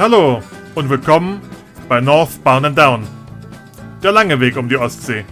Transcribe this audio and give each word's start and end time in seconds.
Hallo 0.00 0.42
und 0.74 0.88
willkommen 0.88 1.42
bei 1.86 2.00
Northbound 2.00 2.64
and 2.64 2.78
Down. 2.78 3.06
Der 4.02 4.12
lange 4.12 4.40
Weg 4.40 4.56
um 4.56 4.66
die 4.66 4.78
Ostsee. 4.78 5.26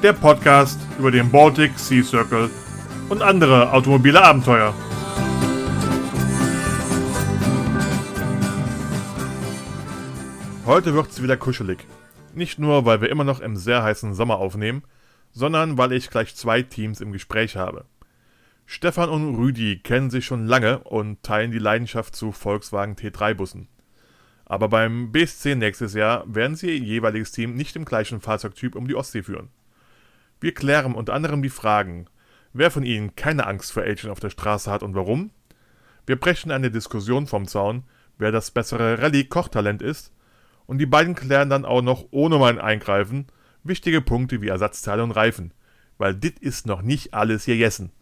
Der 0.00 0.12
Podcast 0.12 0.78
über 0.96 1.10
den 1.10 1.28
Baltic 1.28 1.76
Sea 1.76 2.04
Circle 2.04 2.50
und 3.08 3.20
andere 3.20 3.72
automobile 3.72 4.22
Abenteuer. 4.22 4.72
Heute 10.66 10.94
wird 10.94 11.10
es 11.10 11.20
wieder 11.20 11.36
kuschelig. 11.36 11.84
Nicht 12.32 12.60
nur, 12.60 12.84
weil 12.84 13.00
wir 13.00 13.10
immer 13.10 13.24
noch 13.24 13.40
im 13.40 13.56
sehr 13.56 13.82
heißen 13.82 14.14
Sommer 14.14 14.36
aufnehmen, 14.36 14.84
sondern 15.32 15.78
weil 15.78 15.90
ich 15.90 16.10
gleich 16.10 16.36
zwei 16.36 16.62
Teams 16.62 17.00
im 17.00 17.10
Gespräch 17.10 17.56
habe. 17.56 17.86
Stefan 18.70 19.08
und 19.08 19.34
Rüdi 19.34 19.78
kennen 19.78 20.10
sich 20.10 20.26
schon 20.26 20.46
lange 20.46 20.80
und 20.80 21.22
teilen 21.22 21.50
die 21.50 21.58
Leidenschaft 21.58 22.14
zu 22.14 22.32
Volkswagen 22.32 22.96
T3-Bussen. 22.96 23.66
Aber 24.44 24.68
beim 24.68 25.10
BSC 25.10 25.54
nächstes 25.54 25.94
Jahr 25.94 26.22
werden 26.26 26.54
sie 26.54 26.72
ihr 26.72 26.78
jeweiliges 26.78 27.32
Team 27.32 27.54
nicht 27.54 27.76
im 27.76 27.86
gleichen 27.86 28.20
Fahrzeugtyp 28.20 28.76
um 28.76 28.86
die 28.86 28.94
Ostsee 28.94 29.22
führen. 29.22 29.48
Wir 30.38 30.52
klären 30.52 30.94
unter 30.94 31.14
anderem 31.14 31.40
die 31.40 31.48
Fragen, 31.48 32.08
wer 32.52 32.70
von 32.70 32.84
ihnen 32.84 33.16
keine 33.16 33.46
Angst 33.46 33.72
vor 33.72 33.84
Agent 33.84 34.10
auf 34.10 34.20
der 34.20 34.28
Straße 34.28 34.70
hat 34.70 34.82
und 34.82 34.94
warum. 34.94 35.30
Wir 36.04 36.16
brechen 36.16 36.50
eine 36.50 36.70
Diskussion 36.70 37.26
vom 37.26 37.48
Zaun, 37.48 37.84
wer 38.18 38.32
das 38.32 38.50
bessere 38.50 38.98
Rallye-Kochtalent 38.98 39.80
ist. 39.80 40.12
Und 40.66 40.76
die 40.76 40.84
beiden 40.84 41.14
klären 41.14 41.48
dann 41.48 41.64
auch 41.64 41.80
noch 41.80 42.04
ohne 42.10 42.36
mein 42.36 42.58
Eingreifen 42.58 43.28
wichtige 43.64 44.02
Punkte 44.02 44.42
wie 44.42 44.48
Ersatzteile 44.48 45.02
und 45.02 45.12
Reifen. 45.12 45.54
Weil 45.96 46.14
dit 46.14 46.38
ist 46.38 46.66
noch 46.66 46.82
nicht 46.82 47.14
alles 47.14 47.46
hier 47.46 47.56
jessen. 47.56 47.92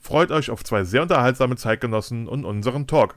Freut 0.00 0.30
euch 0.30 0.50
auf 0.50 0.64
zwei 0.64 0.84
sehr 0.84 1.02
unterhaltsame 1.02 1.56
Zeitgenossen 1.56 2.26
und 2.26 2.44
unseren 2.44 2.86
Talk. 2.86 3.16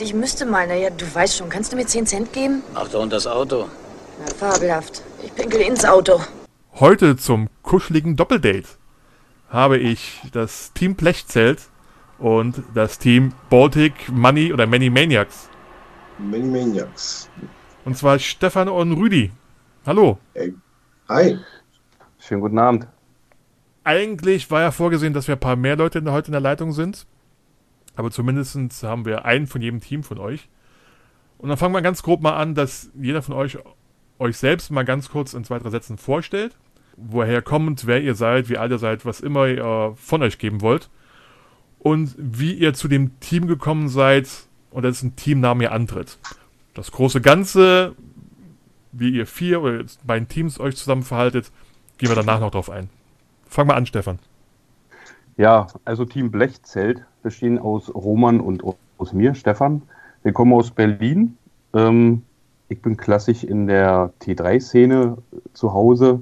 Ich 0.00 0.12
müsste 0.12 0.44
mal, 0.44 0.66
naja, 0.66 0.90
du 0.90 1.06
weißt 1.14 1.38
schon, 1.38 1.48
kannst 1.48 1.72
du 1.72 1.76
mir 1.76 1.86
10 1.86 2.06
Cent 2.06 2.32
geben? 2.32 2.62
Ach, 2.74 2.88
da 2.88 2.98
und 2.98 3.12
das 3.12 3.26
Auto. 3.26 3.68
Na, 4.18 4.34
fabelhaft. 4.34 5.02
Ich 5.24 5.34
pinkel 5.34 5.62
ins 5.62 5.84
Auto. 5.84 6.20
Heute 6.74 7.16
zum 7.16 7.48
kuscheligen 7.62 8.16
Doppeldate 8.16 8.68
habe 9.48 9.78
ich 9.78 10.20
das 10.32 10.72
Team 10.74 10.96
Blechzelt 10.96 11.62
und 12.18 12.62
das 12.74 12.98
Team 12.98 13.32
Baltic 13.48 14.10
Money 14.10 14.52
oder 14.52 14.66
Many 14.66 14.90
Maniacs. 14.90 15.48
Many 16.18 16.44
Maniacs. 16.44 17.30
Und 17.84 17.96
zwar 17.96 18.18
Stefan 18.18 18.68
und 18.68 18.92
Rüdi. 18.92 19.30
Hallo. 19.86 20.18
Hey. 20.34 20.52
Hi. 21.08 21.38
Schönen 22.18 22.40
guten 22.40 22.58
Abend. 22.58 22.86
Eigentlich 23.86 24.50
war 24.50 24.62
ja 24.62 24.72
vorgesehen, 24.72 25.12
dass 25.12 25.28
wir 25.28 25.36
ein 25.36 25.40
paar 25.40 25.54
mehr 25.54 25.76
Leute 25.76 26.02
heute 26.10 26.26
in 26.26 26.32
der 26.32 26.40
Leitung 26.40 26.72
sind. 26.72 27.06
Aber 27.94 28.10
zumindest 28.10 28.82
haben 28.82 29.04
wir 29.04 29.24
einen 29.24 29.46
von 29.46 29.62
jedem 29.62 29.80
Team 29.80 30.02
von 30.02 30.18
euch. 30.18 30.48
Und 31.38 31.50
dann 31.50 31.56
fangen 31.56 31.72
wir 31.72 31.82
ganz 31.82 32.02
grob 32.02 32.20
mal 32.20 32.34
an, 32.34 32.56
dass 32.56 32.90
jeder 33.00 33.22
von 33.22 33.36
euch 33.36 33.58
euch 34.18 34.38
selbst 34.38 34.72
mal 34.72 34.84
ganz 34.84 35.08
kurz 35.08 35.34
in 35.34 35.44
zwei, 35.44 35.60
drei 35.60 35.70
Sätzen 35.70 35.98
vorstellt. 35.98 36.56
Woher 36.96 37.42
kommt, 37.42 37.86
wer 37.86 38.02
ihr 38.02 38.16
seid, 38.16 38.48
wie 38.48 38.58
alt 38.58 38.72
ihr 38.72 38.78
seid, 38.78 39.06
was 39.06 39.20
immer 39.20 39.46
ihr 39.46 39.94
von 39.94 40.20
euch 40.20 40.38
geben 40.38 40.62
wollt. 40.62 40.90
Und 41.78 42.12
wie 42.18 42.54
ihr 42.54 42.74
zu 42.74 42.88
dem 42.88 43.20
Team 43.20 43.46
gekommen 43.46 43.88
seid 43.88 44.28
und 44.72 44.82
dessen 44.82 45.14
Teamnamen 45.14 45.62
ihr 45.62 45.70
antritt. 45.70 46.18
Das 46.74 46.90
große 46.90 47.20
Ganze, 47.20 47.94
wie 48.90 49.10
ihr 49.10 49.28
vier 49.28 49.62
oder 49.62 49.84
beiden 50.02 50.26
Teams 50.26 50.58
euch 50.58 50.74
zusammen 50.74 51.04
verhaltet, 51.04 51.52
gehen 51.98 52.08
wir 52.08 52.16
danach 52.16 52.40
noch 52.40 52.50
drauf 52.50 52.68
ein. 52.68 52.90
Fang 53.48 53.66
mal 53.66 53.74
an, 53.74 53.86
Stefan. 53.86 54.18
Ja, 55.36 55.66
also 55.84 56.04
Team 56.04 56.30
Blechzelt 56.30 57.04
bestehen 57.22 57.58
aus 57.58 57.94
Roman 57.94 58.40
und 58.40 58.62
aus 58.98 59.12
mir, 59.12 59.34
Stefan. 59.34 59.82
Wir 60.22 60.32
kommen 60.32 60.52
aus 60.52 60.70
Berlin. 60.70 61.36
Ähm, 61.74 62.22
ich 62.68 62.82
bin 62.82 62.96
klassisch 62.96 63.44
in 63.44 63.66
der 63.66 64.12
T3-Szene 64.22 65.18
zu 65.52 65.72
Hause 65.72 66.20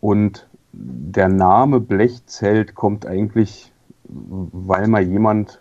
und 0.00 0.46
der 0.72 1.28
Name 1.28 1.80
Blechzelt 1.80 2.74
kommt 2.74 3.06
eigentlich, 3.06 3.72
weil 4.04 4.88
mal 4.88 5.02
jemand 5.02 5.60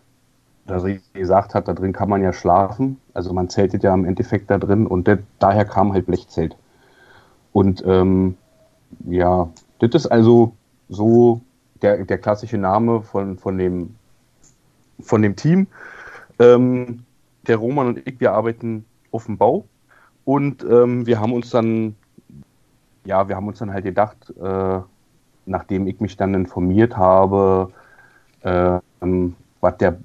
gesagt 1.14 1.56
hat, 1.56 1.68
da 1.68 1.74
drin 1.74 1.94
kann 1.94 2.10
man 2.10 2.22
ja 2.22 2.34
schlafen. 2.34 3.00
Also 3.14 3.32
man 3.32 3.50
zeltet 3.50 3.84
ja 3.84 3.94
im 3.94 4.06
Endeffekt 4.06 4.50
da 4.52 4.58
drin 4.58 4.86
und 4.86 5.08
de 5.08 5.20
daher 5.40 5.64
kam 5.64 5.94
halt 5.94 6.06
Blechzelt. 6.06 6.58
Und 7.54 7.84
ähm, 7.88 8.36
ja, 9.06 9.50
das 9.80 9.96
ist 9.96 10.08
also 10.08 10.57
so 10.90 11.42
der, 11.82 12.04
der 12.06 12.18
klassische 12.18 12.58
Name 12.58 13.02
von, 13.02 13.38
von, 13.38 13.58
dem, 13.58 13.96
von 15.00 15.22
dem 15.22 15.36
Team. 15.36 15.68
Ähm, 16.40 17.04
der 17.48 17.58
Roman 17.58 17.88
und 17.88 18.08
ich, 18.08 18.20
wir 18.20 18.34
arbeiten 18.34 18.86
auf 19.12 19.26
dem 19.26 19.38
Bau 19.38 19.66
und 20.26 20.64
ähm, 20.64 21.06
wir 21.06 21.20
haben 21.20 21.34
uns 21.34 21.50
dann, 21.50 21.96
ja, 23.06 23.28
wir 23.30 23.36
haben 23.36 23.48
uns 23.48 23.60
dann 23.60 23.72
halt 23.72 23.86
gedacht, 23.86 24.34
äh, 24.42 24.80
nachdem 25.46 25.88
ich 25.88 26.00
mich 26.02 26.18
dann 26.18 26.34
informiert 26.34 26.98
habe, 26.98 27.72
äh, 28.42 28.80
was 29.62 29.78
der 29.78 29.98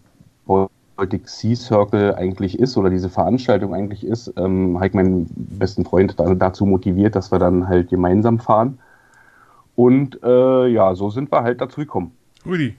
Baltic 0.97 1.29
Sea 1.29 1.57
Circle 1.57 2.15
eigentlich 2.15 2.59
ist 2.59 2.77
oder 2.77 2.91
diese 2.91 3.11
Veranstaltung 3.11 3.75
eigentlich 3.75 4.05
ist, 4.07 4.33
ähm, 4.37 4.77
habe 4.77 4.87
ich 4.87 4.95
meinen 4.95 5.27
besten 5.37 5.85
Freund 5.85 6.15
dazu 6.19 6.65
motiviert, 6.65 7.17
dass 7.17 7.33
wir 7.33 7.41
dann 7.41 7.67
halt 7.67 7.91
gemeinsam 7.91 8.39
fahren. 8.39 8.79
Und 9.75 10.19
äh, 10.23 10.69
ja, 10.69 10.95
so 10.95 11.11
sind 11.11 11.33
wir 11.33 11.43
halt 11.43 11.61
dazu 11.61 11.81
gekommen. 11.81 12.13
Rudi. 12.45 12.77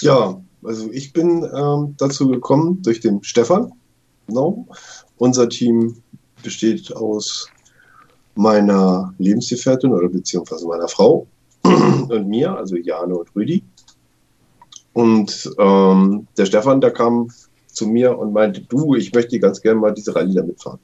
Ja, 0.00 0.40
also 0.62 0.90
ich 0.92 1.12
bin 1.12 1.48
ähm, 1.54 1.94
dazu 1.98 2.28
gekommen 2.28 2.82
durch 2.82 3.00
den 3.00 3.22
Stefan. 3.22 3.72
Genau. 4.26 4.66
Unser 5.16 5.48
Team 5.48 5.96
besteht 6.42 6.94
aus 6.94 7.48
meiner 8.34 9.14
Lebensgefährtin 9.18 9.92
oder 9.92 10.08
beziehungsweise 10.08 10.66
meiner 10.66 10.88
Frau 10.88 11.26
und 11.62 12.28
mir, 12.28 12.54
also 12.54 12.76
Jane 12.76 13.16
und 13.16 13.34
Rüdi. 13.34 13.62
Und 14.92 15.50
ähm, 15.58 16.26
der 16.36 16.46
Stefan, 16.46 16.80
der 16.80 16.90
kam 16.90 17.28
zu 17.66 17.86
mir 17.86 18.18
und 18.18 18.32
meinte, 18.32 18.62
du, 18.62 18.94
ich 18.94 19.12
möchte 19.12 19.38
ganz 19.38 19.60
gerne 19.60 19.80
mal 19.80 19.92
diese 19.92 20.14
Rallye 20.14 20.34
da 20.34 20.42
mitfahren. 20.42 20.78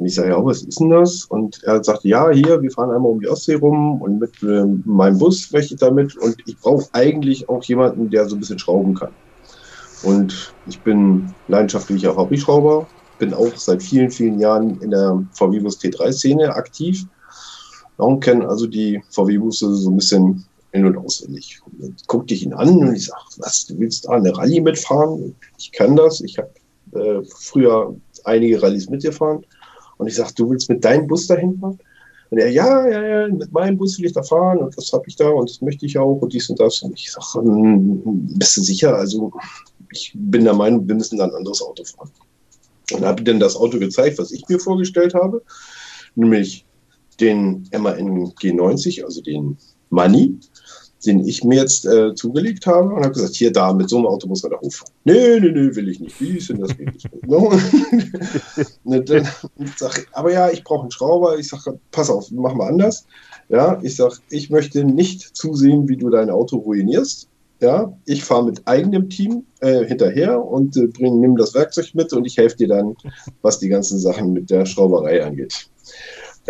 Und 0.00 0.06
ich 0.06 0.14
sage, 0.14 0.30
ja, 0.30 0.42
was 0.42 0.62
ist 0.62 0.80
denn 0.80 0.88
das? 0.88 1.26
Und 1.26 1.62
er 1.64 1.84
sagte, 1.84 2.08
ja, 2.08 2.30
hier, 2.30 2.62
wir 2.62 2.70
fahren 2.70 2.90
einmal 2.90 3.12
um 3.12 3.20
die 3.20 3.28
Ostsee 3.28 3.56
rum 3.56 4.00
und 4.00 4.18
mit 4.18 4.42
äh, 4.42 4.64
meinem 4.86 5.18
Bus 5.18 5.52
möchte 5.52 5.74
ich 5.74 5.80
damit. 5.80 6.16
Und 6.16 6.36
ich 6.46 6.56
brauche 6.56 6.88
eigentlich 6.92 7.50
auch 7.50 7.62
jemanden, 7.64 8.08
der 8.08 8.26
so 8.26 8.34
ein 8.34 8.40
bisschen 8.40 8.58
schrauben 8.58 8.94
kann. 8.94 9.10
Und 10.02 10.54
ich 10.66 10.80
bin 10.80 11.34
leidenschaftlicher 11.48 12.16
Hobbyschrauber, 12.16 12.88
bin 13.18 13.34
auch 13.34 13.54
seit 13.56 13.82
vielen, 13.82 14.10
vielen 14.10 14.40
Jahren 14.40 14.80
in 14.80 14.90
der 14.90 15.22
VW-Bus 15.34 15.78
T3-Szene 15.80 16.54
aktiv 16.54 17.04
und 17.98 18.20
kenne 18.20 18.48
also 18.48 18.66
die 18.66 19.02
VW-Busse 19.10 19.74
so 19.74 19.90
ein 19.90 19.96
bisschen 19.96 20.46
in- 20.72 20.86
und 20.86 20.96
auswendig. 20.96 21.60
Guckte 22.06 22.32
ich 22.32 22.42
ihn 22.42 22.54
an 22.54 22.78
und 22.78 22.94
ich 22.94 23.04
sage, 23.04 23.20
was, 23.36 23.66
du 23.66 23.78
willst 23.78 24.06
da 24.06 24.12
eine 24.12 24.34
Rallye 24.34 24.62
mitfahren? 24.62 25.36
Ich 25.58 25.72
kann 25.72 25.94
das. 25.94 26.22
Ich 26.22 26.38
habe 26.38 26.50
äh, 26.92 27.22
früher 27.36 27.94
einige 28.24 28.62
Rallyes 28.62 28.88
mitgefahren. 28.88 29.44
Und 30.00 30.06
ich 30.06 30.14
sage, 30.14 30.32
du 30.34 30.48
willst 30.48 30.70
mit 30.70 30.82
deinem 30.82 31.06
Bus 31.06 31.26
dahin 31.26 31.58
fahren? 31.58 31.78
Und 32.30 32.38
er, 32.38 32.48
ja, 32.50 32.88
ja, 32.88 33.02
ja, 33.02 33.28
mit 33.28 33.52
meinem 33.52 33.76
Bus 33.76 33.98
will 33.98 34.06
ich 34.06 34.14
da 34.14 34.22
fahren 34.22 34.58
und 34.58 34.74
das 34.74 34.90
habe 34.94 35.04
ich 35.06 35.16
da 35.16 35.28
und 35.28 35.50
das 35.50 35.60
möchte 35.60 35.84
ich 35.84 35.98
auch 35.98 36.22
und 36.22 36.32
dies 36.32 36.48
und 36.48 36.58
das. 36.58 36.80
Und 36.80 36.98
ich 36.98 37.12
sage, 37.12 37.44
hm, 37.44 38.00
bist 38.38 38.56
du 38.56 38.62
sicher? 38.62 38.96
Also 38.96 39.30
ich 39.92 40.12
bin 40.14 40.44
der 40.44 40.54
Meinung, 40.54 40.88
wir 40.88 40.94
müssen 40.94 41.18
da 41.18 41.24
ein 41.24 41.34
anderes 41.34 41.60
Auto 41.60 41.84
fahren. 41.84 42.10
Und 42.92 43.04
habe 43.04 43.22
dann 43.24 43.40
das 43.40 43.56
Auto 43.56 43.78
gezeigt, 43.78 44.18
was 44.18 44.32
ich 44.32 44.48
mir 44.48 44.58
vorgestellt 44.58 45.12
habe, 45.12 45.42
nämlich 46.14 46.64
den 47.20 47.68
MAN 47.76 48.32
G90, 48.40 49.04
also 49.04 49.20
den 49.20 49.58
Money, 49.90 50.38
den 51.04 51.26
ich 51.26 51.44
mir 51.44 51.60
jetzt 51.60 51.86
äh, 51.86 52.14
zugelegt 52.14 52.66
habe 52.66 52.94
und 52.94 53.02
habe 53.02 53.14
gesagt, 53.14 53.34
hier, 53.34 53.52
da, 53.52 53.72
mit 53.72 53.88
so 53.88 53.96
einem 53.96 54.06
Auto 54.06 54.26
muss 54.28 54.42
man 54.42 54.52
da 54.52 54.58
hochfahren. 54.58 54.92
Nee, 55.04 55.40
nee, 55.40 55.50
nee, 55.50 55.74
will 55.74 55.88
ich 55.88 56.00
nicht. 56.00 56.20
Wie 56.20 56.36
ist 56.36 56.50
denn 56.50 56.60
das? 56.60 56.76
Geht 56.76 56.92
nicht. 56.92 57.08
No. 57.26 57.52
dann 58.84 59.28
sag, 59.76 60.06
aber 60.12 60.32
ja, 60.32 60.50
ich 60.50 60.64
brauche 60.64 60.82
einen 60.82 60.90
Schrauber. 60.90 61.38
Ich 61.38 61.48
sage, 61.48 61.78
pass 61.90 62.10
auf, 62.10 62.30
mach 62.30 62.54
mal 62.54 62.68
anders. 62.68 63.06
Ja, 63.48 63.78
ich 63.82 63.96
sage, 63.96 64.16
ich 64.30 64.50
möchte 64.50 64.84
nicht 64.84 65.36
zusehen, 65.36 65.88
wie 65.88 65.96
du 65.96 66.10
dein 66.10 66.30
Auto 66.30 66.56
ruinierst. 66.58 67.28
Ja, 67.60 67.92
ich 68.06 68.24
fahre 68.24 68.44
mit 68.46 68.66
eigenem 68.66 69.10
Team 69.10 69.44
äh, 69.60 69.84
hinterher 69.84 70.42
und 70.42 70.76
äh, 70.76 70.86
bring, 70.86 71.20
nimm 71.20 71.36
das 71.36 71.54
Werkzeug 71.54 71.94
mit 71.94 72.12
und 72.12 72.24
ich 72.24 72.38
helfe 72.38 72.56
dir 72.56 72.68
dann, 72.68 72.96
was 73.42 73.58
die 73.58 73.68
ganzen 73.68 73.98
Sachen 73.98 74.32
mit 74.32 74.48
der 74.48 74.64
Schrauberei 74.64 75.22
angeht. 75.22 75.68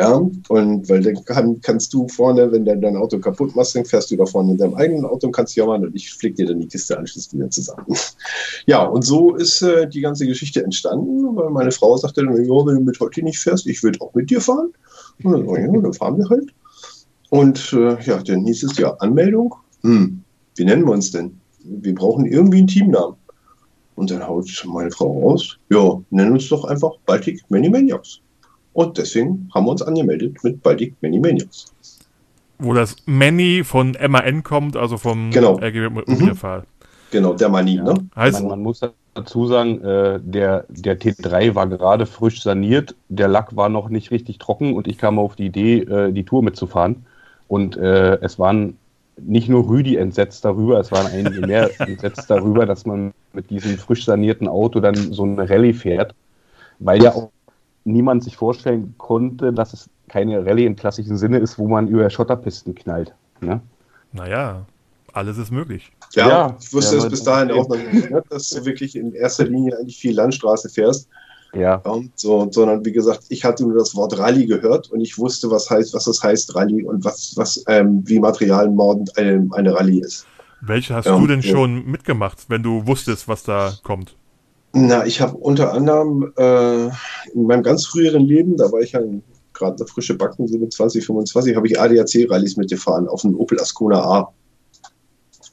Ja, 0.01 0.15
und 0.15 0.89
weil 0.89 1.03
dann 1.03 1.25
kann, 1.25 1.61
kannst 1.61 1.93
du 1.93 2.09
vorne, 2.09 2.51
wenn 2.51 2.65
du 2.65 2.77
dein 2.77 2.97
Auto 2.97 3.19
kaputt 3.19 3.55
machst, 3.55 3.77
dann 3.77 3.85
fährst 3.85 4.11
du 4.11 4.17
da 4.17 4.25
vorne 4.25 4.53
in 4.53 4.59
deinem 4.59 4.75
eigenen 4.75 5.05
Auto 5.05 5.27
und 5.27 5.33
kannst 5.33 5.55
jammern 5.57 5.85
und 5.85 5.95
ich 5.95 6.13
flick 6.13 6.37
dir 6.37 6.47
dann 6.47 6.59
die 6.59 6.69
Kiste 6.69 6.99
anschließend 6.99 7.35
wieder 7.35 7.51
zusammen. 7.51 7.87
Ja, 8.67 8.85
und 8.85 9.03
so 9.03 9.35
ist 9.35 9.63
äh, 9.63 9.89
die 9.89 10.01
ganze 10.01 10.27
Geschichte 10.27 10.63
entstanden, 10.63 11.35
weil 11.35 11.51
meine 11.51 11.71
Frau 11.71 11.97
sagte 11.97 12.25
dann, 12.25 12.37
ja, 12.37 12.67
wenn 12.67 12.75
du 12.77 12.81
mit 12.81 13.01
heute 13.01 13.23
nicht 13.23 13.39
fährst, 13.39 13.67
ich 13.67 13.83
würde 13.83 14.01
auch 14.01 14.13
mit 14.15 14.31
dir 14.31 14.41
fahren. 14.41 14.73
Und 15.23 15.33
dann, 15.33 15.75
ja, 15.75 15.81
dann 15.81 15.93
fahren 15.95 16.19
wir 16.19 16.29
halt. 16.29 16.53
Und 17.31 17.73
äh, 17.73 18.01
ja, 18.03 18.23
dann 18.23 18.45
hieß 18.45 18.65
es 18.65 18.77
ja 18.77 18.95
Anmeldung. 18.99 19.55
Hm, 19.83 20.23
wie 20.57 20.65
nennen 20.65 20.85
wir 20.85 20.93
uns 20.93 21.11
denn? 21.11 21.41
wir 21.65 21.95
brauchen 21.95 22.27
irgendwie 22.27 22.59
einen 22.59 22.67
Teamnamen. 22.67 23.17
Und 23.97 24.11
dann 24.11 24.27
haut 24.27 24.49
meine 24.67 24.91
Frau 24.91 25.29
raus, 25.29 25.59
ja, 25.69 26.01
nennen 26.11 26.33
uns 26.33 26.49
doch 26.49 26.65
einfach 26.65 26.93
Baltic 27.05 27.43
Many 27.51 27.69
Maniacs. 27.69 28.21
Und 28.73 28.99
deswegen 28.99 29.51
haben 29.55 29.67
wir 29.67 29.73
uns 29.73 29.83
angemeldet 29.83 30.37
mit 30.43 30.63
Baltic 30.63 30.95
Many 31.01 31.19
Maniacs. 31.19 31.73
Wo 32.59 32.75
das 32.75 32.97
Many 33.07 33.65
von 33.65 33.97
MAN 34.09 34.43
kommt, 34.43 34.77
also 34.77 34.99
vom 34.99 35.31
Genau. 35.31 35.59
RGB 35.59 36.03
Mhm. 36.07 36.39
Genau, 37.11 37.33
der 37.35 37.49
Money, 37.49 37.77
Ja. 37.77 37.83
ne? 37.85 37.95
Heißt, 38.15 38.41
Man, 38.41 38.51
man 38.51 38.63
muss 38.63 38.81
dazu 39.15 39.47
sagen, 39.47 39.83
äh, 39.83 40.21
der, 40.23 40.65
der 40.69 40.99
T3 40.99 41.55
war 41.55 41.67
gerade 41.67 42.07
frisch 42.07 42.43
saniert, 42.43 42.95
der 43.09 43.29
Lack 43.29 43.57
war 43.57 43.69
noch 43.69 43.89
nicht 43.89 44.11
richtig 44.11 44.39
trocken 44.39 44.75
und 44.75 44.87
ich 44.87 44.99
kam 44.99 45.19
auf 45.19 45.35
die 45.35 45.47
Idee, 45.47 45.79
äh, 45.81 46.13
die 46.13 46.25
Tour 46.25 46.43
mitzufahren. 46.43 47.05
Und 47.49 47.77
äh, 47.77 48.19
es 48.21 48.39
waren 48.39 48.77
nicht 49.17 49.49
nur 49.49 49.69
Rüdi 49.69 49.97
entsetzt 49.97 50.45
darüber, 50.45 50.79
es 50.79 50.93
waren 50.93 51.07
einige 51.09 51.45
mehr 51.47 51.71
entsetzt 51.81 52.31
darüber, 52.31 52.65
dass 52.65 52.87
man 52.87 53.13
mit 53.33 53.51
diesem 53.51 53.77
frisch 53.77 54.05
sanierten 54.05 54.47
Auto 54.47 54.81
dann 54.81 54.95
so 54.95 55.25
eine 55.25 55.49
Rallye 55.51 55.73
fährt, 55.73 56.15
weil 56.79 57.03
ja 57.03 57.13
auch 57.15 57.31
niemand 57.85 58.25
sich 58.25 58.37
vorstellen 58.37 58.95
konnte, 58.99 59.53
dass 59.53 59.73
es 59.73 59.91
keine 60.09 60.45
Rallye 60.45 60.67
im 60.67 60.77
klassischen 60.77 61.17
Sinne 61.17 61.39
ist, 61.39 61.59
wo 61.59 61.69
man 61.69 61.89
über 61.89 62.11
Schotterpisten 62.11 62.75
knallt. 62.75 63.15
Ne? 63.41 63.61
naja, 64.13 64.67
alles 65.13 65.39
ist 65.39 65.51
möglich. 65.51 65.93
Ja, 66.15 66.29
Ja, 66.29 66.57
ich 66.61 66.73
wusste 66.73 66.97
ja, 66.97 67.03
es 67.05 67.09
bis 67.09 67.23
dahin 67.23 67.51
auch 67.51 67.69
noch 67.69 67.77
nicht, 67.77 68.11
ne? 68.11 68.23
dass 68.31 68.51
du 68.51 68.65
wirklich 68.65 68.97
in 68.97 69.13
erster 69.13 69.45
Linie 69.45 69.77
eigentlich 69.79 69.99
viel 69.99 70.15
Landstraße 70.15 70.69
fährst. 70.69 71.09
Ja, 71.53 71.83
Und 71.83 72.17
so, 72.19 72.49
sondern 72.53 72.85
wie 72.85 72.93
gesagt, 72.93 73.25
ich 73.29 73.45
hatte 73.45 73.65
nur 73.65 73.77
das 73.79 73.95
Wort 73.97 74.17
Rallye 74.19 74.47
gehört 74.47 74.91
und 74.93 75.01
ich 75.01 75.19
wusste, 75.19 75.51
was 75.51 75.69
heißt, 75.69 75.95
was 75.95 76.05
das 76.05 76.23
heißt 76.23 76.55
Rallye 76.55 76.85
und 76.85 77.05
was, 77.05 77.33
was 77.37 77.65
ähm, 77.67 78.03
wie 78.07 78.21
materialmordend 78.21 79.17
eine, 79.19 79.49
eine 79.53 79.75
Rallye 79.75 80.01
ist. 80.01 80.29
Welche 80.61 80.95
hast 80.95 81.07
Ja, 81.07 81.17
du 81.17 81.27
denn 81.27 81.41
ja. 81.41 81.51
schon 81.51 81.87
mitgemacht, 81.87 82.45
wenn 82.49 82.63
du 82.63 82.87
wusstest, 82.87 83.27
was 83.29 83.43
da 83.43 83.79
kommt? 83.83 84.17
Na, 84.73 85.05
ich 85.05 85.21
habe 85.21 85.37
unter 85.37 85.73
anderem 85.73 86.33
äh, 86.37 86.87
in 87.35 87.47
meinem 87.47 87.63
ganz 87.63 87.87
früheren 87.87 88.25
Leben, 88.25 88.57
da 88.57 88.71
war 88.71 88.81
ich 88.81 88.93
ja 88.93 89.01
gerade 89.53 89.77
eine 89.77 89.87
frische 89.87 90.15
Backen, 90.15 90.47
27, 90.47 91.05
25, 91.05 91.57
habe 91.57 91.67
ich 91.67 91.81
ADAC-Rallyes 91.81 92.57
mitgefahren 92.57 93.09
auf 93.09 93.25
einem 93.25 93.37
Opel 93.37 93.61
Ascona 93.61 94.01
A. 94.01 94.33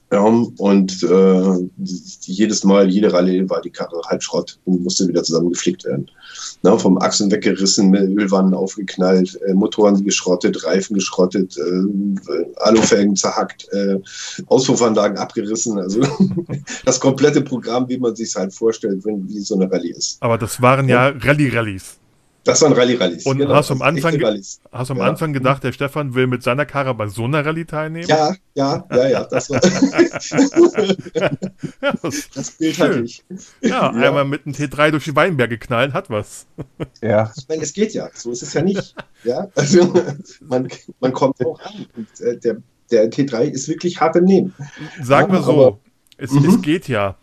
Ja, 0.10 0.22
und 0.22 1.04
äh, 1.04 1.70
jedes 2.22 2.64
Mal, 2.64 2.90
jede 2.90 3.12
Rallye 3.12 3.50
war 3.50 3.62
die 3.62 3.70
Karre 3.70 4.02
halb 4.06 4.24
Schrott 4.24 4.58
und 4.64 4.82
musste 4.82 5.06
wieder 5.06 5.22
zusammengeflickt 5.22 5.84
werden. 5.84 6.10
Na, 6.64 6.78
vom 6.78 6.98
Achsen 6.98 7.30
weggerissen, 7.30 7.90
mit 7.90 8.04
Ölwannen 8.04 8.54
aufgeknallt, 8.54 9.38
äh, 9.46 9.54
Motoren 9.54 10.02
geschrottet, 10.06 10.64
Reifen 10.64 10.94
geschrottet, 10.94 11.58
äh, 11.58 12.46
Alufelgen 12.62 13.18
zerhackt, 13.18 13.68
äh, 13.74 14.00
Auspuffanlagen 14.48 15.18
abgerissen. 15.18 15.78
Also 15.78 16.02
das 16.86 17.02
komplette 17.02 17.42
Programm, 17.42 17.90
wie 17.90 17.98
man 17.98 18.16
sich 18.16 18.34
halt 18.34 18.54
vorstellt, 18.54 19.04
wenn 19.04 19.28
wie 19.28 19.42
so 19.42 19.56
eine 19.56 19.70
Rallye 19.70 19.92
ist. 19.92 20.18
Aber 20.22 20.38
das 20.38 20.62
waren 20.62 20.88
ja 20.88 21.10
Rallye-Rallies. 21.10 21.98
Das 22.48 22.62
waren 22.62 22.74
Rallye-Rallies. 22.74 23.26
Und 23.26 23.46
hast 23.48 23.70
du 23.70 23.74
am 23.76 23.82
Anfang. 23.82 24.20
Hast 24.72 24.90
du 24.90 24.94
am 24.94 25.00
Ja. 25.00 25.06
Anfang 25.06 25.34
gedacht, 25.34 25.64
der 25.64 25.72
Stefan 25.74 26.16
will 26.16 26.28
mit 26.28 26.44
seiner 26.44 26.66
Karre 26.66 26.94
bei 26.96 27.08
so 27.08 27.26
einer 27.26 27.46
Rallye 27.46 27.66
teilnehmen? 27.66 28.08
Ja, 28.08 28.34
ja, 28.56 28.86
ja, 28.92 29.08
ja, 29.10 29.24
das 29.26 29.50
war 29.50 29.60
das, 32.34 32.52
Bild 32.52 32.76
Schön. 32.76 32.86
hatte 32.88 33.02
ich. 33.04 33.24
ja, 33.62 33.70
Ja. 33.70 33.90
einmal 33.92 34.26
mit 34.26 34.46
einem 34.46 34.56
T3 34.56 34.92
durch 34.92 35.06
die 35.06 35.16
Weinberge 35.16 35.58
knallen, 35.58 35.94
hat 35.94 36.10
was. 36.10 36.46
ja. 37.02 37.32
Ich 37.38 37.48
meine, 37.48 37.64
es 37.64 37.74
geht 37.74 37.94
ja, 37.94 38.10
so 38.14 38.32
ist 38.32 38.44
es 38.44 38.54
ja 38.54 38.62
nicht. 38.62 38.96
Ja, 39.24 39.48
also 39.56 39.94
man, 40.42 40.68
man 41.00 41.14
kommt 41.14 41.44
auch 41.46 41.60
an. 41.62 41.86
Und, 41.96 42.22
äh, 42.22 42.38
der, 42.38 42.58
der 42.92 43.10
T3 43.12 43.44
ist 43.44 43.68
wirklich 43.68 44.00
hart 44.00 44.16
im 44.16 44.26
Nehmen. 44.26 44.54
Sag 45.02 45.28
Ja, 45.28 45.34
mal 45.34 45.44
so, 45.44 45.52
aber- 45.68 45.80
es, 46.18 46.32
Mhm. 46.32 46.50
es 46.50 46.62
geht 46.62 46.88
ja. 46.88 47.16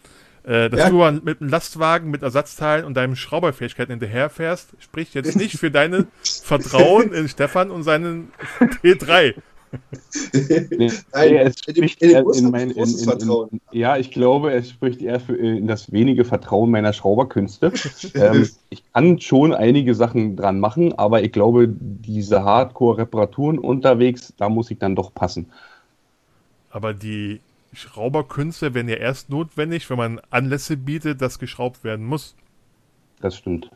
Äh, 0.44 0.68
dass 0.68 0.80
Ja. 0.80 0.90
du 0.90 1.20
mit 1.24 1.40
einem 1.40 1.50
Lastwagen 1.50 2.10
mit 2.10 2.22
Ersatzteilen 2.22 2.84
und 2.84 2.94
deinen 2.94 3.16
Schrauberfähigkeiten 3.16 3.92
hinterherfährst, 3.92 4.74
spricht 4.78 5.14
jetzt 5.14 5.36
nicht 5.36 5.58
für 5.58 5.70
deine 5.70 6.06
Vertrauen 6.22 7.12
in 7.12 7.28
Stefan 7.28 7.70
und 7.70 7.82
seinen 7.82 8.30
T3. 8.82 9.34
Nee, 10.32 10.90
Nein, 11.12 11.34
es 11.36 11.58
spricht 11.58 12.02
in 12.02 12.10
in 12.10 12.50
mein, 12.50 12.70
in, 12.70 12.84
in, 12.84 13.60
ja, 13.72 13.96
ich 13.96 14.10
glaube, 14.10 14.52
es 14.52 14.70
spricht 14.70 15.02
eher 15.02 15.18
für 15.18 15.36
äh, 15.36 15.56
in 15.58 15.66
das 15.66 15.90
wenige 15.90 16.24
Vertrauen 16.24 16.70
meiner 16.70 16.92
Schrauberkünste. 16.92 17.72
ähm, 18.14 18.48
ich 18.70 18.84
kann 18.92 19.18
schon 19.20 19.52
einige 19.52 19.94
Sachen 19.94 20.36
dran 20.36 20.60
machen, 20.60 20.92
aber 20.92 21.22
ich 21.22 21.32
glaube, 21.32 21.68
diese 21.68 22.44
Hardcore-Reparaturen 22.44 23.58
unterwegs, 23.58 24.32
da 24.36 24.48
muss 24.48 24.70
ich 24.70 24.78
dann 24.78 24.94
doch 24.94 25.12
passen. 25.12 25.50
Aber 26.70 26.92
die 26.92 27.40
Schrauberkünste 27.74 28.74
werden 28.74 28.88
ja 28.88 28.96
erst 28.96 29.30
notwendig, 29.30 29.88
wenn 29.90 29.96
man 29.98 30.20
Anlässe 30.30 30.76
bietet, 30.76 31.20
dass 31.20 31.38
geschraubt 31.38 31.84
werden 31.84 32.04
muss. 32.06 32.34
Das 33.20 33.36
stimmt. 33.36 33.70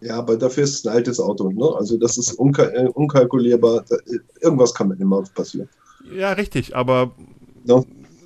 Ja, 0.00 0.16
aber 0.18 0.36
dafür 0.36 0.64
ist 0.64 0.74
es 0.74 0.86
ein 0.86 0.92
altes 0.94 1.20
Auto. 1.20 1.50
Ne? 1.50 1.64
Also 1.76 1.96
das 1.96 2.18
ist 2.18 2.32
unkal 2.34 2.72
äh, 2.74 2.88
unkalkulierbar. 2.88 3.84
Da, 3.88 3.96
äh, 3.96 4.18
irgendwas 4.40 4.74
kann 4.74 4.88
mit 4.88 4.98
dem 5.00 5.12
Auto 5.12 5.30
passieren. 5.34 5.68
Ja, 6.12 6.32
richtig, 6.32 6.74
aber 6.74 7.12
Ja. 7.64 7.82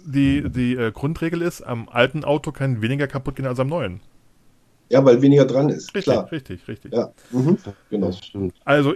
die, 0.07 0.49
die 0.49 0.75
äh, 0.75 0.91
Grundregel 0.93 1.43
ist, 1.43 1.61
am 1.63 1.89
alten 1.91 2.25
Auto 2.25 2.53
kann 2.53 2.81
weniger 2.81 3.07
kaputt 3.07 3.37
gehen 3.37 3.47
als 3.47 3.61
am 3.61 3.69
neuen. 3.69 4.01
Ja, 4.89 5.05
weil 5.05 5.21
weniger 5.21 5.45
dran 5.45 5.69
ist. 5.69 5.89
Richtig, 5.95 6.05
Klar. 6.05 6.33
richtig, 6.33 6.69
richtig. 6.69 6.93
Ja, 6.95 7.13
mhm. 7.33 7.59
genau. 7.91 8.07
Das 8.07 8.25
stimmt. 8.25 8.55
Also, 8.65 8.95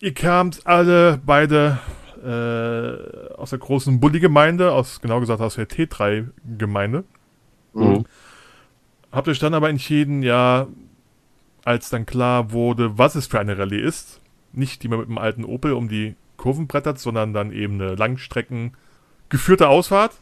ihr 0.00 0.14
kamt 0.14 0.66
alle 0.66 1.20
beide 1.26 1.78
äh, 2.22 3.34
aus 3.34 3.50
der 3.50 3.58
großen 3.58 4.00
Bulli-Gemeinde, 4.00 4.72
aus, 4.72 5.00
genau 5.00 5.20
gesagt 5.20 5.40
aus 5.40 5.56
der 5.56 5.68
T3-Gemeinde. 5.68 7.04
Mhm. 7.74 8.04
Habt 9.10 9.28
euch 9.28 9.38
dann 9.38 9.54
aber 9.54 9.68
entschieden, 9.68 10.22
ja, 10.22 10.66
als 11.64 11.90
dann 11.90 12.06
klar 12.06 12.52
wurde, 12.52 12.98
was 12.98 13.14
es 13.14 13.26
für 13.26 13.40
eine 13.40 13.58
Rallye 13.58 13.80
ist, 13.80 14.20
nicht 14.52 14.82
die 14.82 14.88
man 14.88 15.00
mit 15.00 15.08
dem 15.08 15.18
alten 15.18 15.44
Opel 15.44 15.72
um 15.72 15.88
die 15.88 16.14
Kurven 16.36 16.66
brettert, 16.66 16.98
sondern 16.98 17.32
dann 17.32 17.52
eben 17.52 17.80
eine 17.80 17.94
Langstrecken 17.94 18.72
geführte 19.28 19.68
Ausfahrt. 19.68 20.12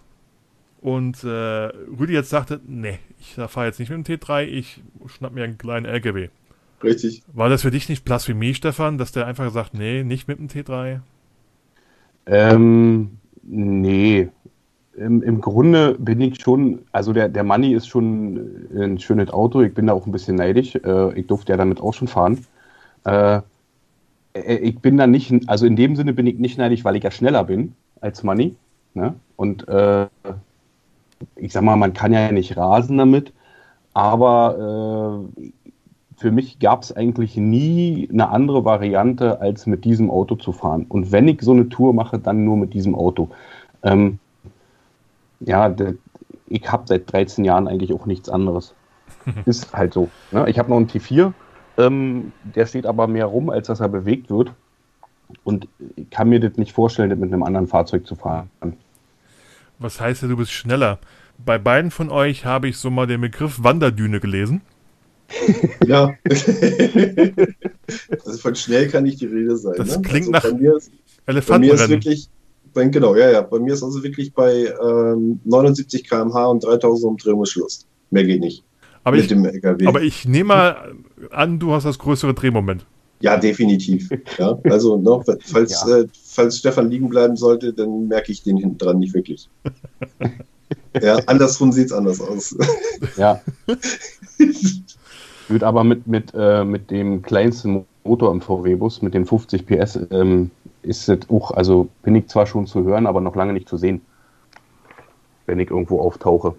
Und 0.81 1.25
äh, 1.25 1.29
Rüdi 1.29 2.15
jetzt 2.15 2.31
sagte, 2.31 2.61
nee, 2.67 2.99
ich 3.19 3.35
fahre 3.35 3.67
jetzt 3.67 3.79
nicht 3.79 3.91
mit 3.91 4.07
dem 4.07 4.19
T3, 4.19 4.45
ich 4.45 4.83
schnapp 5.07 5.33
mir 5.33 5.45
einen 5.45 5.59
kleinen 5.59 5.87
LKW. 5.87 6.29
Richtig. 6.83 7.23
War 7.33 7.51
das 7.51 7.63
für 7.63 7.71
dich 7.71 7.89
nicht 7.89 8.05
Blasphemie, 8.05 8.55
Stefan, 8.55 8.97
dass 8.97 9.13
der 9.13 9.27
einfach 9.27 9.53
sagt, 9.53 9.75
nee, 9.75 10.03
nicht 10.03 10.29
mit 10.29 10.39
dem 10.39 10.49
T3? 10.49 11.01
Ähm, 12.27 13.19
nee. 13.43 14.29
Im, 14.97 15.23
Im 15.23 15.41
Grunde 15.41 15.97
bin 15.99 16.21
ich 16.21 16.41
schon, 16.41 16.81
also 16.93 17.13
der, 17.13 17.29
der 17.29 17.45
Money 17.45 17.75
ist 17.75 17.87
schon 17.87 18.69
ein 18.75 18.99
schönes 18.99 19.31
Auto. 19.31 19.63
Ich 19.63 19.73
bin 19.73 19.87
da 19.87 19.93
auch 19.93 20.07
ein 20.07 20.13
bisschen 20.13 20.37
neidisch. 20.37 20.75
Äh, 20.75 21.19
ich 21.19 21.27
durfte 21.27 21.53
ja 21.53 21.57
damit 21.57 21.81
auch 21.81 21.95
schon 21.95 22.09
fahren. 22.09 22.45
Äh, 23.05 23.41
äh, 24.35 24.57
ich 24.57 24.79
bin 24.81 24.97
da 24.97 25.07
nicht, 25.07 25.33
also 25.49 25.67
in 25.67 25.77
dem 25.77 25.97
Sinne 25.97 26.13
bin 26.13 26.27
ich 26.27 26.39
nicht 26.39 26.59
neidisch, 26.59 26.85
weil 26.85 26.97
ich 26.97 27.05
ja 27.05 27.11
schneller 27.11 27.45
bin 27.45 27.75
als 28.01 28.23
Money. 28.23 28.57
Ne? 28.95 29.15
Und 29.37 29.67
äh, 29.69 30.07
ich 31.37 31.53
sag 31.53 31.63
mal, 31.63 31.77
man 31.77 31.93
kann 31.93 32.13
ja 32.13 32.33
nicht 32.33 32.57
rasen 32.57 32.99
damit, 32.99 33.33
aber 33.95 35.31
äh, 35.39 35.51
für 36.21 36.31
mich 36.31 36.59
gab 36.59 36.83
es 36.83 36.95
eigentlich 36.95 37.39
nie 37.39 38.07
eine 38.13 38.29
andere 38.29 38.67
Variante, 38.67 39.41
als 39.41 39.65
mit 39.65 39.87
diesem 39.87 40.11
Auto 40.11 40.35
zu 40.35 40.53
fahren. 40.53 40.85
Und 40.87 41.13
wenn 41.13 41.27
ich 41.29 41.41
so 41.41 41.53
eine 41.53 41.71
Tour 41.71 41.95
mache, 41.95 42.19
dann 42.19 42.45
nur 42.45 42.59
mit 42.59 42.75
diesem 42.75 42.95
Auto. 42.95 43.31
Ähm, 43.83 44.19
ja, 45.41 45.75
ich 46.47 46.71
habe 46.71 46.83
seit 46.87 47.11
13 47.11 47.47
Jahren 47.47 47.67
eigentlich 47.67 47.95
auch 47.95 48.05
nichts 48.05 48.29
anderes. 48.29 48.75
Ist 49.47 49.73
halt 49.73 49.95
so. 49.95 50.11
Ne? 50.31 50.45
Ich 50.51 50.59
habe 50.59 50.69
noch 50.69 50.77
einen 50.77 50.89
T4, 50.89 51.33
ähm, 51.79 52.33
der 52.55 52.67
steht 52.67 52.85
aber 52.85 53.07
mehr 53.07 53.25
rum, 53.25 53.49
als 53.49 53.69
dass 53.69 53.81
er 53.81 53.89
bewegt 53.89 54.29
wird. 54.29 54.53
Und 55.43 55.69
ich 55.97 56.11
kann 56.11 56.29
mir 56.29 56.41
das 56.41 56.59
nicht 56.59 56.73
vorstellen, 56.73 57.09
das 57.09 57.19
mit 57.19 57.33
einem 57.33 57.45
anderen 57.45 57.67
Fahrzeug 57.67 58.07
zu 58.07 58.15
fahren. 58.15 58.51
Was 59.79 59.99
heißt 59.99 60.21
ja, 60.21 60.29
du 60.29 60.37
bist 60.37 60.53
schneller? 60.53 60.99
Bei 61.39 61.57
beiden 61.57 61.91
von 61.91 62.11
euch 62.11 62.45
habe 62.45 62.69
ich 62.69 62.77
so 62.77 62.91
mal 62.91 63.07
den 63.07 63.23
Begriff 63.23 63.63
Wanderdüne 63.63 64.21
gelesen. 64.21 64.61
Ja. 65.87 66.13
also 68.25 68.39
von 68.39 68.55
schnell 68.55 68.89
kann 68.89 69.05
nicht 69.05 69.21
die 69.21 69.27
Rede 69.27 69.57
sein. 69.57 69.75
Das 69.77 69.97
ne? 69.97 70.03
klingt 70.03 70.35
also 70.35 70.49
nach 70.49 70.55
Bei 70.55 70.59
mir, 70.59 70.77
ist- 70.77 70.91
bei 70.91 71.33
mir 71.33 71.39
ist 71.39 71.49
Elefantenrennen. 71.49 71.91
wirklich, 71.91 72.29
bei, 72.75 72.85
genau, 72.89 73.15
ja, 73.17 73.31
ja. 73.31 73.41
Bei 73.43 73.59
mir 73.59 73.75
ist 73.75 73.83
also 73.83 74.03
wirklich 74.03 74.33
bei 74.33 74.73
ähm, 74.83 75.41
79 75.45 76.09
km/h 76.09 76.47
und 76.47 76.65
3000 76.65 77.11
Umdrehungen 77.11 77.47
Schluss. 77.47 77.87
Mehr 78.11 78.25
geht 78.25 78.41
nicht. 78.41 78.65
aber, 79.05 79.17
mit 79.17 79.25
ich, 79.25 79.29
dem 79.29 79.45
LKW. 79.45 79.87
aber 79.87 80.03
ich 80.03 80.25
nehme 80.27 80.49
mal 80.49 80.95
an, 81.31 81.59
du 81.59 81.73
hast 81.73 81.85
das 81.85 81.99
größere 81.99 82.35
Drehmoment. 82.35 82.85
ja, 83.21 83.37
definitiv. 83.37 84.09
Ja, 84.39 84.59
also, 84.65 84.97
ne, 84.97 85.23
falls, 85.47 85.85
Ja. 85.87 85.99
äh, 85.99 86.07
falls 86.25 86.59
Stefan 86.59 86.91
liegen 86.91 87.09
bleiben 87.09 87.37
sollte, 87.37 87.73
dann 87.73 88.09
merke 88.09 88.33
ich 88.33 88.43
den 88.43 88.57
hinten 88.57 88.79
dran 88.79 88.99
nicht 88.99 89.15
wirklich. 89.15 89.49
ja, 91.03 91.17
andersrum 91.27 91.71
sieht 91.73 91.87
es 91.87 91.93
anders 91.93 92.21
aus. 92.21 92.57
Ja. 93.17 93.41
Wird 95.51 95.65
aber 95.65 95.83
mit, 95.85 96.07
mit, 96.07 96.33
äh, 96.35 96.65
mit 96.65 96.91
dem 96.91 97.23
kleinsten 97.23 97.85
Motor 98.05 98.33
im 98.33 98.41
VW-Bus, 98.41 99.03
mit 99.03 99.15
den 99.15 99.27
50 99.27 99.67
PS, 99.67 99.99
ähm, 100.11 100.51
ist 100.83 101.09
es 101.09 101.29
auch, 101.29 101.51
also 101.51 101.89
bin 102.03 102.15
ich 102.15 102.29
zwar 102.29 102.47
schon 102.47 102.67
zu 102.67 102.85
hören, 102.85 103.07
aber 103.07 103.21
noch 103.21 103.35
lange 103.37 103.53
nicht 103.53 103.69
zu 103.69 103.77
sehen. 103.77 104.01
wenn 105.47 105.59
ich 105.59 105.71
irgendwo 105.71 106.01
auftauche. 106.01 106.55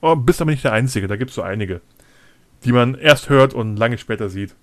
Oh, 0.00 0.14
bist 0.14 0.40
aber 0.40 0.52
nicht 0.52 0.62
der 0.62 0.72
Einzige, 0.72 1.08
da 1.08 1.16
gibt 1.16 1.30
es 1.30 1.34
so 1.34 1.42
einige, 1.42 1.80
die 2.64 2.70
man 2.70 2.94
erst 2.94 3.30
hört 3.30 3.52
und 3.52 3.76
lange 3.76 3.98
später 3.98 4.28
sieht. 4.28 4.54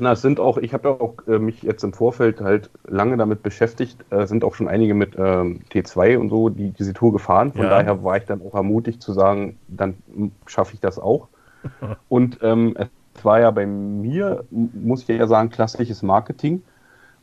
Na, 0.00 0.10
es 0.12 0.22
sind 0.22 0.40
auch, 0.40 0.58
ich 0.58 0.74
habe 0.74 0.88
ja 0.88 0.94
auch 0.94 1.14
äh, 1.28 1.38
mich 1.38 1.62
jetzt 1.62 1.84
im 1.84 1.92
Vorfeld 1.92 2.40
halt 2.40 2.70
lange 2.88 3.16
damit 3.16 3.44
beschäftigt, 3.44 4.04
äh, 4.10 4.26
sind 4.26 4.42
auch 4.42 4.56
schon 4.56 4.66
einige 4.66 4.94
mit 4.94 5.12
ähm, 5.16 5.60
T2 5.72 6.18
und 6.18 6.30
so, 6.30 6.48
die 6.48 6.70
diese 6.70 6.92
Tour 6.92 7.12
gefahren. 7.12 7.52
Von 7.52 7.62
Ja. 7.62 7.70
daher 7.70 8.02
war 8.02 8.16
ich 8.16 8.24
dann 8.24 8.42
auch 8.42 8.54
ermutigt 8.54 9.00
zu 9.00 9.12
sagen, 9.12 9.56
dann 9.68 9.94
schaffe 10.46 10.74
ich 10.74 10.80
das 10.80 10.98
auch. 10.98 11.28
und 12.08 12.38
ähm, 12.42 12.76
es 12.76 13.24
war 13.24 13.40
ja 13.40 13.50
bei 13.50 13.66
mir, 13.66 14.44
muss 14.50 15.02
ich 15.02 15.08
ja 15.08 15.26
sagen, 15.26 15.50
klassisches 15.50 16.02
Marketing. 16.02 16.62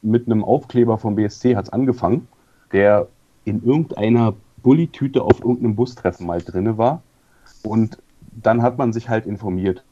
Mit 0.02 0.26
einem 0.26 0.44
Aufkleber 0.44 0.98
vom 0.98 1.16
BSC 1.16 1.56
hat 1.56 1.66
es 1.66 1.74
angefangen, 1.74 2.28
der 2.72 3.08
in 3.46 3.64
irgendeiner 3.64 4.34
Bullitüte 4.64 5.22
auf 5.22 5.40
irgendeinem 5.40 5.76
Bustreffen 5.76 6.26
mal 6.26 6.42
drinne 6.42 6.78
war. 6.78 7.02
Und 7.64 7.98
dann 8.32 8.62
hat 8.62 8.78
man 8.78 8.94
sich 8.94 9.10
halt 9.10 9.26
informiert. 9.26 9.84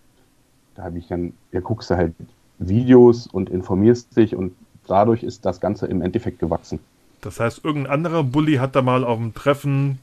Da 0.75 0.84
habe 0.84 0.98
ich 0.98 1.08
dann, 1.08 1.34
ja, 1.51 1.60
guckst 1.60 1.89
du 1.89 1.96
halt 1.96 2.13
Videos 2.58 3.27
und 3.27 3.50
informierst 3.50 4.15
dich 4.15 4.36
und 4.36 4.53
dadurch 4.88 5.24
ist 5.24 5.46
das 5.46 5.60
Ganze 5.60 5.88
im 5.88 6.01
Endeffekt 6.01 6.39
gewachsen. 6.39 6.79
Das 7.22 7.39
heißt, 7.39 7.63
irgendein 7.63 7.94
anderer 7.94 8.24
Bully 8.24 8.56
hat 8.56 8.75
da 8.75 8.82
mal 8.82 9.03
auf 9.03 9.18
dem 9.18 9.34
Treffen 9.34 10.00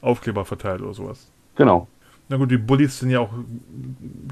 Aufkleber 0.00 0.44
verteilt 0.44 0.80
oder 0.80 0.94
sowas. 0.94 1.26
Genau. 1.56 1.88
Na 2.30 2.36
gut, 2.36 2.50
die 2.52 2.58
Bullies 2.58 3.00
sind 3.00 3.10
ja 3.10 3.18
auch 3.18 3.32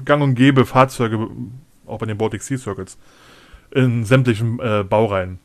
gang 0.05 0.23
und 0.23 0.35
gäbe 0.35 0.65
Fahrzeuge, 0.65 1.27
auch 1.85 1.99
bei 1.99 2.05
den 2.05 2.17
Baltic 2.17 2.41
Sea 2.41 2.57
Circuits, 2.57 2.97
in 3.71 4.05
sämtlichen 4.05 4.57
äh, 4.61 4.85
Baureihen. 4.87 5.39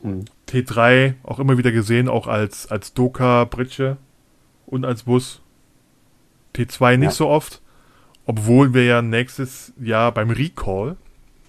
Mhm. 0.00 0.24
T3 0.48 1.14
auch 1.24 1.40
immer 1.40 1.58
wieder 1.58 1.72
gesehen, 1.72 2.08
auch 2.08 2.28
als, 2.28 2.70
als 2.70 2.94
Doka-Britsche 2.94 3.96
und 4.66 4.84
als 4.84 5.02
Bus. 5.02 5.42
T2 6.54 6.96
nicht 6.96 7.06
Ja. 7.06 7.10
so 7.10 7.28
oft, 7.28 7.60
obwohl 8.24 8.72
wir 8.72 8.84
ja 8.84 9.02
nächstes 9.02 9.72
Jahr 9.80 10.12
beim 10.12 10.30
Recall, 10.30 10.96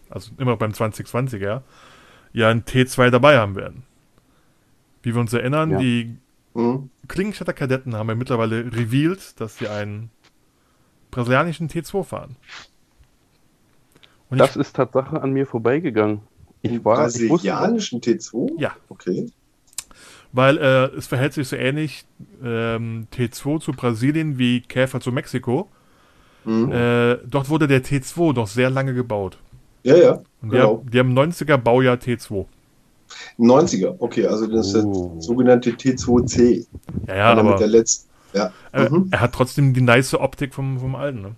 also 0.10 0.32
immer 0.40 0.58
beim 0.58 0.72
2020er, 0.72 1.62
ja 2.34 2.50
ein 2.50 2.64
T2 2.64 3.12
dabei 3.12 3.38
haben 3.38 3.56
werden. 3.56 3.84
Wie 5.04 5.14
wir 5.14 5.22
uns 5.22 5.34
erinnern, 5.34 5.70
Ja. 5.72 5.78
die 5.80 6.16
Hm? 6.56 6.90
Klingenstädter 7.08 7.54
Kadetten 7.54 7.96
haben 7.96 8.10
ja 8.10 8.16
mittlerweile 8.16 8.66
revealed, 8.76 9.40
dass 9.40 9.58
sie 9.60 9.68
einen 9.68 10.10
brasilianischen 11.12 11.70
T2 11.70 12.03
fahren. 12.03 12.36
Und 14.30 14.38
Das 14.38 14.56
ist 14.56 14.75
Tatsache 14.75 15.22
an 15.22 15.32
mir 15.34 15.46
vorbeigegangen. 15.46 16.22
Ich 16.62 16.84
war, 16.86 17.00
ich 17.00 17.13
wusste, 17.13 17.27
brasilianischen 17.27 18.01
T2? 18.01 18.60
Ja. 18.60 18.72
Okay. 18.89 19.27
Weil 20.32 20.58
äh, 20.58 20.86
es 20.96 21.08
verhält 21.08 21.34
sich 21.34 21.48
so 21.50 21.56
ähnlich 21.58 22.06
ähm, 22.44 23.08
T2 23.13 23.60
zu 23.60 23.72
Brasilien 23.74 24.38
wie 24.38 24.62
Käfer 24.62 25.01
zu 25.01 25.12
Mexiko. 25.12 25.68
Hm. 26.46 26.72
Äh, 26.72 27.18
dort 27.27 27.50
wurde 27.50 27.68
der 27.68 27.84
T2 27.84 28.34
noch 28.34 28.48
sehr 28.48 28.70
lange 28.70 28.94
gebaut. 28.94 29.38
Ja, 29.84 29.96
ja. 29.98 30.22
Und 30.41 30.50
Genau. 30.51 30.84
die, 30.89 31.00
haben, 31.00 31.13
die 31.13 31.20
haben 31.20 31.32
90er 31.34 31.58
Baujahr 31.58 31.98
T2. 31.98 32.46
90er. 33.38 33.96
Okay, 34.00 34.25
also 34.25 34.48
das 34.48 34.74
ist 34.74 34.86
Oh. 34.86 35.12
der 35.15 35.22
sogenannte 35.22 35.72
T2C. 35.72 36.65
Ja, 37.08 37.15
ja, 37.15 37.34
Oder 37.34 37.44
mit 37.44 37.51
aber 37.53 37.60
der 37.60 37.68
letzten. 37.68 38.10
Ja. 38.34 38.52
äh, 38.72 38.90
Mhm. 38.90 39.08
er 39.12 39.22
hat 39.22 39.34
trotzdem 39.34 39.74
die 39.74 39.82
nice 39.82 40.14
Optik 40.14 40.54
vom, 40.54 40.80
vom 40.80 40.96
alten. 40.96 41.22
Ne? 41.22 41.36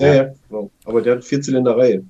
Ja, 0.00 0.14
ja, 0.14 0.30
genau. 0.48 0.70
Aber 0.84 1.00
der 1.02 1.16
hat 1.16 1.24
Vierzylinder-Reihe. 1.24 2.04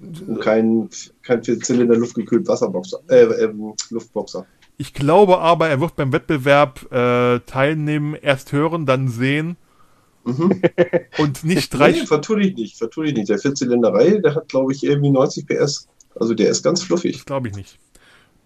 Und 0.00 0.40
kein, 0.40 0.88
kein 1.22 1.42
Vierzylinder 1.42 1.96
luftgekühlt 1.96 2.46
Wasserboxer. 2.48 2.98
Äh, 3.08 3.22
ähm, 3.44 3.74
Luftboxer. 3.90 4.46
Ich 4.76 4.92
glaube 4.92 5.38
aber, 5.38 5.68
er 5.68 5.80
wird 5.80 5.96
beim 5.96 6.12
Wettbewerb 6.12 6.90
äh, 6.92 7.38
teilnehmen, 7.40 8.14
erst 8.20 8.52
hören, 8.52 8.86
dann 8.86 9.08
sehen 9.08 9.56
Mhm. 10.26 10.62
und 11.18 11.44
nicht 11.44 11.68
drei. 11.74 11.90
Nee, 11.92 12.06
vertue 12.06 12.40
dich 12.40 12.54
nicht, 12.56 12.78
vertue 12.78 13.04
dich 13.04 13.14
nicht. 13.14 13.28
Der 13.28 13.38
Vierzylinder-Reihe, 13.38 14.22
der 14.22 14.34
hat, 14.34 14.48
glaube 14.48 14.72
ich, 14.72 14.82
irgendwie 14.82 15.10
90 15.10 15.46
PS. 15.46 15.86
Also 16.18 16.32
der 16.32 16.48
ist 16.48 16.62
ganz 16.62 16.82
fluffig. 16.82 17.16
Das 17.16 17.26
glaube 17.26 17.48
ich 17.48 17.54
nicht. 17.56 17.78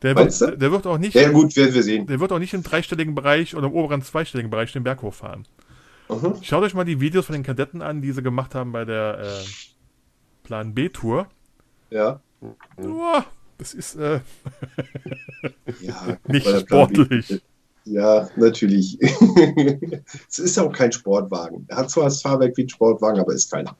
Der 0.03 0.15
Meinst 0.15 0.41
wird, 0.41 0.53
du? 0.53 0.59
der 0.59 0.73
wird 0.73 0.87
auch 0.87 0.99
nicht. 0.99 1.15
Ja, 1.15 1.31
gut, 1.31 1.57
werden 1.57 1.75
wir 1.75 1.83
sehen. 1.83 2.07
Der 2.07 2.21
wird 2.21 2.31
auch 2.31 2.39
nicht 2.39 2.55
im 2.55 2.63
dreistelligen 2.63 3.15
Bereich 3.15 3.57
oder 3.57 3.67
im 3.67 3.73
oberen 3.73 4.03
zweistelligen 4.03 4.51
Bereich 4.51 4.73
den 4.73 4.85
Berg 4.85 5.03
hochfahren. 5.03 5.45
Mhm. 6.09 6.35
Schaut 6.43 6.63
euch 6.63 6.75
mal 6.75 6.85
die 6.85 7.01
Videos 7.01 7.27
von 7.27 7.35
den 7.35 7.43
Kadetten 7.43 7.83
an, 7.83 8.01
die 8.01 8.13
sie 8.13 8.23
gemacht 8.23 8.55
haben 8.55 8.73
bei 8.73 8.85
der 8.85 9.19
äh, 9.21 9.45
Plan 10.45 10.75
B-Tour. 10.75 11.27
Ja. 11.91 12.21
Uah, 12.77 13.25
das 13.59 13.75
ist 13.75 13.97
äh, 13.97 14.21
ja 15.81 16.17
nicht 16.29 16.47
sportlich. 16.61 17.43
Ja, 17.85 18.29
natürlich. 18.37 18.99
es 20.29 20.39
ist 20.39 20.57
ja 20.57 20.63
auch 20.63 20.73
kein 20.73 20.93
Sportwagen. 20.93 21.65
Er 21.69 21.79
hat 21.79 21.91
zwar 21.91 22.05
das 22.05 22.23
Fahrwerk 22.23 22.57
wie 22.57 22.65
ein 22.65 22.69
Sportwagen, 22.69 23.19
aber 23.19 23.33
ist 23.33 23.51
keiner. 23.51 23.77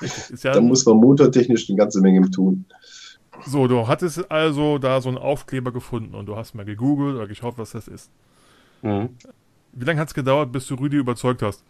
Ist 0.00 0.44
ja 0.44 0.52
Da 0.52 0.60
muss 0.60 0.86
man 0.86 0.96
motortechnisch 0.98 1.68
eine 1.68 1.78
ganze 1.78 2.00
Menge 2.00 2.30
tun. 2.30 2.64
So, 3.46 3.66
du 3.66 3.86
hattest 3.88 4.30
also 4.30 4.78
da 4.78 5.00
so 5.00 5.08
einen 5.08 5.18
Aufkleber 5.18 5.72
gefunden 5.72 6.14
und 6.14 6.26
du 6.26 6.36
hast 6.36 6.54
mal 6.54 6.64
gegoogelt 6.64 7.16
oder 7.16 7.26
geschaut, 7.26 7.58
was 7.58 7.72
das 7.72 7.88
ist. 7.88 8.10
Mhm. 8.82 9.10
Wie 9.72 9.84
lange 9.84 10.00
hat 10.00 10.08
es 10.08 10.14
gedauert, 10.14 10.52
bis 10.52 10.66
du 10.66 10.74
Rüdi 10.74 10.96
überzeugt 10.96 11.42
hast? 11.42 11.64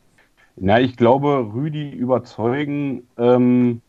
Na, 0.57 0.81
ich 0.81 0.97
glaube, 0.97 1.51
Rüdi 1.55 1.91
überzeugen, 1.91 3.07
ähm, 3.17 3.81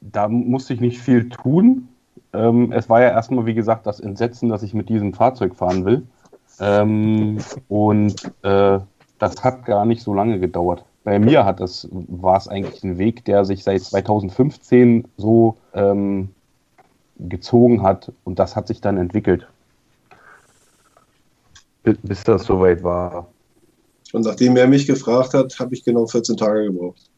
da 0.00 0.28
musste 0.28 0.74
ich 0.74 0.80
nicht 0.80 1.00
viel 1.00 1.28
tun. 1.28 1.88
Ähm, 2.32 2.72
es 2.72 2.88
war 2.88 3.00
ja 3.00 3.08
erstmal, 3.08 3.46
wie 3.46 3.54
gesagt, 3.54 3.86
das 3.86 4.00
Entsetzen, 4.00 4.48
dass 4.48 4.62
ich 4.62 4.74
mit 4.74 4.88
diesem 4.88 5.14
Fahrzeug 5.14 5.54
fahren 5.54 5.84
will. 5.84 6.06
Ähm, 6.60 7.38
und 7.68 8.32
äh, 8.42 8.78
das 9.18 9.44
hat 9.44 9.64
gar 9.64 9.84
nicht 9.84 10.02
so 10.02 10.14
lange 10.14 10.38
gedauert. 10.38 10.84
Bei 11.04 11.18
mir 11.18 11.44
hat 11.44 11.60
das, 11.60 11.88
war 11.90 12.36
es 12.36 12.46
eigentlich 12.46 12.84
ein 12.84 12.98
Weg, 12.98 13.24
der 13.24 13.44
sich 13.44 13.64
seit 13.64 13.82
2015 13.82 15.08
so 15.16 15.56
ähm, 15.74 16.30
gezogen 17.18 17.82
hat 17.82 18.12
und 18.24 18.38
das 18.38 18.56
hat 18.56 18.66
sich 18.66 18.80
dann 18.80 18.96
entwickelt. 18.96 19.46
Bis, 21.82 22.22
das 22.24 22.44
soweit 22.44 22.82
war. 22.82 23.28
Und 24.12 24.24
nachdem 24.24 24.56
er 24.56 24.68
mich 24.68 24.86
gefragt 24.86 25.34
hat, 25.34 25.58
habe 25.58 25.74
ich 25.74 25.82
genau 25.84 26.06
14 26.06 26.36
Tage 26.36 26.64
gebraucht. 26.66 27.10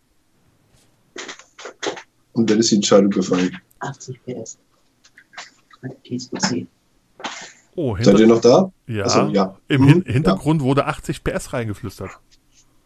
Und 2.32 2.50
dann 2.50 2.58
ist 2.58 2.70
die 2.70 2.76
Entscheidung 2.76 3.10
gefallen. 3.10 3.56
80 3.80 4.20
PS. 4.24 4.58
T2C. 6.06 6.66
Oh, 7.76 7.96
Seid 8.00 8.18
ihr 8.20 8.26
noch 8.26 8.40
da? 8.40 8.72
ja, 8.86 9.04
Achso, 9.04 9.28
ja. 9.28 9.58
im 9.68 9.82
Mhm, 9.82 9.88
Hin 9.88 10.04
Hintergrund 10.06 10.62
wurde 10.62 10.86
80 10.86 11.24
PS 11.24 11.52
reingeflüstert. 11.52 12.10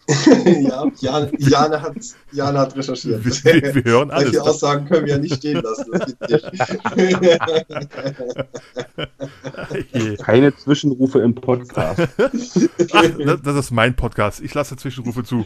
ja, 0.63 0.91
Jane, 1.01 1.31
Jane, 1.39 1.83
hat, 1.83 1.97
Jane 2.33 2.59
hat 2.59 2.75
recherchiert. 2.75 3.23
Wir, 3.25 3.75
wir 3.75 3.85
hören 3.85 4.11
alles. 4.11 4.33
Solche 4.33 4.43
Aussagen 4.43 4.87
können 4.87 5.05
wir 5.05 5.13
ja 5.13 5.19
nicht 5.19 5.35
stehen 5.37 5.63
lassen. 5.63 5.91
Nicht. 9.87 10.19
Keine 10.25 10.57
Zwischenrufe 10.57 11.19
im 11.21 11.35
Podcast. 11.35 12.09
Ach, 12.19 13.11
das, 13.19 13.43
das 13.43 13.57
ist 13.57 13.71
mein 13.71 13.97
Podcast. 13.97 14.41
Ich 14.41 14.55
lasse 14.55 14.77
Zwischenrufe 14.77 15.25
zu. 15.25 15.45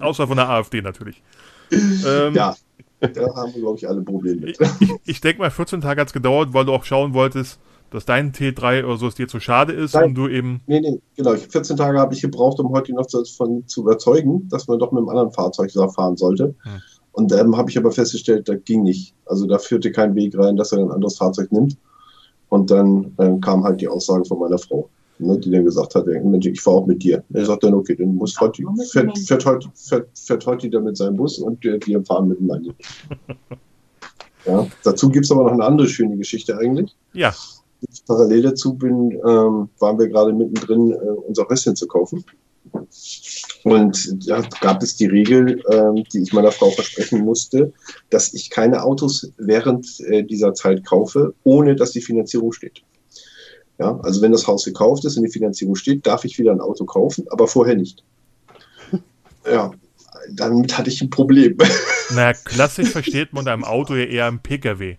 Außer 0.00 0.26
von 0.26 0.36
der 0.36 0.48
AfD 0.48 0.82
natürlich. 0.82 1.22
Ähm, 1.70 2.34
ja, 2.34 2.56
da 3.00 3.34
haben 3.36 3.54
wir, 3.54 3.60
glaube 3.60 3.78
ich, 3.78 3.88
alle 3.88 4.02
Probleme 4.02 4.50
Ich, 4.50 4.58
mit. 4.58 4.70
ich, 4.80 4.90
ich 5.04 5.20
denke 5.20 5.40
mal, 5.40 5.50
14 5.50 5.80
Tage 5.80 6.00
hat 6.00 6.08
es 6.08 6.12
gedauert, 6.12 6.52
weil 6.52 6.64
du 6.64 6.72
auch 6.72 6.84
schauen 6.84 7.14
wolltest, 7.14 7.60
dass 7.94 8.04
dein 8.04 8.32
T3 8.32 8.84
oder 8.84 8.96
so 8.96 9.06
es 9.06 9.14
dir 9.14 9.28
zu 9.28 9.38
schade 9.38 9.72
ist 9.72 9.94
Nein. 9.94 10.06
und 10.06 10.14
du 10.16 10.26
eben. 10.26 10.60
Nee, 10.66 10.80
nee, 10.80 11.00
genau. 11.14 11.34
Ich- 11.34 11.46
14 11.46 11.76
Tage 11.76 11.96
habe 12.00 12.12
ich 12.12 12.20
gebraucht, 12.20 12.58
um 12.58 12.70
heute 12.70 12.92
noch 12.92 13.06
davon 13.06 13.66
zu 13.68 13.82
überzeugen, 13.82 14.48
dass 14.48 14.66
man 14.66 14.80
doch 14.80 14.90
mit 14.90 14.98
einem 14.98 15.08
anderen 15.10 15.30
Fahrzeug 15.30 15.70
da 15.72 15.88
fahren 15.88 16.16
sollte. 16.16 16.56
Hm. 16.62 16.72
Und 17.12 17.32
ähm, 17.32 17.56
habe 17.56 17.70
ich 17.70 17.78
aber 17.78 17.92
festgestellt, 17.92 18.48
das 18.48 18.56
ging 18.64 18.82
nicht. 18.82 19.14
Also 19.26 19.46
da 19.46 19.58
führte 19.58 19.92
kein 19.92 20.16
Weg 20.16 20.36
rein, 20.36 20.56
dass 20.56 20.72
er 20.72 20.80
ein 20.80 20.90
anderes 20.90 21.18
Fahrzeug 21.18 21.52
nimmt. 21.52 21.76
Und 22.48 22.72
dann 22.72 23.14
ähm, 23.18 23.40
kam 23.40 23.62
halt 23.62 23.80
die 23.80 23.86
Aussage 23.86 24.24
von 24.24 24.40
meiner 24.40 24.58
Frau, 24.58 24.90
ne, 25.20 25.38
die 25.38 25.52
dann 25.52 25.64
gesagt 25.64 25.94
hat, 25.94 26.06
Mensch, 26.06 26.46
ich 26.46 26.60
fahre 26.60 26.78
auch 26.78 26.86
mit 26.86 27.00
dir. 27.00 27.22
Er 27.32 27.46
sagt 27.46 27.62
dann, 27.62 27.74
okay, 27.74 27.94
dann 27.94 28.16
muss 28.16 28.40
heute, 28.40 28.64
fährt, 28.90 29.16
fährt, 29.16 29.46
heute, 29.46 29.68
fährt, 29.76 30.08
fährt 30.18 30.44
heute 30.46 30.66
wieder 30.66 30.80
mit 30.80 30.96
seinem 30.96 31.16
Bus 31.16 31.38
und 31.38 31.62
wir, 31.62 31.78
wir 31.86 32.04
fahren 32.04 32.26
miteinander. 32.26 32.74
Ja, 34.46 34.66
dazu 34.82 35.08
gibt 35.08 35.24
es 35.24 35.32
aber 35.32 35.44
noch 35.44 35.52
eine 35.52 35.64
andere 35.64 35.88
schöne 35.88 36.18
Geschichte 36.18 36.58
eigentlich. 36.58 36.94
Ja, 37.14 37.32
Parallel 38.06 38.42
dazu 38.42 38.74
bin, 38.74 39.12
ähm, 39.12 39.68
waren 39.78 39.98
wir 39.98 40.08
gerade 40.08 40.32
mittendrin, 40.32 40.92
äh, 40.92 40.96
unser 41.26 41.48
Häuschen 41.48 41.76
zu 41.76 41.86
kaufen. 41.86 42.24
Und 43.62 44.28
da 44.28 44.42
gab 44.60 44.82
es 44.82 44.96
die 44.96 45.06
Regel, 45.06 45.62
ähm, 45.70 46.04
die 46.12 46.22
ich 46.22 46.32
meiner 46.32 46.52
Frau 46.52 46.70
versprechen 46.70 47.24
musste, 47.24 47.72
dass 48.10 48.34
ich 48.34 48.50
keine 48.50 48.82
Autos 48.82 49.32
während 49.38 50.00
äh, 50.00 50.22
dieser 50.22 50.54
Zeit 50.54 50.84
kaufe, 50.84 51.34
ohne 51.44 51.76
dass 51.76 51.92
die 51.92 52.00
Finanzierung 52.00 52.52
steht. 52.52 52.82
Ja, 53.78 53.98
also 54.02 54.22
wenn 54.22 54.32
das 54.32 54.46
Haus 54.46 54.64
gekauft 54.64 55.04
ist 55.04 55.16
und 55.16 55.24
die 55.24 55.32
Finanzierung 55.32 55.74
steht, 55.74 56.06
darf 56.06 56.24
ich 56.24 56.38
wieder 56.38 56.52
ein 56.52 56.60
Auto 56.60 56.84
kaufen, 56.84 57.26
aber 57.30 57.46
vorher 57.48 57.76
nicht. 57.76 58.04
Ja, 59.46 59.72
damit 60.30 60.78
hatte 60.78 60.88
ich 60.88 61.02
ein 61.02 61.10
Problem. 61.10 61.58
naja, 62.14 62.32
klassisch 62.32 62.88
versteht 62.88 63.34
man 63.34 63.40
unter 63.40 63.52
einem 63.52 63.64
Auto 63.64 63.94
ja 63.94 64.04
eher 64.04 64.26
ein 64.26 64.40
PKW. 64.40 64.96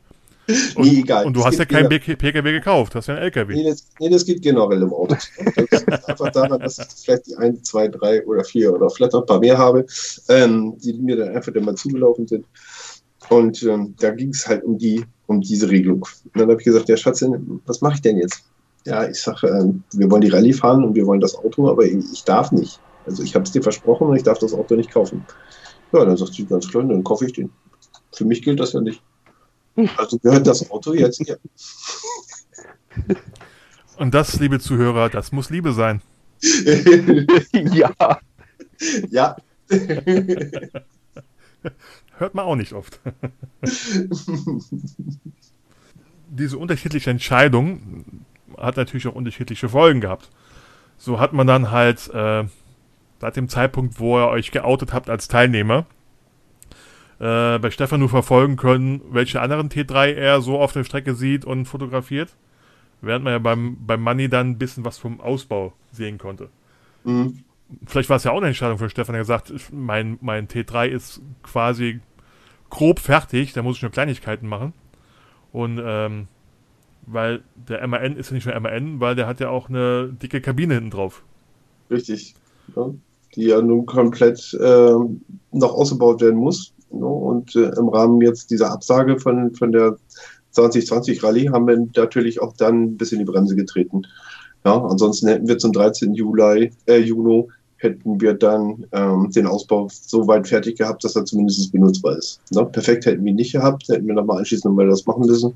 Und, 0.75 0.85
nee, 0.85 0.99
egal. 0.99 1.25
Und 1.25 1.33
du 1.33 1.39
das 1.39 1.47
hast 1.47 1.59
ja 1.59 1.65
keinen 1.65 1.89
PKW 1.89 2.51
gekauft, 2.51 2.95
hast 2.95 3.07
ja 3.07 3.15
einen 3.15 3.23
LKW. 3.23 3.55
Nee 3.55 3.69
das, 3.69 3.87
nee, 3.99 4.09
das 4.09 4.25
geht 4.25 4.41
generell 4.41 4.81
im 4.81 4.93
Auto. 4.93 5.15
Das 5.71 5.81
ist 5.81 6.09
einfach 6.09 6.31
daran, 6.31 6.59
dass 6.59 6.77
ich 6.77 6.85
vielleicht 7.03 7.27
die 7.27 7.35
1, 7.35 7.63
2, 7.63 7.87
3 7.89 8.25
oder 8.25 8.43
4 8.43 8.73
oder 8.73 8.89
vielleicht 8.89 9.13
noch 9.13 9.21
ein 9.21 9.25
paar 9.25 9.39
mehr 9.39 9.57
habe, 9.57 9.85
ähm, 10.29 10.77
die 10.77 10.93
mir 10.93 11.17
dann 11.17 11.35
einfach 11.35 11.53
immer 11.53 11.75
zugelaufen 11.75 12.27
sind. 12.27 12.45
Und 13.29 13.63
ähm, 13.63 13.95
da 13.99 14.11
ging 14.11 14.29
es 14.29 14.47
halt 14.47 14.63
um 14.63 14.77
die, 14.77 15.03
um 15.27 15.41
diese 15.41 15.69
Regelung. 15.69 16.07
Und 16.25 16.35
dann 16.39 16.49
habe 16.49 16.59
ich 16.59 16.65
gesagt, 16.65 16.89
ja 16.89 16.97
Schatz, 16.97 17.23
was 17.65 17.81
mache 17.81 17.95
ich 17.95 18.01
denn 18.01 18.17
jetzt? 18.17 18.43
Ja, 18.85 19.07
ich 19.07 19.19
sage, 19.19 19.47
ähm, 19.47 19.83
wir 19.93 20.11
wollen 20.11 20.21
die 20.21 20.29
Rallye 20.29 20.53
fahren 20.53 20.83
und 20.83 20.93
wir 20.93 21.07
wollen 21.07 21.21
das 21.21 21.35
Auto, 21.35 21.69
aber 21.69 21.85
ich 21.85 22.23
darf 22.23 22.51
nicht. 22.51 22.79
Also 23.05 23.23
ich 23.23 23.33
habe 23.33 23.45
es 23.45 23.51
dir 23.51 23.63
versprochen 23.63 24.07
und 24.07 24.15
ich 24.15 24.23
darf 24.23 24.37
das 24.37 24.53
Auto 24.53 24.75
nicht 24.75 24.91
kaufen. 24.91 25.25
Ja, 25.91 26.05
dann 26.05 26.17
sagt 26.17 26.33
sie 26.33 26.45
ganz 26.45 26.69
klar, 26.69 26.83
dann 26.83 27.03
kaufe 27.03 27.25
ich 27.25 27.33
den. 27.33 27.49
Für 28.13 28.25
mich 28.25 28.43
gilt 28.43 28.59
das 28.59 28.73
ja 28.73 28.81
nicht. 28.81 29.01
Also 29.97 30.17
gehört 30.19 30.47
das 30.47 30.69
Auto 30.71 30.93
jetzt 30.93 31.17
hier. 31.17 31.37
Und 33.97 34.13
das, 34.13 34.39
liebe 34.39 34.59
Zuhörer, 34.59 35.09
das 35.09 35.31
muss 35.31 35.49
Liebe 35.49 35.73
sein. 35.73 36.01
ja. 37.73 37.91
Ja. 39.09 39.35
Hört 42.17 42.35
man 42.35 42.45
auch 42.45 42.55
nicht 42.55 42.73
oft. 42.73 42.99
Diese 46.29 46.57
unterschiedliche 46.57 47.09
Entscheidung 47.09 48.23
hat 48.57 48.77
natürlich 48.77 49.07
auch 49.07 49.15
unterschiedliche 49.15 49.69
Folgen 49.69 50.01
gehabt. 50.01 50.29
So 50.97 51.19
hat 51.19 51.33
man 51.33 51.47
dann 51.47 51.71
halt 51.71 52.09
äh, 52.13 52.45
seit 53.19 53.35
dem 53.35 53.49
Zeitpunkt, 53.49 53.99
wo 53.99 54.19
ihr 54.19 54.27
euch 54.27 54.51
geoutet 54.51 54.93
habt 54.93 55.09
als 55.09 55.27
Teilnehmer, 55.27 55.85
äh, 57.19 57.59
bei 57.59 57.71
Stefan 57.71 57.99
nur 57.99 58.09
verfolgen 58.09 58.55
können, 58.55 59.01
welche 59.09 59.41
anderen 59.41 59.69
T3 59.69 60.13
er 60.13 60.41
so 60.41 60.59
auf 60.59 60.73
der 60.73 60.83
Strecke 60.83 61.15
sieht 61.15 61.45
und 61.45 61.65
fotografiert. 61.65 62.35
Während 63.01 63.23
man 63.23 63.33
ja 63.33 63.39
beim, 63.39 63.77
beim 63.85 64.01
Money 64.01 64.29
dann 64.29 64.51
ein 64.51 64.57
bisschen 64.57 64.85
was 64.85 64.97
vom 64.97 65.21
Ausbau 65.21 65.73
sehen 65.91 66.17
konnte. 66.17 66.49
Mhm. 67.03 67.43
Vielleicht 67.85 68.09
war 68.09 68.17
es 68.17 68.23
ja 68.23 68.31
auch 68.31 68.37
eine 68.37 68.47
Entscheidung 68.47 68.77
für 68.77 68.89
Stefan, 68.89 69.13
der 69.13 69.21
gesagt 69.21 69.51
mein, 69.71 70.17
mein 70.21 70.47
T3 70.47 70.87
ist 70.87 71.21
quasi 71.43 71.99
grob 72.69 72.99
fertig, 72.99 73.53
da 73.53 73.63
muss 73.63 73.77
ich 73.77 73.81
nur 73.81 73.91
Kleinigkeiten 73.91 74.47
machen. 74.47 74.73
Und 75.51 75.81
ähm, 75.83 76.27
weil 77.07 77.43
der 77.55 77.85
MAN 77.87 78.15
ist 78.17 78.29
ja 78.29 78.35
nicht 78.35 78.47
nur 78.47 78.59
MAN, 78.59 78.99
weil 78.99 79.15
der 79.15 79.27
hat 79.27 79.39
ja 79.39 79.49
auch 79.49 79.69
eine 79.69 80.09
dicke 80.09 80.41
Kabine 80.41 80.75
hinten 80.75 80.91
drauf. 80.91 81.23
Richtig. 81.89 82.35
Ja. 82.75 82.89
Die 83.35 83.43
ja 83.45 83.61
nun 83.61 83.85
komplett 83.85 84.53
äh, 84.53 84.93
noch 85.51 85.73
ausgebaut 85.73 86.21
werden 86.21 86.39
muss. 86.39 86.73
Und 86.89 87.55
äh, 87.55 87.71
im 87.77 87.89
Rahmen 87.89 88.21
jetzt 88.21 88.51
dieser 88.51 88.71
Absage 88.71 89.19
von, 89.19 89.53
von 89.55 89.71
der 89.71 89.97
2020 90.51 91.23
Rallye 91.23 91.49
haben 91.49 91.67
wir 91.67 91.77
natürlich 91.95 92.41
auch 92.41 92.53
dann 92.53 92.83
ein 92.83 92.97
bisschen 92.97 93.19
die 93.19 93.25
Bremse 93.25 93.55
getreten. 93.55 94.03
Ja, 94.63 94.83
ansonsten 94.83 95.27
hätten 95.27 95.47
wir 95.47 95.57
zum 95.57 95.73
13. 95.73 96.13
Juli, 96.13 96.71
äh, 96.87 96.97
Juni 96.97 97.45
hätten 97.77 98.19
wir 98.19 98.33
dann 98.33 98.85
ähm, 98.93 99.29
den 99.31 99.45
Ausbau 99.45 99.87
so 99.91 100.27
weit 100.27 100.47
fertig 100.47 100.77
gehabt, 100.77 101.03
dass 101.03 101.15
er 101.15 101.25
zumindest 101.25 101.71
benutzbar 101.71 102.17
ist. 102.17 102.39
Ne? 102.51 102.65
Perfekt 102.65 103.05
hätten 103.05 103.23
wir 103.23 103.31
ihn 103.31 103.35
nicht 103.35 103.51
gehabt, 103.51 103.87
hätten 103.89 104.07
wir 104.07 104.15
nochmal 104.15 104.39
anschließend 104.39 104.65
nochmal 104.65 104.87
das 104.87 105.05
machen 105.05 105.25
müssen. 105.25 105.53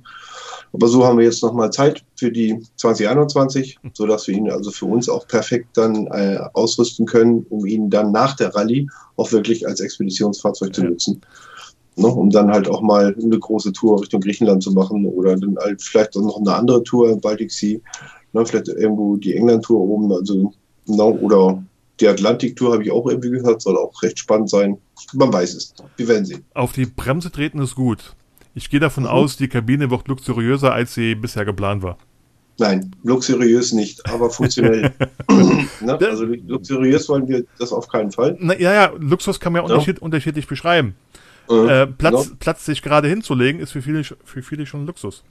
Aber 0.71 0.87
so 0.87 1.05
haben 1.05 1.17
wir 1.17 1.25
jetzt 1.25 1.41
nochmal 1.41 1.71
Zeit 1.71 2.03
für 2.15 2.31
die 2.31 2.61
2021, 2.75 3.79
sodass 3.93 4.27
wir 4.27 4.35
ihn 4.35 4.51
also 4.51 4.71
für 4.71 4.85
uns 4.85 5.09
auch 5.09 5.27
perfekt 5.27 5.69
dann 5.73 6.07
äh, 6.07 6.39
ausrüsten 6.53 7.05
können, 7.05 7.45
um 7.49 7.65
ihn 7.65 7.89
dann 7.89 8.11
nach 8.11 8.35
der 8.35 8.53
Rallye 8.53 8.87
auch 9.15 9.31
wirklich 9.31 9.67
als 9.67 9.79
Expeditionsfahrzeug 9.79 10.73
zu 10.73 10.83
nutzen. 10.83 11.21
Ne, 11.95 12.07
um 12.07 12.29
dann 12.29 12.49
halt 12.49 12.69
auch 12.69 12.81
mal 12.81 13.13
eine 13.21 13.39
große 13.39 13.73
Tour 13.73 14.01
Richtung 14.01 14.21
Griechenland 14.21 14.63
zu 14.63 14.71
machen 14.71 15.05
oder 15.05 15.35
dann 15.35 15.57
halt 15.59 15.81
vielleicht 15.81 16.15
auch 16.15 16.21
noch 16.21 16.37
eine 16.37 16.53
andere 16.53 16.81
Tour, 16.83 17.19
Baltic 17.19 17.51
Sea, 17.51 17.79
ne, 18.31 18.45
vielleicht 18.45 18.69
irgendwo 18.69 19.17
die 19.17 19.35
England-Tour 19.35 19.79
oben, 19.81 20.13
also 20.13 20.53
ne, 20.85 21.03
oder 21.03 21.61
die 21.99 22.07
Atlantik-Tour 22.07 22.73
habe 22.73 22.83
ich 22.83 22.91
auch 22.91 23.05
irgendwie 23.07 23.31
gehört, 23.31 23.61
soll 23.61 23.77
auch 23.77 24.01
recht 24.01 24.19
spannend 24.19 24.49
sein. 24.49 24.77
Man 25.13 25.33
weiß 25.33 25.55
es. 25.55 25.73
Wir 25.97 26.07
werden 26.07 26.25
sehen. 26.25 26.45
Auf 26.53 26.71
die 26.71 26.85
Bremse 26.85 27.31
treten 27.31 27.59
ist 27.59 27.75
gut. 27.75 28.15
Ich 28.55 28.69
gehe 28.69 28.79
davon 28.79 29.03
mhm. 29.03 29.09
aus, 29.09 29.37
die 29.37 29.47
Kabine 29.47 29.89
wird 29.89 30.07
luxuriöser, 30.07 30.73
als 30.73 30.93
sie 30.93 31.15
bisher 31.15 31.45
geplant 31.45 31.83
war. 31.83 31.97
Nein, 32.59 32.93
luxuriös 33.03 33.71
nicht, 33.71 34.05
aber 34.09 34.29
funktionell. 34.29 34.91
ne? 35.29 35.97
Also 36.01 36.25
luxuriös 36.25 37.07
wollen 37.07 37.27
wir 37.27 37.45
das 37.57 37.71
auf 37.71 37.87
keinen 37.87 38.11
Fall. 38.11 38.35
Na, 38.39 38.57
ja, 38.59 38.73
ja, 38.73 38.91
Luxus 38.97 39.39
kann 39.39 39.53
man 39.53 39.61
ja. 39.61 39.69
Unterschied, 39.69 39.99
unterschiedlich 39.99 40.45
beschreiben. 40.45 40.95
Mhm. 41.49 41.69
Äh, 41.69 41.87
Platz, 41.87 42.27
ja. 42.27 42.35
Platz 42.39 42.65
sich 42.65 42.81
gerade 42.81 43.07
hinzulegen, 43.07 43.61
ist 43.61 43.71
für 43.71 43.81
viele, 43.81 44.03
für 44.03 44.43
viele 44.43 44.65
schon 44.65 44.85
Luxus. 44.85 45.23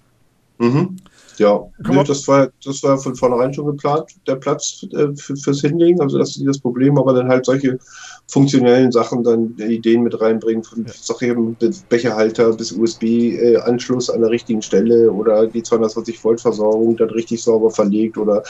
Mhm. 0.59 0.97
Ja, 1.39 1.61
nee, 1.89 2.03
das, 2.03 2.27
war, 2.27 2.49
das 2.65 2.83
war 2.83 2.99
von 2.99 3.15
vornherein 3.15 3.55
schon 3.55 3.67
geplant, 3.67 4.11
der 4.27 4.35
Platz 4.35 4.85
äh, 4.93 5.15
für, 5.15 5.37
fürs 5.37 5.61
Hinlegen. 5.61 6.01
Also 6.01 6.19
das 6.19 6.37
ist 6.37 6.45
das 6.45 6.59
Problem, 6.59 6.99
aber 6.99 7.13
dann 7.13 7.29
halt 7.29 7.47
solche 7.47 7.79
funktionellen 8.27 8.91
Sachen, 8.91 9.23
dann 9.23 9.55
Ideen 9.59 10.03
mit 10.03 10.21
reinbringen, 10.21 10.65
von 10.65 10.85
ja. 10.85 10.93
sag 10.93 11.23
eben 11.23 11.57
Becherhalter 11.89 12.53
bis 12.55 12.73
USB-Anschluss 12.73 14.11
an 14.11 14.21
der 14.21 14.31
richtigen 14.31 14.63
Stelle 14.63 15.13
oder 15.13 15.47
die 15.47 15.63
220 15.63 16.23
Volt 16.25 16.41
Versorgung 16.41 16.97
dann 16.97 17.11
richtig 17.11 17.41
sauber 17.41 17.71
verlegt 17.71 18.19
oder 18.19 18.43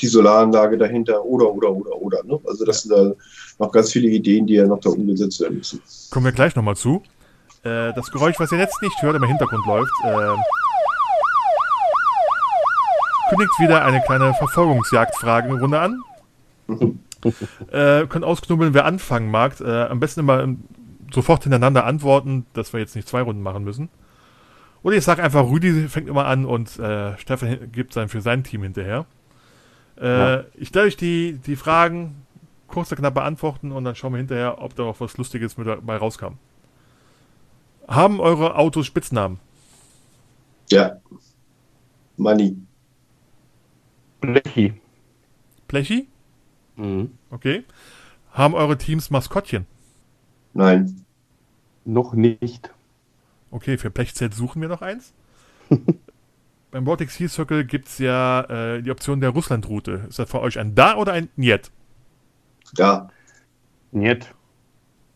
die 0.00 0.06
Solaranlage 0.06 0.78
dahinter 0.78 1.24
oder 1.24 1.52
oder 1.52 1.72
oder 1.72 2.00
oder. 2.00 2.22
Ne? 2.22 2.38
Also 2.44 2.64
das 2.64 2.84
ja. 2.84 2.96
sind 2.96 3.18
da 3.58 3.64
noch 3.64 3.72
ganz 3.72 3.90
viele 3.90 4.08
Ideen, 4.08 4.46
die 4.46 4.54
ja 4.54 4.66
noch 4.66 4.80
da 4.80 4.90
umgesetzt 4.90 5.40
werden 5.40 5.58
müssen. 5.58 5.82
Kommen 6.10 6.26
wir 6.26 6.32
gleich 6.32 6.54
nochmal 6.54 6.76
zu. 6.76 7.02
Äh, 7.64 7.92
das 7.94 8.10
Geräusch, 8.12 8.36
was 8.38 8.52
ihr 8.52 8.58
jetzt 8.58 8.80
nicht 8.80 9.02
hört, 9.02 9.16
im 9.16 9.24
Hintergrund 9.24 9.66
läuft, 9.66 9.90
äh, 10.04 10.36
kündigt 13.28 13.52
wieder 13.60 13.84
eine 13.84 14.00
kleine 14.00 14.34
Verfolgungsjagdfragenrunde 14.34 15.78
an. 15.78 16.02
äh, 17.72 18.06
könnt 18.06 18.24
ausknubbeln, 18.24 18.74
wer 18.74 18.84
anfangen 18.84 19.30
mag. 19.30 19.60
Äh, 19.60 19.84
am 19.84 20.00
besten 20.00 20.20
immer 20.20 20.48
sofort 21.12 21.42
hintereinander 21.42 21.84
antworten, 21.84 22.46
dass 22.52 22.72
wir 22.72 22.80
jetzt 22.80 22.96
nicht 22.96 23.08
zwei 23.08 23.22
Runden 23.22 23.42
machen 23.42 23.64
müssen. 23.64 23.88
Oder 24.82 24.96
ich 24.96 25.04
sage 25.04 25.22
einfach, 25.22 25.48
Rüdi 25.48 25.88
fängt 25.88 26.08
immer 26.08 26.26
an 26.26 26.44
und 26.44 26.78
äh, 26.78 27.16
Stefan 27.18 27.72
gibt 27.72 27.96
dann 27.96 28.08
für 28.08 28.20
sein 28.20 28.44
Team 28.44 28.62
hinterher. 28.62 29.06
Äh, 30.00 30.06
ja. 30.06 30.44
Ich 30.54 30.68
stelle 30.68 30.86
euch 30.86 30.96
die, 30.96 31.38
die 31.44 31.56
Fragen 31.56 32.24
kurz 32.68 32.90
und 32.92 32.98
knapp 32.98 33.14
beantworten 33.14 33.72
und 33.72 33.84
dann 33.84 33.96
schauen 33.96 34.12
wir 34.12 34.18
hinterher, 34.18 34.62
ob 34.62 34.76
da 34.76 34.84
noch 34.84 35.00
was 35.00 35.16
Lustiges 35.16 35.56
mit 35.56 35.66
dabei 35.66 35.96
rauskam. 35.96 36.34
Haben 37.88 38.20
eure 38.20 38.56
Autos 38.56 38.86
Spitznamen? 38.86 39.40
Ja. 40.70 41.00
Money. 42.16 42.56
Blechi. 44.20 44.74
Blechi? 45.68 46.08
Mhm. 46.76 47.12
Okay. 47.30 47.64
Haben 48.32 48.54
eure 48.54 48.78
Teams 48.78 49.10
Maskottchen? 49.10 49.66
Nein. 50.54 51.04
Noch 51.84 52.14
nicht. 52.14 52.70
Okay, 53.50 53.78
für 53.78 53.90
Blechzelt 53.90 54.34
suchen 54.34 54.60
wir 54.60 54.68
noch 54.68 54.82
eins. 54.82 55.12
Beim 56.70 56.84
Baltic 56.84 57.10
Sea 57.10 57.28
Circle 57.28 57.64
gibt 57.64 57.88
es 57.88 57.98
ja 57.98 58.42
äh, 58.42 58.82
die 58.82 58.90
Option 58.90 59.20
der 59.20 59.30
Russland-Route. 59.30 60.06
Ist 60.08 60.18
das 60.18 60.30
für 60.30 60.40
euch 60.40 60.58
ein 60.58 60.74
Da 60.74 60.96
oder 60.96 61.12
ein 61.12 61.30
Niet? 61.36 61.70
Da. 62.74 63.10
Niet. 63.90 64.34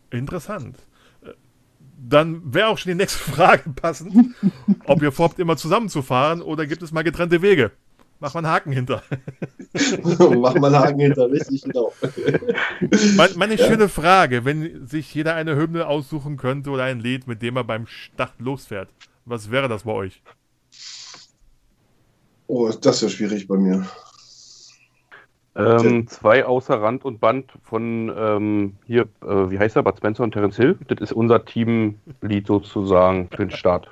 Interessant. 0.09 0.77
Äh, 1.21 1.33
dann 2.09 2.53
wäre 2.53 2.69
auch 2.69 2.77
schon 2.79 2.91
die 2.91 2.95
nächste 2.97 3.19
Frage 3.31 3.69
passend, 3.69 4.35
ob 4.85 5.03
ihr 5.03 5.11
vorhabt, 5.11 5.37
immer 5.37 5.55
zusammenzufahren 5.55 6.41
oder 6.41 6.65
gibt 6.65 6.81
es 6.81 6.91
mal 6.91 7.03
getrennte 7.03 7.43
Wege? 7.43 7.71
Mach 8.23 8.33
mal 8.35 8.39
einen 8.39 8.53
Haken 8.53 8.71
hinter. 8.71 9.03
Mach 10.37 10.55
mal 10.55 10.73
einen 10.73 10.75
Haken 10.77 10.99
hinter, 11.01 11.29
richtig, 11.29 11.63
genau. 11.63 11.91
meine, 13.17 13.33
meine 13.35 13.55
ja. 13.55 13.67
schöne 13.67 13.89
Frage, 13.89 14.45
wenn 14.45 14.87
sich 14.87 15.13
jeder 15.13 15.35
eine 15.35 15.57
Hymne 15.57 15.87
aussuchen 15.87 16.37
könnte 16.37 16.69
oder 16.69 16.85
ein 16.85 17.01
Lied, 17.01 17.27
mit 17.27 17.41
dem 17.41 17.57
er 17.57 17.65
beim 17.65 17.85
Start 17.85 18.39
losfährt, 18.39 18.87
was 19.25 19.51
wäre 19.51 19.67
das 19.67 19.83
bei 19.83 19.91
euch? 19.91 20.21
Oh, 22.47 22.69
das 22.69 22.95
ist 22.95 23.01
ja 23.01 23.09
schwierig 23.09 23.45
bei 23.49 23.57
mir. 23.57 23.85
Ähm, 25.57 26.07
zwei 26.07 26.45
außer 26.45 26.81
Rand 26.81 27.03
und 27.03 27.19
Band 27.19 27.51
von 27.61 28.09
ähm, 28.17 28.77
hier, 28.85 29.09
äh, 29.21 29.51
wie 29.51 29.59
heißt 29.59 29.75
er, 29.75 29.83
Bud 29.83 29.97
Spencer 29.97 30.23
und 30.23 30.31
Terence 30.31 30.55
Hill. 30.55 30.77
Das 30.87 31.01
ist 31.01 31.11
unser 31.11 31.43
Teamlied 31.43 32.47
sozusagen 32.47 33.27
für 33.27 33.47
den 33.47 33.51
Start. 33.51 33.89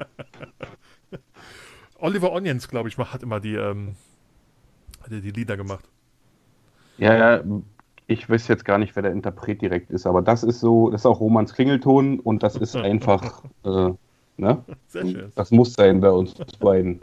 Oliver 1.99 2.31
Onions, 2.31 2.69
glaube 2.69 2.87
ich, 2.87 2.97
hat 2.97 3.23
immer 3.23 3.41
die, 3.41 3.55
ähm, 3.55 3.97
hat 5.03 5.11
er 5.11 5.21
die 5.21 5.31
Lieder 5.31 5.57
gemacht. 5.57 5.85
Ja, 6.97 7.15
ja, 7.15 7.43
ich 8.07 8.29
weiß 8.29 8.47
jetzt 8.47 8.65
gar 8.65 8.77
nicht, 8.77 8.95
wer 8.95 9.03
der 9.03 9.11
Interpret 9.11 9.61
direkt 9.61 9.89
ist, 9.91 10.05
aber 10.05 10.21
das 10.21 10.43
ist 10.43 10.59
so, 10.59 10.89
das 10.89 11.01
ist 11.01 11.05
auch 11.05 11.19
Romans 11.19 11.53
Klingelton 11.53 12.19
und 12.19 12.43
das 12.43 12.55
ist 12.55 12.75
einfach, 12.75 13.43
äh, 13.63 13.91
ne? 14.37 14.63
Sehr 14.87 15.07
schön. 15.07 15.31
Das 15.35 15.51
muss 15.51 15.73
sein 15.73 16.01
bei 16.01 16.11
uns 16.11 16.33
beiden. 16.59 17.01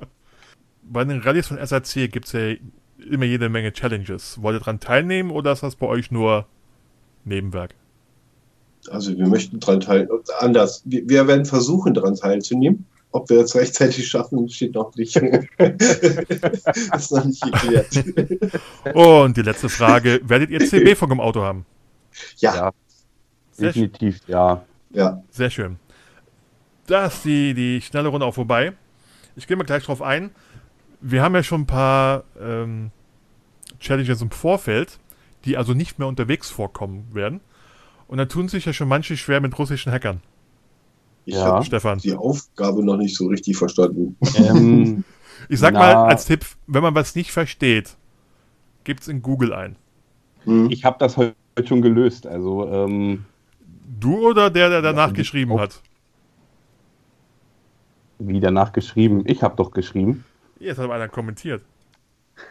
Bei 0.82 1.04
den 1.04 1.20
Rallyes 1.20 1.48
von 1.48 1.58
SAC 1.64 2.10
gibt 2.10 2.26
es 2.26 2.32
ja 2.32 2.54
immer 3.10 3.24
jede 3.24 3.48
Menge 3.48 3.72
Challenges. 3.72 4.42
Wollt 4.42 4.56
ihr 4.56 4.60
daran 4.60 4.80
teilnehmen 4.80 5.30
oder 5.30 5.52
ist 5.52 5.62
das 5.62 5.76
bei 5.76 5.86
euch 5.86 6.10
nur 6.10 6.46
Nebenwerk? 7.24 7.74
Also 8.90 9.16
wir 9.16 9.26
möchten 9.26 9.60
daran 9.60 9.80
teilnehmen. 9.80 10.20
Anders. 10.40 10.82
Wir, 10.84 11.08
wir 11.08 11.26
werden 11.26 11.44
versuchen, 11.44 11.94
daran 11.94 12.14
teilzunehmen. 12.14 12.86
Ob 13.10 13.30
wir 13.30 13.40
es 13.40 13.54
rechtzeitig 13.54 14.08
schaffen, 14.08 14.48
steht 14.48 14.74
noch 14.74 14.94
nicht. 14.94 15.16
ist 15.16 17.12
noch 17.12 17.24
nicht 17.24 17.42
geklärt. 17.42 18.04
Und 18.94 19.36
die 19.36 19.42
letzte 19.42 19.68
Frage: 19.68 20.20
Werdet 20.24 20.50
ihr 20.50 20.60
CB-Funk 20.60 21.12
im 21.12 21.20
Auto 21.20 21.42
haben? 21.42 21.64
Ja, 22.38 22.54
Ja, 22.54 22.72
Sehr 23.52 23.72
schön. 23.72 23.92
definitiv, 23.92 24.20
ja. 24.28 24.64
ja. 24.90 25.22
Sehr 25.30 25.50
schön. 25.50 25.78
Da 26.86 27.06
ist 27.06 27.24
die, 27.24 27.54
die 27.54 27.80
schnelle 27.80 28.08
Runde 28.08 28.26
auch 28.26 28.34
vorbei. 28.34 28.72
Ich 29.36 29.46
gehe 29.46 29.56
mal 29.56 29.64
gleich 29.64 29.84
drauf 29.84 30.02
ein. 30.02 30.30
Wir 31.00 31.22
haben 31.22 31.34
ja 31.34 31.42
schon 31.42 31.62
ein 31.62 31.66
paar 31.66 32.24
ähm, 32.40 32.90
Challenges 33.78 34.20
im 34.22 34.30
Vorfeld, 34.30 34.98
die 35.44 35.56
also 35.56 35.74
nicht 35.74 35.98
mehr 35.98 36.08
unterwegs 36.08 36.50
vorkommen 36.50 37.14
werden. 37.14 37.40
Und 38.08 38.18
da 38.18 38.24
tun 38.24 38.48
sich 38.48 38.64
ja 38.64 38.72
schon 38.72 38.88
manche 38.88 39.16
schwer 39.16 39.40
mit 39.40 39.56
russischen 39.58 39.92
Hackern. 39.92 40.22
Ich 41.28 41.34
Ja. 41.34 41.44
habe 41.44 41.64
Stefan. 41.64 41.98
die 41.98 42.14
Aufgabe 42.14 42.82
noch 42.82 42.96
nicht 42.96 43.14
so 43.14 43.26
richtig 43.26 43.56
verstanden. 43.58 44.16
Ähm, 44.36 45.04
Ich 45.50 45.60
sag 45.60 45.74
Na. 45.74 45.78
mal 45.80 45.94
als 46.08 46.24
Tipp, 46.24 46.44
wenn 46.66 46.82
man 46.82 46.94
was 46.94 47.14
nicht 47.14 47.30
versteht, 47.30 47.96
gibt's 48.84 49.08
in 49.08 49.20
Google 49.22 49.52
ein. 49.52 49.76
Hm. 50.44 50.68
ich 50.70 50.84
habe 50.84 50.96
das 50.98 51.16
heute 51.16 51.34
schon 51.66 51.80
gelöst. 51.82 52.26
Also, 52.26 52.66
ähm, 52.68 53.24
Du 54.00 54.26
oder 54.28 54.48
der, 54.50 54.68
der 54.70 54.80
danach 54.82 55.08
Ja, 55.08 55.12
geschrieben 55.14 55.52
auch- 55.52 55.60
hat? 55.60 55.82
wie 58.18 58.40
danach 58.40 58.72
geschrieben. 58.72 59.22
Ich 59.26 59.42
habe 59.42 59.54
doch 59.56 59.70
geschrieben. 59.70 60.24
Jetzt 60.58 60.78
hat 60.78 60.90
einer 60.90 61.08
kommentiert. 61.08 61.62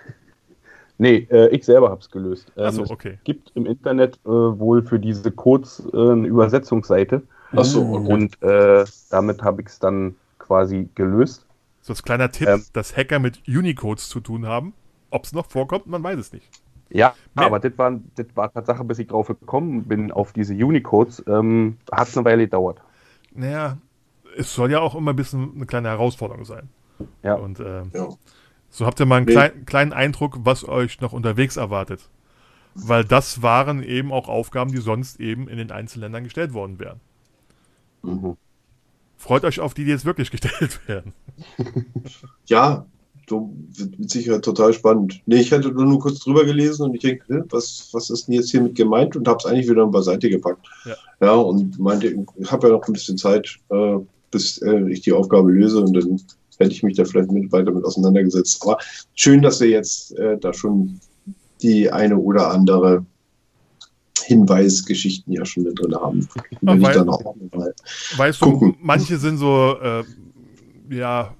Nee, 0.99 1.27
äh, 1.29 1.49
ich 1.49 1.63
selber 1.63 1.91
habe 1.91 2.01
es 2.01 2.09
gelöst. 2.09 2.51
Ähm, 2.57 2.63
Achso, 2.65 2.81
es 2.83 2.89
okay. 2.89 3.19
gibt 3.23 3.51
im 3.53 3.67
Internet 3.67 4.15
äh, 4.25 4.29
wohl 4.29 4.81
für 4.81 4.99
diese 4.99 5.29
Codes 5.29 5.83
äh, 5.93 5.95
eine 5.95 6.25
Übersetzungsseite. 6.25 7.21
Ach 7.55 7.63
so, 7.65 7.83
okay. 7.93 8.13
Und 8.13 8.41
äh, 8.43 8.86
damit 9.10 9.41
habe 9.41 9.62
ich 9.62 9.67
es 9.67 9.79
dann 9.79 10.15
quasi 10.39 10.89
gelöst. 10.95 11.45
So 11.81 11.93
als 11.93 12.03
kleiner 12.03 12.29
Tipp, 12.31 12.47
Ähm. 12.47 12.63
dass 12.73 12.95
Hacker 12.97 13.19
mit 13.19 13.47
Unicodes 13.47 14.10
zu 14.10 14.19
tun 14.19 14.45
haben. 14.45 14.73
Ob 15.10 15.23
es 15.23 15.31
noch 15.33 15.45
vorkommt, 15.45 15.88
man 15.88 16.03
weiß 16.03 16.19
es 16.19 16.33
nicht. 16.33 16.49
Ja, 16.89 17.13
Mehr- 17.36 17.45
aber 17.45 17.60
das 17.60 17.77
war, 17.77 17.99
das 18.15 18.25
war 18.36 18.51
Tatsache, 18.51 18.83
bis 18.83 18.99
ich 18.99 19.07
drauf 19.07 19.27
gekommen 19.27 19.83
bin 19.86 20.12
auf 20.12 20.33
diese 20.33 20.53
Unicodes, 20.53 21.23
ähm, 21.27 21.77
hat 21.91 22.07
es 22.10 22.17
eine 22.17 22.25
Weile 22.25 22.43
gedauert. 22.43 22.81
Naja, 23.33 23.77
es 24.38 24.53
soll 24.53 24.71
ja 24.71 24.79
auch 24.79 24.95
immer 24.95 25.13
ein 25.13 25.15
bisschen 25.15 25.53
eine 25.55 25.65
kleine 25.65 25.89
Herausforderung 25.89 26.43
sein. 26.45 26.69
Ja. 27.23 27.36
Und 27.36 27.60
ähm, 27.60 27.91
Ja. 27.93 28.07
so 28.69 28.86
habt 28.86 28.99
ihr 28.99 29.05
mal 29.05 29.17
einen 29.17 29.25
Nee. 29.25 29.33
klein, 29.33 29.65
kleinen 29.65 29.93
Eindruck, 29.93 30.39
was 30.43 30.67
euch 30.67 30.99
noch 31.01 31.13
unterwegs 31.13 31.55
erwartet. 31.57 32.10
Weil 32.75 33.03
das 33.05 33.41
waren 33.41 33.81
eben 33.81 34.12
auch 34.12 34.27
Aufgaben, 34.27 34.71
die 34.71 34.77
sonst 34.77 35.19
eben 35.19 35.47
in 35.47 35.57
den 35.57 35.71
Einzelländern 35.71 36.23
gestellt 36.25 36.53
worden 36.53 36.79
wären. 36.79 36.99
Mhm. 38.07 38.37
Freut 39.17 39.43
euch 39.43 39.59
auf 39.59 39.73
die, 39.73 39.83
die 39.83 39.91
jetzt 39.91 40.05
wirklich 40.05 40.31
gestellt 40.31 40.79
werden. 40.87 41.13
Ja, 42.45 42.85
so 43.29 43.51
wird 43.75 43.99
mit 43.99 44.09
Sicherheit 44.09 44.43
total 44.43 44.73
spannend. 44.73 45.21
Nee, 45.25 45.41
ich 45.41 45.51
hatte 45.51 45.69
nur 45.69 45.99
kurz 45.99 46.19
drüber 46.19 46.45
gelesen 46.45 46.83
und 46.83 46.95
ich 46.95 47.01
denke, 47.01 47.45
was, 47.49 47.89
was 47.91 48.09
ist 48.09 48.27
denn 48.27 48.35
jetzt 48.35 48.51
hiermit 48.51 48.75
gemeint? 48.75 49.15
Und 49.15 49.27
habe 49.27 49.37
es 49.39 49.45
eigentlich 49.45 49.69
wieder 49.69 49.85
beiseite 49.87 50.29
gepackt. 50.29 50.65
Ja. 50.85 50.95
Ja, 51.19 51.33
und 51.33 51.77
meinte, 51.77 52.07
ich 52.07 52.51
habe 52.51 52.67
ja 52.67 52.73
noch 52.73 52.87
ein 52.87 52.93
bisschen 52.93 53.17
Zeit, 53.17 53.57
äh, 53.69 53.97
bis 54.31 54.59
äh, 54.59 54.89
ich 54.89 55.01
die 55.01 55.13
Aufgabe 55.13 55.51
löse 55.51 55.81
und 55.81 55.93
dann 55.93 56.21
hätte 56.59 56.71
ich 56.71 56.83
mich 56.83 56.95
da 56.95 57.05
vielleicht 57.05 57.31
mit 57.31 57.51
weiter 57.51 57.71
mit 57.71 57.83
auseinandergesetzt. 57.83 58.61
Aber 58.63 58.77
schön, 59.15 59.41
dass 59.41 59.59
wir 59.59 59.69
jetzt 59.69 60.17
äh, 60.17 60.37
da 60.37 60.53
schon 60.53 60.99
die 61.61 61.91
eine 61.91 62.17
oder 62.17 62.51
andere 62.51 63.05
Hinweisgeschichten 64.27 65.31
ja 65.33 65.45
schon 65.45 65.63
mit 65.63 65.79
drin 65.79 65.95
haben. 65.95 66.19
Ich 66.19 66.57
weil- 66.61 66.93
dann 66.93 67.09
auch 67.09 67.35
mal. 67.53 67.73
Weißt 68.17 68.41
du, 68.41 68.51
Gucken. 68.51 68.75
manche 68.81 69.17
sind 69.17 69.37
so, 69.37 69.77
äh, 69.81 70.03
ja, 70.89 71.33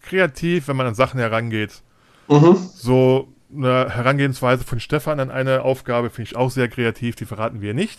kreativ, 0.00 0.68
wenn 0.68 0.76
man 0.76 0.86
an 0.86 0.94
Sachen 0.94 1.20
herangeht. 1.20 1.82
Mhm. 2.28 2.56
So 2.74 3.28
eine 3.54 3.88
Herangehensweise 3.90 4.64
von 4.64 4.80
Stefan 4.80 5.20
an 5.20 5.30
eine 5.30 5.62
Aufgabe 5.62 6.10
finde 6.10 6.30
ich 6.30 6.36
auch 6.36 6.50
sehr 6.50 6.68
kreativ, 6.68 7.16
die 7.16 7.24
verraten 7.26 7.60
wir 7.60 7.74
nicht. 7.74 7.98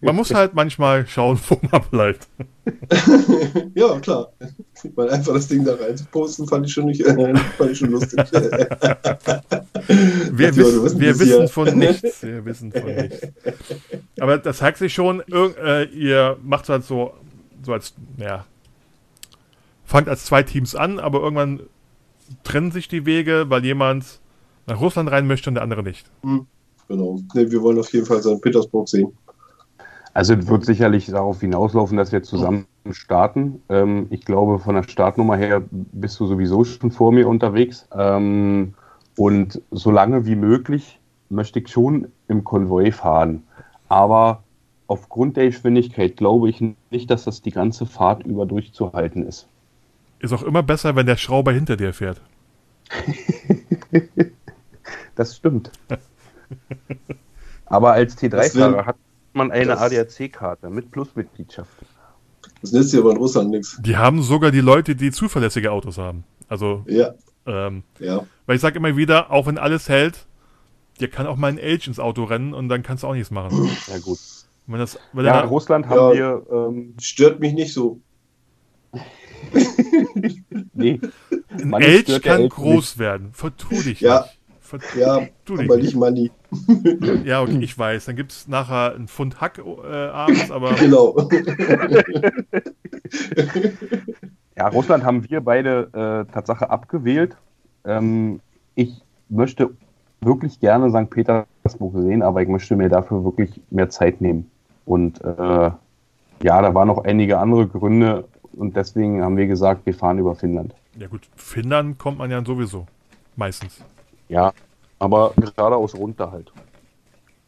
Man 0.00 0.16
muss 0.16 0.32
halt 0.32 0.54
manchmal 0.54 1.06
schauen, 1.06 1.38
wo 1.48 1.60
man 1.70 1.82
bleibt. 1.90 2.26
ja, 3.74 4.00
klar. 4.00 4.32
Weil 4.94 5.10
einfach 5.10 5.34
das 5.34 5.48
Ding 5.48 5.64
da 5.64 5.74
rein 5.74 5.96
zu 5.96 6.04
posten, 6.06 6.48
fand 6.48 6.66
ich 6.66 6.72
schon 6.72 6.86
nicht, 6.86 7.00
äh, 7.02 7.34
fand 7.58 7.70
ich 7.72 7.78
schon 7.78 7.90
lustig. 7.90 8.18
Wir, 10.32 10.48
Ach, 10.50 10.56
wissen, 10.56 10.82
wirst 10.82 10.98
wir 10.98 11.10
es 11.10 11.18
wissen 11.20 11.48
von 11.48 11.78
nichts. 11.78 12.22
Wir 12.22 12.44
wissen 12.44 12.72
von 12.72 12.84
nichts. 12.86 13.20
Aber 14.18 14.38
das 14.38 14.58
zeigt 14.58 14.78
sich 14.78 14.92
schon, 14.94 15.22
irg- 15.22 15.56
äh, 15.58 15.84
ihr 15.84 16.36
macht 16.42 16.68
halt 16.68 16.84
so, 16.84 17.12
so 17.62 17.72
als, 17.72 17.94
ja, 18.18 18.44
fangt 19.84 20.08
als 20.08 20.24
zwei 20.24 20.42
Teams 20.42 20.74
an, 20.74 20.98
aber 20.98 21.20
irgendwann 21.20 21.60
trennen 22.44 22.72
sich 22.72 22.88
die 22.88 23.06
Wege, 23.06 23.44
weil 23.48 23.64
jemand 23.64 24.20
nach 24.66 24.80
Russland 24.80 25.10
rein 25.10 25.26
möchte 25.26 25.50
und 25.50 25.54
der 25.54 25.62
andere 25.62 25.82
nicht. 25.82 26.06
genau. 26.88 27.20
Nee, 27.34 27.50
wir 27.50 27.62
wollen 27.62 27.78
auf 27.78 27.92
jeden 27.92 28.06
Fall 28.06 28.20
St. 28.22 28.40
Petersburg 28.40 28.88
sehen. 28.88 29.12
Also 30.16 30.32
es 30.32 30.46
wird 30.48 30.64
sicherlich 30.64 31.04
darauf 31.08 31.40
hinauslaufen, 31.40 31.98
dass 31.98 32.10
wir 32.10 32.22
zusammen 32.22 32.66
starten. 32.90 33.60
Ähm, 33.68 34.06
ich 34.08 34.24
glaube, 34.24 34.58
von 34.58 34.74
der 34.74 34.84
Startnummer 34.84 35.36
her 35.36 35.62
bist 35.70 36.18
du 36.18 36.26
sowieso 36.26 36.64
schon 36.64 36.90
vor 36.90 37.12
mir 37.12 37.28
unterwegs. 37.28 37.86
Ähm, 37.94 38.72
und 39.18 39.60
so 39.70 39.90
lange 39.90 40.24
wie 40.24 40.34
möglich 40.34 40.98
möchte 41.28 41.58
ich 41.58 41.68
schon 41.68 42.06
im 42.28 42.44
Konvoi 42.44 42.92
fahren. 42.92 43.42
Aber 43.90 44.42
aufgrund 44.86 45.36
der 45.36 45.48
Geschwindigkeit 45.48 46.16
glaube 46.16 46.48
ich 46.48 46.64
nicht, 46.90 47.10
dass 47.10 47.24
das 47.24 47.42
die 47.42 47.50
ganze 47.50 47.84
Fahrt 47.84 48.24
über 48.24 48.46
durchzuhalten 48.46 49.26
ist. 49.26 49.46
Ist 50.20 50.32
auch 50.32 50.44
immer 50.44 50.62
besser, 50.62 50.96
wenn 50.96 51.04
der 51.04 51.18
Schrauber 51.18 51.52
hinter 51.52 51.76
dir 51.76 51.92
fährt. 51.92 52.22
Das 55.14 55.36
stimmt. 55.36 55.70
Aber 57.66 57.92
als 57.92 58.16
Das 58.16 58.54
T3-Fahrer 58.54 58.72
wär- 58.76 58.86
hat 58.86 58.96
man 59.36 59.50
eine 59.52 59.78
ADAC-Karte 59.78 60.70
mit 60.70 60.90
Plusmitgliedschaft. 60.90 61.70
Das 62.62 62.72
nützt 62.72 62.92
dir 62.92 63.00
aber 63.00 63.12
in 63.12 63.16
Russland 63.18 63.50
nichts. 63.50 63.78
Die 63.82 63.96
haben 63.96 64.22
sogar 64.22 64.50
die 64.50 64.60
Leute, 64.60 64.96
die 64.96 65.10
zuverlässige 65.10 65.70
Autos 65.72 65.98
haben. 65.98 66.24
Also, 66.48 66.84
Ja, 66.88 67.14
ähm, 67.46 67.82
ja. 67.98 68.24
weil 68.46 68.56
ich 68.56 68.62
sage 68.62 68.78
immer 68.78 68.96
wieder, 68.96 69.30
auch 69.30 69.46
wenn 69.46 69.58
alles 69.58 69.88
hält, 69.88 70.26
dir 71.00 71.08
kann 71.08 71.26
auch 71.26 71.36
mal 71.36 71.48
ein 71.48 71.58
Age 71.58 71.86
ins 71.88 71.98
Auto 72.00 72.24
rennen 72.24 72.54
und 72.54 72.68
dann 72.68 72.82
kannst 72.82 73.02
du 73.02 73.08
auch 73.08 73.14
nichts 73.14 73.30
machen. 73.30 73.68
Ja 73.88 73.98
gut. 73.98 74.18
Wenn 74.68 74.80
das, 74.80 74.98
wenn 75.12 75.24
Ja, 75.26 75.42
in 75.42 75.48
Russland 75.48 75.86
haben 75.86 76.16
Ja. 76.16 76.42
wir 76.42 76.46
ähm, 76.50 76.94
Stört 77.00 77.38
mich 77.40 77.52
nicht 77.52 77.72
so. 77.72 78.00
Nee. 80.72 81.00
ein 81.50 81.70
der 81.70 82.20
kann 82.20 82.40
Elch 82.42 82.50
groß 82.52 82.98
werden. 82.98 83.32
Vertu 83.32 83.68
dich 83.82 84.00
Ja. 84.00 84.22
nicht. 84.22 84.35
Ja, 84.98 85.20
dich 85.20 85.30
aber 85.48 85.76
nicht. 85.76 85.84
nicht 85.84 85.96
Money. 85.96 86.30
Ja, 87.24 87.42
okay, 87.42 87.58
ich 87.60 87.76
weiß. 87.78 88.06
Dann 88.06 88.16
gibt 88.16 88.32
es 88.32 88.48
nachher 88.48 88.94
einen 88.94 89.08
Pfund 89.08 89.40
Hack 89.40 89.58
äh, 89.58 90.06
abends, 90.08 90.50
aber 90.50 90.74
Genau. 90.80 91.16
Ja, 94.56 94.68
Russland 94.68 95.04
haben 95.04 95.28
wir 95.28 95.40
beide 95.40 96.26
äh, 96.28 96.32
Tatsache 96.32 96.70
abgewählt. 96.70 97.36
Ähm, 97.84 98.40
ich 98.74 99.02
möchte 99.28 99.70
wirklich 100.20 100.60
gerne 100.60 100.90
St. 100.90 101.10
Petersburg 101.10 101.94
sehen, 101.98 102.22
aber 102.22 102.42
ich 102.42 102.48
möchte 102.48 102.74
mir 102.74 102.88
dafür 102.88 103.24
wirklich 103.24 103.60
mehr 103.70 103.90
Zeit 103.90 104.20
nehmen. 104.20 104.50
Und 104.86 105.22
äh, 105.22 105.70
ja, 106.42 106.62
da 106.62 106.74
waren 106.74 106.88
noch 106.88 107.04
einige 107.04 107.38
andere 107.38 107.66
Gründe 107.66 108.24
und 108.52 108.76
deswegen 108.76 109.22
haben 109.22 109.36
wir 109.36 109.46
gesagt, 109.46 109.84
wir 109.84 109.94
fahren 109.94 110.18
über 110.18 110.34
Finnland. 110.34 110.74
ja 110.98 111.06
gut, 111.06 111.28
Finnland 111.36 111.98
kommt 111.98 112.18
man 112.18 112.30
ja 112.30 112.42
sowieso. 112.44 112.86
Meistens. 113.36 113.82
Ja, 114.28 114.52
aber 114.98 115.32
geradeaus 115.36 115.94
runter 115.94 116.30
halt. 116.30 116.52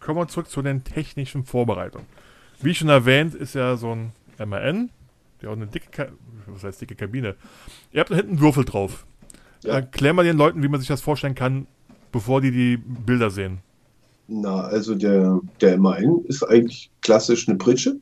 Kommen 0.01 0.21
wir 0.21 0.29
zurück 0.29 0.49
zu 0.49 0.63
den 0.63 0.85
technischen 0.85 1.45
Vorbereitungen. 1.45 2.07
Wie 2.61 2.75
schon 2.75 2.89
erwähnt, 2.89 3.35
ist 3.35 3.55
ja 3.55 3.77
so 3.77 3.93
ein 3.93 4.13
MAN, 4.39 4.91
der 5.41 5.51
auch 5.51 5.55
eine 5.55 5.67
dicke, 5.67 5.91
Ka 5.91 6.07
was 6.47 6.65
heißt 6.65 6.81
dicke 6.81 6.95
Kabine. 6.95 7.37
Ihr 7.93 8.01
habt 8.01 8.11
da 8.11 8.17
hinten 8.17 8.33
einen 8.33 8.41
Würfel 8.41 8.65
drauf. 8.65 9.07
Ja. 9.63 9.75
Erklär 9.75 10.13
mal 10.13 10.25
den 10.25 10.37
Leuten, 10.37 10.63
wie 10.63 10.69
man 10.69 10.81
sich 10.81 10.89
das 10.89 11.01
vorstellen 11.01 11.35
kann, 11.35 11.67
bevor 12.13 12.41
die 12.41 12.51
die 12.51 12.77
Bilder 12.77 13.31
sehen. 13.31 13.59
Na, 14.29 14.61
also 14.61 14.95
der, 14.95 15.41
der 15.61 15.79
MAN 15.79 16.25
ist 16.27 16.43
eigentlich 16.43 16.91
klassisch 17.01 17.49
eine 17.49 17.59
Pritsche. 17.59 17.97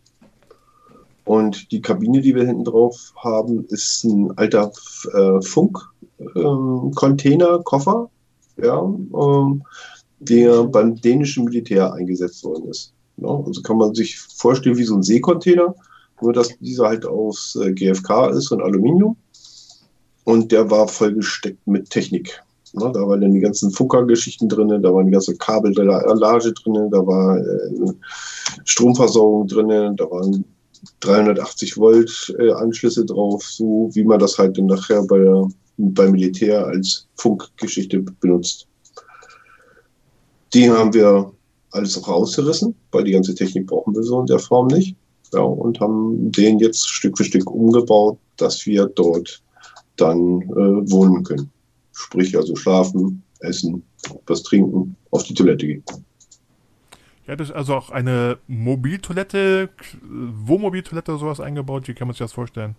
Und 1.25 1.73
die 1.73 1.81
Kabine, 1.81 2.21
die 2.21 2.35
wir 2.35 2.45
hinten 2.45 2.65
drauf 2.65 3.13
haben, 3.17 3.65
ist 3.69 4.05
ein 4.05 4.37
alter 4.39 4.71
äh, 5.13 5.41
Funk-Container, 5.43 7.61
Koffer, 7.65 8.09
ja, 8.57 8.81
ähm, 8.83 9.63
der 10.19 10.65
beim 10.65 10.97
dänischen 11.01 11.45
Militär 11.45 11.93
eingesetzt 11.93 12.45
worden 12.45 12.69
ist. 12.69 12.93
Ja, 13.19 13.29
also 13.29 13.63
kann 13.63 13.79
man 13.79 13.95
sich 13.95 14.19
vorstellen 14.19 14.77
wie 14.77 14.85
so 14.85 14.95
ein 14.95 15.03
Seekontainer, 15.03 15.75
nur 16.21 16.33
dass 16.33 16.57
dieser 16.59 16.89
halt 16.89 17.07
aus 17.07 17.59
äh, 17.63 17.73
GFK 17.73 18.31
ist 18.31 18.51
und 18.51 18.63
Aluminium. 18.63 19.17
Und 20.25 20.51
der 20.51 20.71
war 20.71 20.89
vollgesteckt 20.89 21.67
mit 21.67 21.89
Technik. 21.91 22.43
Ja, 22.73 22.91
da 22.91 23.01
waren 23.07 23.21
dann 23.21 23.33
die 23.33 23.41
ganzen 23.41 23.71
Funker-Geschichten 23.71 24.49
drin, 24.49 24.69
da 24.83 24.93
waren 24.93 25.07
die 25.07 25.13
ganze 25.13 25.37
Kabellage 25.37 26.53
drin, 26.53 26.91
da 26.91 27.07
war 27.07 27.39
äh, 27.39 27.93
Stromversorgung 28.65 29.47
drin, 29.47 29.97
da 29.97 30.11
waren 30.11 30.45
380 31.01 31.77
Volt 31.79 32.35
äh, 32.39 32.51
Anschlüsse 32.53 33.05
drauf, 33.05 33.45
so 33.45 33.89
wie 33.93 34.05
man 34.05 34.19
das 34.19 34.39
halt 34.39 34.59
dann 34.59 34.67
nachher 34.67 35.03
bei 35.05 35.19
der, 35.19 35.49
beim 35.77 36.13
Militär 36.13 36.67
als 36.67 37.07
Funkgeschichte 37.17 38.01
benutzt. 38.01 38.67
Die 40.55 40.71
haben 40.71 40.95
wir 40.95 41.33
alles 41.73 42.07
rausgerissen, 42.07 42.75
weil 42.93 43.05
die 43.05 43.13
ganze 43.13 43.35
Technik 43.35 43.67
brauchen 43.67 43.95
wir 43.95 44.03
so 44.03 44.21
in 44.21 44.27
der 44.27 44.39
Form 44.39 44.69
nicht. 44.69 44.97
Ja, 45.33 45.41
und 45.41 45.81
haben 45.81 46.31
den 46.33 46.59
jetzt 46.61 46.89
Stück 46.89 47.19
für 47.19 47.25
Stück 47.25 47.51
umgebaut, 47.51 48.19
dass 48.37 48.65
wir 48.65 48.87
dort 48.87 49.43
dann 49.97 50.43
äh, 50.43 50.91
wohnen 50.91 51.25
können. 51.25 51.51
Sprich 51.93 52.37
also 52.37 52.55
schlafen, 52.55 53.23
essen, 53.41 53.83
was 54.27 54.43
trinken, 54.43 54.95
auf 55.11 55.25
die 55.25 55.35
Toilette 55.35 55.67
gehen. 55.67 55.85
Ja, 57.27 57.35
das 57.35 57.49
ist 57.49 57.55
also 57.55 57.75
auch 57.75 57.91
eine 57.91 58.39
Mobiltoilette, 58.47 59.71
Wohnmobiltoilette 60.03 61.11
oder 61.11 61.21
sowas 61.21 61.41
eingebaut. 61.41 61.89
Wie 61.89 61.95
kann 61.95 62.07
man 62.07 62.15
sich 62.15 62.21
das 62.21 62.33
vorstellen? 62.33 62.77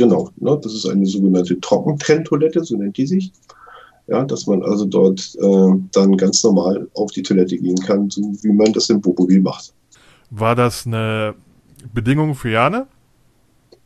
Genau, 0.00 0.30
ne, 0.36 0.58
das 0.62 0.72
ist 0.72 0.86
eine 0.86 1.04
sogenannte 1.04 1.60
Trockentrenntoilette, 1.60 2.64
so 2.64 2.74
nennt 2.74 2.96
die 2.96 3.06
sich. 3.06 3.32
Ja, 4.06 4.24
dass 4.24 4.46
man 4.46 4.62
also 4.62 4.86
dort 4.86 5.36
äh, 5.38 5.72
dann 5.92 6.16
ganz 6.16 6.42
normal 6.42 6.88
auf 6.94 7.12
die 7.12 7.22
Toilette 7.22 7.58
gehen 7.58 7.78
kann, 7.80 8.08
so 8.08 8.22
wie 8.40 8.50
man 8.50 8.72
das 8.72 8.88
im 8.88 9.04
Wohnmobil 9.04 9.42
macht. 9.42 9.74
War 10.30 10.56
das 10.56 10.86
eine 10.86 11.34
Bedingung 11.92 12.34
für 12.34 12.48
Jane? 12.48 12.86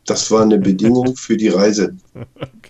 Das 0.06 0.30
war 0.30 0.42
eine 0.42 0.58
Bedingung 0.58 1.16
für 1.16 1.36
die 1.36 1.48
Reise. 1.48 1.96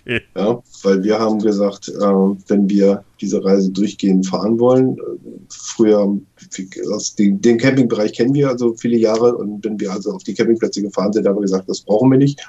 Okay. 0.07 0.21
Ja, 0.37 0.61
weil 0.83 1.01
wir 1.01 1.17
haben 1.17 1.39
gesagt, 1.39 1.89
äh, 1.89 1.99
wenn 1.99 2.69
wir 2.69 3.03
diese 3.19 3.43
Reise 3.43 3.71
durchgehend 3.71 4.27
fahren 4.27 4.59
wollen, 4.59 4.99
äh, 4.99 5.01
früher, 5.49 6.15
den, 7.17 7.41
den, 7.41 7.57
Campingbereich 7.57 8.13
kennen 8.13 8.35
wir 8.35 8.49
also 8.49 8.75
viele 8.75 8.97
Jahre 8.97 9.35
und 9.35 9.65
wenn 9.65 9.79
wir 9.79 9.91
also 9.91 10.11
auf 10.11 10.21
die 10.21 10.35
Campingplätze 10.35 10.83
gefahren 10.83 11.11
sind, 11.11 11.27
haben 11.27 11.37
wir 11.37 11.41
gesagt, 11.41 11.67
das 11.67 11.81
brauchen 11.81 12.11
wir 12.11 12.19
nicht. 12.19 12.39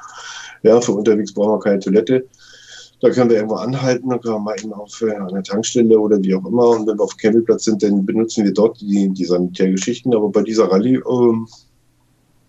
Ja, 0.67 0.77
unterwegs 0.77 1.33
brauchen 1.33 1.53
wir 1.53 1.61
keine 1.61 1.79
Toilette. 1.79 2.27
Da 3.01 3.11
können 3.11 3.29
wir 3.29 3.37
irgendwo 3.37 3.57
anhalten, 3.57 4.09
dann 4.09 4.21
können 4.21 4.35
wir 4.37 4.41
mal 4.41 4.57
eben 4.59 4.73
auf 4.73 5.03
einer 5.03 5.43
Tankstelle 5.43 5.99
oder 5.99 6.23
wie 6.23 6.35
auch 6.35 6.47
immer. 6.47 6.71
Und 6.71 6.87
wenn 6.87 6.99
wir 6.99 7.05
auf 7.05 7.15
dem 7.15 7.19
Campingplatz 7.19 7.65
sind, 7.65 7.83
dann 7.83 8.07
benutzen 8.07 8.45
wir 8.45 8.53
dort 8.53 8.81
die, 8.81 9.11
die 9.11 9.25
Sanitärgeschichten. 9.25 10.15
Aber 10.15 10.31
bei 10.31 10.43
dieser 10.43 10.71
Rallye 10.71 11.03
ähm, 11.09 11.47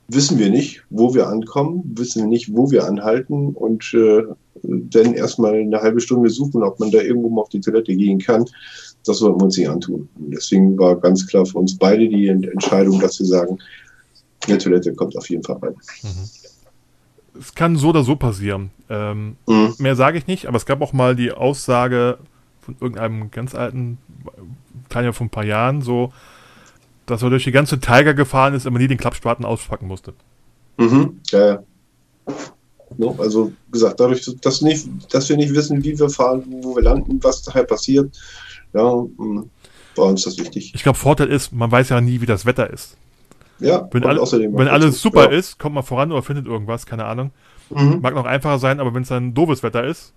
wissen 0.08 0.39
wir 0.39 0.49
nicht, 0.49 0.84
wo 0.89 1.13
wir 1.13 1.27
ankommen, 1.27 1.84
wissen 1.95 2.30
nicht, 2.30 2.56
wo 2.56 2.71
wir 2.71 2.86
anhalten 2.86 3.49
und 3.49 3.93
äh, 3.93 4.23
dann 4.63 5.13
erstmal 5.13 5.56
eine 5.56 5.82
halbe 5.82 5.99
Stunde 5.99 6.30
suchen, 6.30 6.63
ob 6.63 6.80
man 6.80 6.91
da 6.91 7.01
irgendwo 7.01 7.30
mal 7.30 7.41
auf 7.41 7.49
die 7.49 7.62
Toilette 7.62 7.93
gehen 7.95 8.19
kann. 8.19 8.45
Das 9.06 9.19
sollten 9.19 9.41
wir 9.41 9.45
uns 9.45 9.58
nicht 9.58 9.69
antun. 9.69 10.08
Und 10.17 10.32
deswegen 10.32 10.77
war 10.80 10.95
ganz 10.95 11.27
klar 11.27 11.45
für 11.45 11.60
uns 11.60 11.77
beide 11.77 12.08
die 12.08 12.30
Entscheidung, 12.30 12.99
dass 13.01 13.19
wir 13.19 13.27
sagen, 13.27 13.58
eine 14.47 14.58
Toilette 14.58 14.93
kommt 14.93 15.17
auf 15.17 15.30
jeden 15.30 15.43
Fall 15.43 15.58
rein. 15.58 15.75
Mhm 16.03 16.37
es 17.39 17.56
kann 17.56 17.76
so 17.76 17.89
oder 17.89 18.04
so 18.04 18.15
passieren. 18.15 18.71
Ähm, 18.89 19.38
mhm. 19.47 19.76
Mehr 19.80 19.95
sage 19.95 20.17
ich 20.17 20.28
nicht, 20.28 20.47
aber 20.47 20.58
es 20.58 20.65
gab 20.65 20.82
auch 20.82 20.93
mal 20.93 21.15
die 21.15 21.32
Aussage 21.32 22.17
von 22.62 22.76
irgendeinem 22.80 23.32
ganz 23.32 23.56
alten 23.56 23.97
Teilnehmer 24.89 25.13
von 25.13 25.28
ein 25.28 25.32
paar 25.32 25.45
Jahren, 25.45 25.82
so, 25.82 26.12
dass 27.06 27.23
er 27.23 27.30
durch 27.30 27.43
die 27.43 27.52
ganze 27.52 27.80
Tiger 27.80 28.13
gefahren 28.13 28.54
ist, 28.54 28.67
aber 28.67 28.80
nie 28.80 28.88
den 28.88 28.97
Klappspaten 28.97 29.45
auspacken 29.45 29.88
musste. 29.88 30.13
Mhm. 30.78 31.19
Ja, 31.32 31.47
ja. 31.47 31.63
No, 32.97 33.15
also 33.19 33.52
gesagt, 33.71 34.00
dadurch, 34.00 34.30
dass, 34.41 34.62
nicht, 34.62 34.88
dass 35.13 35.28
wir 35.28 35.36
nicht 35.36 35.54
wissen, 35.54 35.84
wie 35.84 36.00
wir 36.00 36.10
fahren, 36.10 36.43
wo 36.62 36.76
wir 36.76 36.84
landen, 36.84 37.19
was 37.21 37.41
daher 37.41 37.63
passiert, 37.63 38.17
ja, 38.73 38.82
war 38.82 40.06
uns 40.06 40.23
das 40.23 40.38
wichtig. 40.38 40.71
Ich 40.73 40.84
glaube, 40.84 40.97
Vorteil 40.97 41.28
ist, 41.28 41.52
man 41.52 41.71
weiß 41.71 41.89
ja 41.89 42.00
nie, 42.00 42.21
wie 42.21 42.26
das 42.26 42.45
Wetter 42.45 42.69
ist. 42.69 42.95
Ja, 43.60 43.88
wenn, 43.91 44.04
all, 44.04 44.17
wenn 44.17 44.67
alles 44.67 45.02
super 45.02 45.32
ja. 45.32 45.38
ist, 45.38 45.58
kommt 45.58 45.76
man 45.76 45.84
voran 45.84 46.12
oder 46.12 46.22
findet 46.22 46.46
irgendwas, 46.46 46.86
keine 46.86 47.06
Ahnung. 47.06 47.32
Mhm. 47.70 48.00
Mag 48.02 48.13
noch 48.15 48.26
einfacher 48.26 48.60
sein, 48.60 48.80
aber 48.80 48.93
wenn 48.93 49.04
es 49.04 49.10
dann 49.10 49.34
doofes 49.34 49.63
Wetter 49.63 49.84
ist 49.84 50.13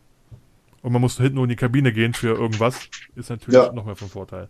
und 0.83 0.92
man 0.92 1.00
muss 1.00 1.16
hinten 1.16 1.37
nur 1.37 1.44
in 1.44 1.50
die 1.50 1.57
Kabine 1.57 1.92
gehen 1.92 2.12
für 2.14 2.35
irgendwas, 2.35 2.76
ist 3.16 3.31
natürlich 3.31 3.61
ja. 3.61 3.72
noch 3.72 3.87
mehr 3.87 3.96
von 3.96 4.09
Vorteil. 4.09 4.48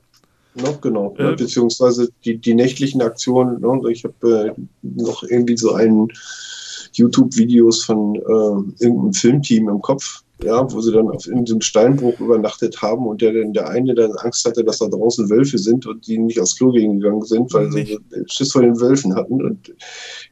Noch 0.54 0.80
genau. 0.80 1.14
Äh, 1.16 1.36
beziehungsweise 1.36 2.08
die, 2.24 2.38
die 2.38 2.54
nächtlichen 2.54 3.00
Aktionen. 3.02 3.60
Ne? 3.60 3.90
Ich 3.90 4.04
habe 4.04 4.54
äh, 4.56 4.60
noch 4.82 5.22
irgendwie 5.22 5.56
so 5.56 5.74
einen 5.74 6.08
YouTube-Videos 6.92 7.84
von 7.84 8.16
äh, 8.16 8.82
irgendeinem 8.84 9.12
Filmteam 9.12 9.68
im 9.68 9.80
Kopf, 9.80 10.22
ja, 10.44 10.70
wo 10.70 10.80
sie 10.80 10.92
dann 10.92 11.08
auf 11.08 11.26
irgendeinem 11.26 11.60
Steinbruch 11.60 12.18
übernachtet 12.20 12.80
haben 12.82 13.06
und 13.06 13.20
der 13.20 13.32
dann 13.32 13.52
der 13.52 13.68
eine 13.68 13.94
dann 13.94 14.12
Angst 14.18 14.44
hatte, 14.46 14.64
dass 14.64 14.78
da 14.78 14.86
draußen 14.86 15.28
Wölfe 15.30 15.58
sind 15.58 15.86
und 15.86 16.06
die 16.06 16.18
nicht 16.18 16.40
aufs 16.40 16.56
Klo 16.56 16.72
gegangen 16.72 17.22
sind, 17.22 17.52
weil 17.52 17.68
nicht. 17.68 18.00
sie 18.10 18.24
Schiss 18.28 18.52
vor 18.52 18.62
den 18.62 18.78
Wölfen 18.80 19.14
hatten 19.14 19.42
und 19.42 19.74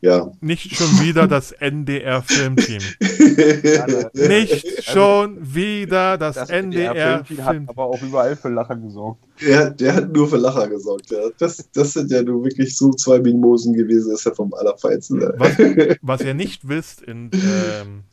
ja. 0.01 0.31
Nicht 0.41 0.75
schon 0.75 0.89
wieder 1.01 1.27
das 1.27 1.53
NDR 1.61 2.23
Filmteam. 2.23 2.83
nicht 4.15 4.85
schon 4.85 5.39
wieder 5.55 6.19
das, 6.19 6.37
das 6.37 6.51
NDR 6.51 7.25
Filmteam. 7.25 7.45
Hat 7.45 7.69
aber 7.69 7.87
auch 7.87 8.03
überall 8.03 8.37
für 8.37 8.49
Lacher 8.49 8.77
gesorgt. 8.77 9.25
Ja, 9.41 9.71
der 9.71 9.95
hat 9.95 10.13
nur 10.13 10.29
für 10.29 10.37
Lacher 10.37 10.69
gesorgt, 10.69 11.11
ja. 11.11 11.19
Das, 11.39 11.69
das 11.73 11.93
sind 11.93 12.11
ja 12.11 12.23
nur 12.23 12.45
wirklich 12.45 12.77
so 12.77 12.91
zwei 12.91 13.21
Mimosen 13.21 13.73
gewesen, 13.73 14.11
das 14.11 14.21
ist 14.21 14.27
ja 14.27 14.35
vom 14.35 14.53
Allerfeinsten. 14.55 15.21
Was, 15.37 15.59
was 16.03 16.21
ihr 16.23 16.35
nicht 16.35 16.69
wisst, 16.69 17.03
in 17.03 17.31
ähm, 17.33 18.05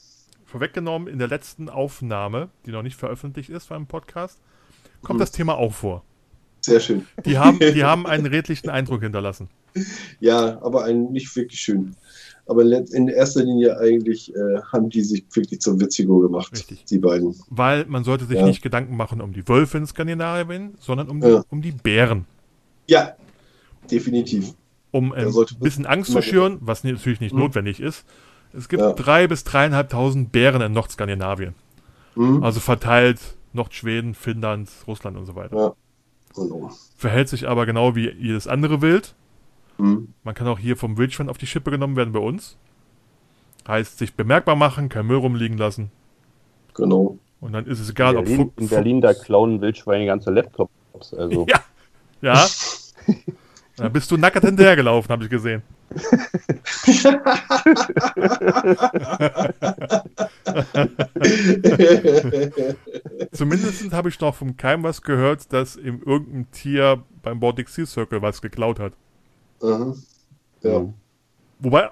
vorweggenommen, 0.56 1.10
in 1.10 1.20
der 1.20 1.28
letzten 1.28 1.68
Aufnahme, 1.68 2.48
die 2.66 2.72
noch 2.72 2.82
nicht 2.82 2.96
veröffentlicht 2.96 3.50
ist 3.50 3.68
beim 3.68 3.88
Podcast, 3.88 4.40
kommt 5.02 5.18
mhm. 5.18 5.24
das 5.24 5.32
Thema 5.34 5.58
auch 5.58 5.74
vor. 5.74 6.02
Sehr 6.62 6.80
schön. 6.80 7.06
Die 7.26 7.38
haben, 7.38 7.60
die 7.60 7.84
haben 7.84 8.08
einen 8.08 8.26
redlichen 8.26 8.70
Eindruck 8.70 9.02
hinterlassen. 9.02 9.50
Ja, 10.22 10.62
aber 10.62 10.86
einen 10.86 11.12
nicht 11.12 11.36
wirklich 11.36 11.60
schön. 11.60 11.98
Aber 12.46 12.62
in 12.64 13.10
erster 13.10 13.44
Linie 13.44 13.78
eigentlich 13.80 14.34
äh, 14.34 14.62
haben 14.72 14.90
die 14.90 15.02
sich 15.02 15.26
wirklich 15.34 15.60
zum 15.60 15.82
Witzigo 15.82 16.20
gemacht, 16.20 16.54
Richtig. 16.54 16.86
die 16.86 17.00
beiden. 17.00 17.36
Weil 17.50 17.86
man 17.88 18.06
sollte 18.06 18.24
sich 18.24 18.38
ja. 18.38 18.46
nicht 18.46 18.62
Gedanken 18.62 18.96
machen 18.96 19.20
um 19.20 19.34
die 19.34 19.46
Wölfe 19.50 19.78
in 19.78 19.86
Skandinavien, 19.86 20.76
sondern 20.80 21.10
um 21.10 21.20
die, 21.20 21.28
ja. 21.28 21.44
um 21.50 21.62
die 21.62 21.74
Bären. 21.74 22.24
Ja, 22.88 23.18
definitiv. 23.92 24.54
Um 24.92 25.12
ein 25.12 25.28
ähm, 25.28 25.46
bisschen 25.60 25.86
Angst 25.86 26.14
zu 26.14 26.22
schüren, 26.22 26.60
was 26.62 26.86
natürlich 26.86 27.20
nicht 27.20 27.34
mhm. 27.34 27.42
notwendig 27.42 27.82
ist, 27.82 28.06
es 28.58 28.70
gibt 28.70 28.82
ja. 28.82 28.94
drei 28.94 29.28
bis 29.28 29.44
dreieinhalbtausend 29.44 30.32
Bären 30.32 30.62
in 30.62 30.74
Nordskandinavien. 30.74 31.56
Mhm. 32.16 32.44
Also 32.44 32.60
verteilt 32.60 33.20
Nordschweden, 33.54 34.14
Finnland, 34.14 34.70
Russland 34.88 35.18
und 35.18 35.26
so 35.26 35.36
weiter. 35.36 35.56
Ja. 35.56 35.74
Genau. 36.36 36.72
Verhält 36.98 37.30
sich 37.30 37.48
aber 37.48 37.66
genau 37.66 37.96
wie 37.96 38.10
jedes 38.12 38.48
andere 38.48 38.82
Wild. 38.82 39.16
Mhm. 39.78 40.10
Man 40.24 40.36
kann 40.36 40.48
auch 40.48 40.60
hier 40.60 40.78
vom 40.78 40.98
Wildschwein 40.98 41.30
auf 41.30 41.38
die 41.38 41.48
Schippe 41.48 41.72
genommen 41.72 41.96
werden 41.96 42.14
bei 42.14 42.20
uns. 42.20 42.58
Heißt, 43.68 43.98
sich 43.98 44.14
bemerkbar 44.14 44.56
machen, 44.56 44.90
kein 44.90 45.08
Müll 45.08 45.18
rumliegen 45.18 45.58
lassen. 45.58 45.92
Genau. 46.74 47.18
Und 47.40 47.54
dann 47.54 47.66
ist 47.66 47.80
es 47.80 47.90
egal, 47.90 48.16
in 48.16 48.24
Berlin, 48.24 48.42
ob. 48.42 48.60
In 48.60 48.68
Berlin, 48.68 49.02
da 49.02 49.14
klauen 49.14 49.62
Wildschweine 49.62 50.06
ganze 50.06 50.32
Laptops. 50.32 51.14
Also. 51.14 51.46
Ja. 52.22 52.34
Ja. 52.34 52.48
da 53.78 53.90
bist 53.90 54.10
du 54.10 54.18
nackert 54.18 54.46
hinterhergelaufen, 54.46 55.12
habe 55.12 55.26
ich 55.26 55.30
gesehen. 55.30 55.62
Zumindest 63.32 63.94
habe 63.94 64.10
ich 64.10 64.20
noch 64.20 64.36
vom 64.36 64.58
Keim 64.58 64.84
was 64.84 65.02
gehört, 65.02 65.52
dass 65.52 65.76
ihm 65.76 66.02
irgendein 66.06 66.50
Tier 66.52 67.04
beim 67.22 67.40
Baltic 67.40 67.70
Sea 67.70 67.86
Circle 67.86 68.22
was 68.22 68.42
geklaut 68.42 68.80
hat. 68.80 68.94
Mhm. 69.62 70.02
Ja. 70.62 70.80
Mhm. 70.80 70.94
Wobei, 71.60 71.90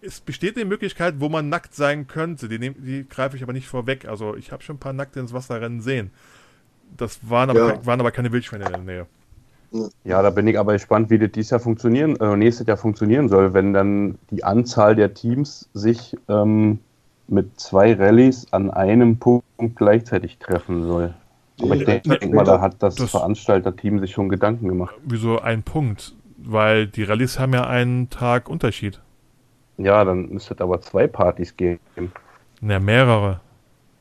es 0.00 0.20
besteht 0.20 0.56
die 0.56 0.64
Möglichkeit, 0.64 1.16
wo 1.18 1.28
man 1.28 1.48
nackt 1.48 1.74
sein 1.74 2.06
könnte. 2.06 2.48
Die, 2.48 2.58
die 2.58 3.08
greife 3.08 3.36
ich 3.36 3.42
aber 3.42 3.52
nicht 3.52 3.66
vorweg. 3.66 4.06
Also 4.06 4.36
ich 4.36 4.52
habe 4.52 4.62
schon 4.62 4.76
ein 4.76 4.80
paar 4.80 4.92
Nackte 4.92 5.20
ins 5.20 5.32
Wasser 5.32 5.60
rennen 5.60 5.80
sehen. 5.80 6.10
Das 6.96 7.18
waren 7.28 7.50
aber, 7.50 7.74
ja. 7.74 7.86
waren 7.86 8.00
aber 8.00 8.12
keine 8.12 8.32
Wildschweine 8.32 8.66
in 8.66 8.72
der 8.72 8.80
Nähe. 8.80 9.06
Ja, 10.04 10.22
da 10.22 10.30
bin 10.30 10.46
ich 10.46 10.58
aber 10.58 10.72
gespannt, 10.72 11.10
wie 11.10 11.18
das 11.18 11.32
dieses 11.32 11.50
Jahr 11.50 11.60
funktionieren, 11.60 12.16
äh, 12.16 12.36
nächstes 12.36 12.66
Jahr 12.66 12.76
funktionieren 12.76 13.28
soll, 13.28 13.52
wenn 13.54 13.72
dann 13.72 14.18
die 14.30 14.44
Anzahl 14.44 14.94
der 14.94 15.14
Teams 15.14 15.68
sich 15.74 16.16
ähm, 16.28 16.78
mit 17.28 17.58
zwei 17.58 17.94
Rallyes 17.94 18.52
an 18.52 18.70
einem 18.70 19.18
Punkt 19.18 19.44
gleichzeitig 19.74 20.38
treffen 20.38 20.86
soll. 20.86 21.14
Aber 21.60 21.74
ich 21.74 21.84
denke 21.84 22.18
denk 22.18 22.34
mal, 22.34 22.44
da 22.44 22.60
hat 22.60 22.76
das, 22.80 22.96
das 22.96 23.10
Veranstalterteam 23.10 23.98
sich 23.98 24.12
schon 24.12 24.28
Gedanken 24.28 24.68
gemacht. 24.68 24.94
Wieso 25.04 25.40
ein 25.40 25.62
Punkt? 25.62 26.14
Weil 26.36 26.86
die 26.86 27.02
Rallyes 27.02 27.38
haben 27.38 27.54
ja 27.54 27.66
einen 27.66 28.10
Tag 28.10 28.48
Unterschied. 28.48 29.00
Ja, 29.78 30.04
dann 30.04 30.28
müsste 30.28 30.54
es 30.54 30.60
aber 30.60 30.80
zwei 30.80 31.06
Partys 31.06 31.56
geben. 31.56 31.80
Ja, 32.60 32.78
mehrere. 32.78 33.40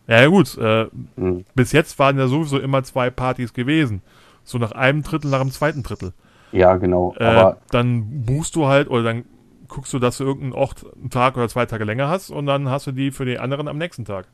Ja, 0.07 0.25
gut. 0.27 0.57
Äh, 0.57 0.87
hm. 1.15 1.45
Bis 1.55 1.71
jetzt 1.71 1.97
waren 1.97 2.17
ja 2.17 2.27
sowieso 2.27 2.59
immer 2.59 2.83
zwei 2.83 3.09
Partys 3.09 3.53
gewesen. 3.53 4.01
So 4.45 4.57
nach 4.57 4.71
einem 4.71 5.03
Drittel, 5.03 5.29
nach 5.29 5.41
dem 5.41 5.51
zweiten 5.51 5.83
Drittel. 5.83 6.13
Ja, 6.51 6.77
genau. 6.77 7.13
Äh, 7.19 7.23
aber 7.25 7.57
dann 7.71 8.23
buchst 8.25 8.55
du 8.55 8.67
halt 8.67 8.89
oder 8.89 9.03
dann 9.03 9.25
guckst 9.67 9.91
du, 9.91 9.99
dass 9.99 10.17
du 10.17 10.23
irgendeinen 10.23 10.53
Ort 10.53 10.85
einen 10.95 11.09
Tag 11.09 11.35
oder 11.35 11.49
zwei 11.49 11.65
Tage 11.65 11.83
länger 11.83 12.07
hast 12.07 12.29
und 12.29 12.45
dann 12.45 12.69
hast 12.69 12.87
du 12.87 12.91
die 12.91 13.11
für 13.11 13.25
die 13.25 13.39
anderen 13.39 13.67
am 13.67 13.77
nächsten 13.77 14.05
Tag. 14.05 14.27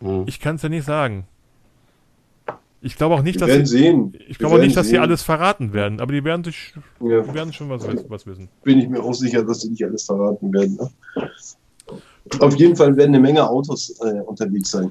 Mhm. 0.00 0.24
Ich 0.26 0.40
kann 0.40 0.56
es 0.56 0.62
ja 0.62 0.68
nicht 0.68 0.84
sagen. 0.84 1.26
Ich 2.82 2.96
glaube 2.96 3.14
auch 3.14 3.22
nicht, 3.22 3.40
dass 3.40 3.50
sie, 3.50 3.66
sehen. 3.66 4.16
ich 4.26 4.38
glaube 4.38 4.56
auch 4.56 4.60
nicht, 4.60 4.74
dass 4.74 4.88
sie 4.88 4.98
alles 4.98 5.22
verraten 5.22 5.74
werden, 5.74 6.00
aber 6.00 6.12
die 6.12 6.24
werden 6.24 6.42
sich, 6.44 6.72
Ja, 7.00 7.20
die 7.20 7.34
werden 7.34 7.52
schon 7.52 7.68
was, 7.68 7.86
was 8.08 8.26
wissen. 8.26 8.48
bin 8.62 8.78
ich 8.80 8.88
mir 8.88 9.02
auch 9.02 9.12
sicher, 9.12 9.42
dass 9.44 9.60
sie 9.60 9.68
nicht 9.68 9.84
alles 9.84 10.04
verraten 10.04 10.50
werden. 10.52 10.76
Ne? 10.76 10.90
Auf 12.38 12.56
jeden 12.56 12.76
Fall 12.76 12.96
werden 12.96 13.10
eine 13.14 13.20
Menge 13.20 13.48
Autos 13.48 14.00
äh, 14.00 14.20
unterwegs 14.20 14.70
sein. 14.70 14.90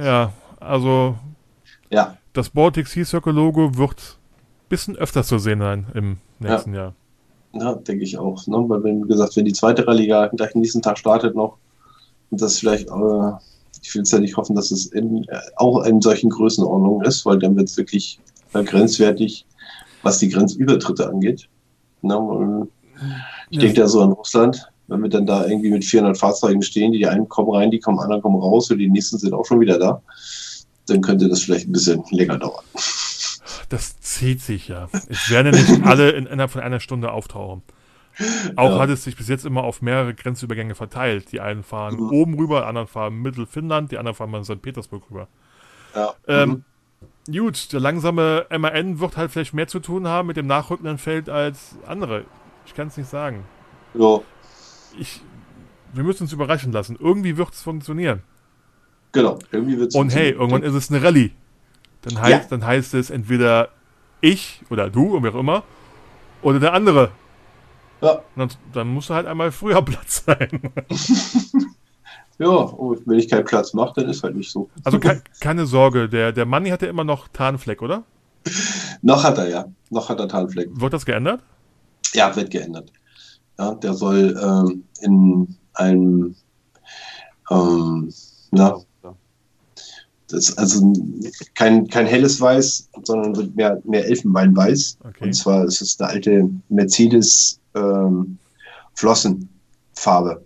Ja, 0.00 0.32
also 0.60 1.16
Ja, 1.90 2.16
das 2.34 2.50
Baltic 2.50 2.86
Sea 2.88 3.04
Circle 3.04 3.32
Logo 3.32 3.76
wird 3.76 3.98
ein 3.98 4.68
bisschen 4.68 4.96
öfter 4.96 5.22
zu 5.24 5.38
sehen 5.38 5.60
sein 5.60 5.86
im 5.94 6.18
nächsten 6.40 6.74
Jahr. 6.74 6.94
ja 7.54 7.74
denke 7.74 8.04
ich 8.04 8.18
auch. 8.18 8.46
Ne? 8.46 8.56
Weil, 8.68 8.82
wenn, 8.84 9.04
wie 9.04 9.08
gesagt, 9.08 9.36
wenn 9.36 9.44
die 9.44 9.52
zweite 9.52 9.86
Rallye 9.86 10.06
ja 10.08 10.26
gleich 10.26 10.54
nächsten 10.54 10.82
Tag 10.82 10.98
startet 10.98 11.34
noch, 11.34 11.56
und 12.30 12.40
das 12.40 12.58
vielleicht, 12.58 12.88
äh, 12.88 13.30
ich 13.82 13.94
will 13.94 14.02
es 14.02 14.10
ja 14.10 14.18
nicht 14.18 14.36
hoffen, 14.36 14.56
dass 14.56 14.70
es 14.70 14.86
in, 14.86 15.24
äh, 15.28 15.38
auch 15.56 15.84
in 15.84 16.00
solchen 16.00 16.30
Größenordnungen 16.30 17.06
ist, 17.06 17.24
weil 17.24 17.38
dann 17.38 17.56
wird 17.56 17.68
es 17.68 17.76
wirklich 17.76 18.18
äh, 18.54 18.64
grenzwertig, 18.64 19.46
was 20.02 20.18
die 20.18 20.28
Grenzübertritte 20.28 21.08
angeht. 21.08 21.48
Ne? 22.02 22.66
Ich 23.50 23.56
Ja. 23.56 23.62
denke 23.62 23.80
da 23.82 23.86
so 23.86 24.02
an 24.02 24.12
Russland, 24.12 24.68
wenn 24.88 25.02
wir 25.02 25.08
dann 25.08 25.26
da 25.26 25.46
irgendwie 25.46 25.70
mit 25.70 25.84
400 25.84 26.18
Fahrzeugen 26.18 26.62
stehen, 26.62 26.92
die 26.92 27.06
einen 27.06 27.28
kommen 27.28 27.50
rein, 27.54 27.70
die 27.70 27.78
kommen, 27.78 28.00
anderen 28.00 28.22
kommen 28.22 28.40
raus 28.40 28.70
und 28.70 28.78
die 28.78 28.90
nächsten 28.90 29.18
sind 29.18 29.32
auch 29.32 29.44
schon 29.44 29.60
wieder 29.60 29.78
da, 29.78 30.02
dann 30.86 31.00
könnte 31.00 31.28
das 31.28 31.42
vielleicht 31.42 31.68
ein 31.68 31.72
bisschen 31.72 32.02
länger 32.10 32.38
dauern. 32.38 32.64
Das 33.68 33.98
zieht 34.00 34.40
sich 34.42 34.68
ja. 34.68 34.88
Es 35.08 35.30
werden 35.30 35.52
ja 35.54 35.60
nicht 35.60 35.82
alle 35.86 36.10
in, 36.10 36.26
innerhalb 36.26 36.50
von 36.50 36.60
einer 36.60 36.80
Stunde 36.80 37.10
auftauchen. 37.12 37.62
Auch 38.56 38.70
Ja. 38.72 38.78
hat 38.80 38.90
es 38.90 39.04
sich 39.04 39.16
bis 39.16 39.28
jetzt 39.28 39.44
immer 39.44 39.64
auf 39.64 39.82
mehrere 39.82 40.14
Grenzübergänge 40.14 40.74
verteilt. 40.74 41.32
Die 41.32 41.40
einen 41.40 41.62
fahren 41.64 41.96
Mhm. 41.96 42.10
oben 42.12 42.34
rüber, 42.34 42.60
die 42.60 42.66
anderen 42.66 42.86
fahren 42.86 43.14
Mittelfinnland, 43.16 43.90
die 43.90 43.98
anderen 43.98 44.14
fahren 44.14 44.30
mal 44.30 44.38
in 44.38 44.44
St. 44.44 44.62
Petersburg 44.62 45.04
rüber. 45.10 45.28
Ja. 45.94 46.14
Ähm, 46.28 46.64
Gut, 47.26 47.72
der 47.72 47.80
langsame 47.80 48.46
MAN 48.50 49.00
wird 49.00 49.16
halt 49.16 49.30
vielleicht 49.32 49.54
mehr 49.54 49.66
zu 49.66 49.80
tun 49.80 50.06
haben 50.06 50.28
mit 50.28 50.36
dem 50.36 50.46
nachrückenden 50.46 50.98
Feld 50.98 51.30
als 51.30 51.74
andere. 51.86 52.24
Ich 52.66 52.74
kann 52.74 52.88
es 52.88 52.96
nicht 52.98 53.08
sagen. 53.08 53.44
ja, 53.94 54.20
Ich, 54.98 55.22
wir 55.94 56.04
müssen 56.04 56.24
uns 56.24 56.32
überraschen 56.34 56.70
lassen. 56.72 56.96
Irgendwie 57.00 57.36
wird 57.38 57.52
es 57.54 57.62
funktionieren. 57.62 58.22
Genau. 59.14 59.38
Irgendwie 59.50 59.78
wird's 59.78 59.94
Und 59.94 60.14
hey, 60.14 60.32
irgendwann 60.32 60.62
ist 60.62 60.74
es 60.74 60.90
eine 60.90 61.02
Rallye. 61.02 61.30
Dann 62.02 62.20
heißt, 62.20 62.30
Ja. 62.30 62.42
dann 62.50 62.66
heißt 62.66 62.92
es 62.92 63.08
entweder 63.08 63.70
ich 64.20 64.60
oder 64.68 64.90
du, 64.90 65.12
oder 65.14 65.22
wer 65.22 65.34
auch 65.34 65.40
immer, 65.40 65.62
oder 66.42 66.60
der 66.60 66.74
andere. 66.74 67.10
Ja, 68.02 68.12
Und 68.12 68.22
Dann, 68.36 68.50
dann 68.74 68.88
musst 68.88 69.08
du 69.08 69.14
halt 69.14 69.26
einmal 69.26 69.50
früher 69.52 69.80
Platz 69.84 70.24
sein. 70.26 70.60
ja, 72.38 72.48
und 72.48 73.06
wenn 73.06 73.18
ich 73.18 73.30
keinen 73.30 73.44
Platz 73.44 73.72
mache, 73.72 74.00
dann 74.00 74.10
ist 74.10 74.22
halt 74.22 74.36
nicht 74.36 74.50
so. 74.50 74.68
Also 74.82 74.98
ke 74.98 75.22
keine 75.40 75.64
Sorge, 75.66 76.08
der, 76.08 76.32
der 76.32 76.44
Manni 76.44 76.68
hatte 76.70 76.86
immer 76.86 77.04
noch 77.04 77.28
Tarnfleck, 77.28 77.80
oder? 77.80 78.02
Noch 79.00 79.24
hat 79.24 79.38
er 79.38 79.48
ja. 79.48 79.64
Noch 79.90 80.08
hat 80.10 80.18
er 80.20 80.28
Tarnfleck. 80.28 80.68
Wird 80.72 80.92
das 80.92 81.06
geändert? 81.06 81.40
Ja, 82.12 82.34
wird 82.36 82.50
geändert. 82.50 82.92
Ja, 83.58 83.74
der 83.74 83.94
soll 83.94 84.36
ähm, 84.42 84.84
in 85.00 85.56
einem, 85.74 86.34
ähm, 87.50 88.12
na, 88.50 88.80
das 90.34 90.48
ist 90.48 90.58
also 90.58 90.92
kein, 91.54 91.86
kein 91.88 92.06
helles 92.06 92.40
Weiß, 92.40 92.88
sondern 93.04 93.36
wird 93.36 93.54
mehr, 93.54 93.80
mehr 93.84 94.04
Elfenbeinweiß. 94.06 94.98
Okay. 95.04 95.24
Und 95.24 95.32
zwar 95.32 95.64
ist 95.64 95.80
es 95.80 96.00
eine 96.00 96.10
alte 96.10 96.50
Mercedes 96.68 97.60
ähm, 97.74 98.38
Flossenfarbe. 98.94 100.44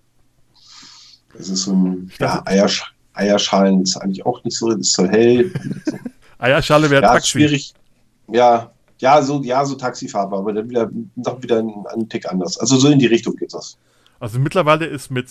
Das 1.36 1.48
ist 1.48 1.62
so 1.62 1.72
ein 1.72 2.10
ja, 2.18 2.42
Eiersch 2.46 2.84
Eierschalen 3.14 3.82
ist 3.82 3.96
eigentlich 3.96 4.24
auch 4.24 4.44
nicht 4.44 4.56
so, 4.56 4.70
ist 4.70 4.92
so 4.92 5.08
hell. 5.08 5.52
Eierschale 6.38 6.88
wäre 6.88 7.02
ja, 7.02 7.12
Taxi. 7.14 7.30
schwierig. 7.30 7.74
Ja, 8.28 8.70
ja, 9.00 9.22
so, 9.22 9.42
ja, 9.42 9.64
so 9.64 9.74
Taxifarbe, 9.74 10.36
aber 10.36 10.52
dann 10.52 10.68
wieder 10.68 10.88
noch 11.16 11.42
wieder 11.42 11.58
ein, 11.58 11.84
ein 11.92 12.08
Tick 12.08 12.30
anders. 12.30 12.58
Also 12.58 12.76
so 12.76 12.88
in 12.88 13.00
die 13.00 13.06
Richtung 13.06 13.34
geht 13.34 13.54
das. 13.54 13.76
Also 14.20 14.38
mittlerweile 14.38 14.86
ist 14.86 15.10
mit 15.10 15.28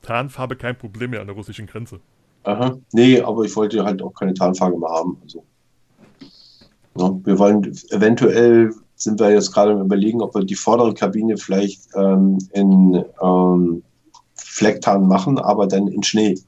Tarnfarbe 0.00 0.56
kein 0.56 0.76
Problem 0.76 1.10
mehr 1.10 1.20
an 1.20 1.26
der 1.26 1.36
russischen 1.36 1.66
Grenze. 1.66 2.00
Aha. 2.44 2.76
Nee, 2.92 3.20
aber 3.20 3.44
ich 3.44 3.54
wollte 3.56 3.84
halt 3.84 4.02
auch 4.02 4.14
keine 4.14 4.34
Tarnfarbe 4.34 4.78
mehr 4.78 4.90
haben. 4.90 5.18
Also. 5.22 5.44
Ja, 6.98 7.10
wir 7.24 7.38
wollen 7.38 7.76
eventuell 7.90 8.72
sind 9.02 9.18
wir 9.18 9.30
jetzt 9.30 9.52
gerade 9.52 9.72
im 9.72 9.80
Überlegen, 9.80 10.22
ob 10.22 10.34
wir 10.34 10.44
die 10.44 10.54
vordere 10.54 10.94
Kabine 10.94 11.36
vielleicht 11.36 11.88
ähm, 11.96 12.38
in 12.52 13.04
ähm, 13.22 13.82
Flecktarn 14.34 15.06
machen, 15.06 15.38
aber 15.38 15.66
dann 15.66 15.88
in 15.88 16.02
Schnee. 16.02 16.38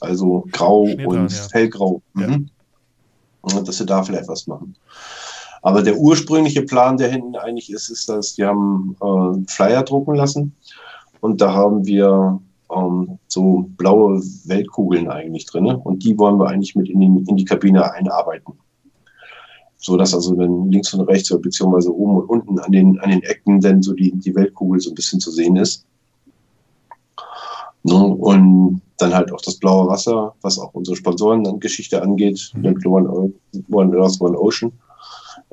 Also 0.00 0.46
grau 0.50 0.82
und 0.82 1.30
ja. 1.30 1.48
hellgrau. 1.52 2.02
Mhm. 2.14 2.48
Ja, 3.48 3.60
dass 3.60 3.78
wir 3.78 3.86
da 3.86 4.02
vielleicht 4.02 4.28
was 4.28 4.46
machen. 4.46 4.74
Aber 5.62 5.82
der 5.82 5.96
ursprüngliche 5.96 6.62
Plan, 6.62 6.96
der 6.96 7.10
hinten 7.10 7.36
eigentlich 7.36 7.70
ist, 7.70 7.90
ist, 7.90 8.08
dass 8.08 8.38
wir 8.38 8.48
haben 8.48 8.96
äh, 9.00 9.50
Flyer 9.50 9.82
drucken 9.82 10.14
lassen 10.14 10.56
und 11.20 11.40
da 11.40 11.52
haben 11.52 11.84
wir 11.84 12.40
ähm, 12.74 13.18
so 13.28 13.66
blaue 13.76 14.20
Weltkugeln 14.44 15.08
eigentlich 15.08 15.46
drin 15.46 15.66
und 15.66 16.04
die 16.04 16.18
wollen 16.18 16.38
wir 16.38 16.48
eigentlich 16.48 16.74
mit 16.74 16.88
in, 16.88 17.00
den, 17.00 17.26
in 17.26 17.36
die 17.36 17.44
Kabine 17.44 17.92
einarbeiten. 17.92 18.54
So 19.76 19.96
dass 19.96 20.14
also 20.14 20.34
dann 20.34 20.70
links 20.70 20.92
und 20.92 21.00
rechts 21.08 21.32
oder 21.32 21.40
beziehungsweise 21.40 21.94
oben 21.94 22.16
und 22.16 22.28
unten 22.28 22.58
an 22.58 22.72
den, 22.72 23.00
an 23.00 23.10
den 23.10 23.22
Ecken 23.22 23.60
dann 23.60 23.82
so 23.82 23.94
die, 23.94 24.12
die 24.12 24.34
Weltkugel 24.34 24.80
so 24.80 24.90
ein 24.90 24.94
bisschen 24.94 25.20
zu 25.20 25.30
sehen 25.30 25.56
ist. 25.56 25.86
Ne? 27.82 27.94
Und 27.94 28.82
dann 28.98 29.14
halt 29.14 29.32
auch 29.32 29.40
das 29.40 29.56
blaue 29.56 29.88
Wasser, 29.88 30.34
was 30.42 30.58
auch 30.58 30.74
unsere 30.74 30.96
Sponsoren-Geschichte 30.96 32.02
angeht, 32.02 32.52
Mhm. 32.54 32.60
mit 32.62 32.86
One, 32.86 33.32
One 33.70 33.98
Earth, 33.98 34.20
One 34.20 34.38
Ocean. 34.38 34.72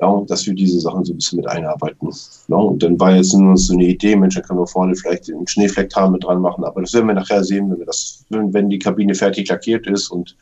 Ja, 0.00 0.22
dass 0.28 0.46
wir 0.46 0.54
diese 0.54 0.78
Sachen 0.78 1.04
so 1.04 1.12
ein 1.12 1.16
bisschen 1.16 1.38
mit 1.38 1.48
einarbeiten. 1.48 2.08
Ja, 2.46 2.56
und 2.56 2.82
dann 2.82 3.00
war 3.00 3.16
jetzt 3.16 3.34
nur 3.34 3.56
so 3.56 3.72
eine 3.72 3.84
Idee, 3.84 4.14
Mensch, 4.14 4.36
dann 4.36 4.44
können 4.44 4.60
wir 4.60 4.66
vorne 4.66 4.94
vielleicht 4.94 5.26
den 5.26 5.46
Schneeflecktarn 5.46 6.12
mit 6.12 6.22
dran 6.22 6.40
machen, 6.40 6.64
aber 6.64 6.80
das 6.82 6.94
werden 6.94 7.08
wir 7.08 7.14
nachher 7.14 7.42
sehen, 7.42 7.70
wenn 7.70 7.80
wir 7.80 7.86
das, 7.86 8.24
wenn, 8.28 8.70
die 8.70 8.78
Kabine 8.78 9.14
fertig 9.14 9.48
lackiert 9.48 9.88
ist 9.88 10.08
und 10.08 10.36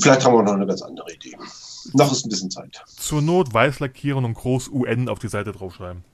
vielleicht 0.00 0.24
haben 0.24 0.34
wir 0.34 0.42
noch 0.42 0.52
eine 0.52 0.66
ganz 0.66 0.82
andere 0.82 1.10
Idee. 1.14 1.34
Noch 1.94 2.12
ist 2.12 2.26
ein 2.26 2.28
bisschen 2.28 2.50
Zeit. 2.50 2.82
Zur 2.86 3.22
Not 3.22 3.54
weiß 3.54 3.80
lackieren 3.80 4.26
und 4.26 4.34
groß 4.34 4.68
UN 4.68 5.08
auf 5.08 5.18
die 5.18 5.28
Seite 5.28 5.52
draufschreiben. 5.52 6.04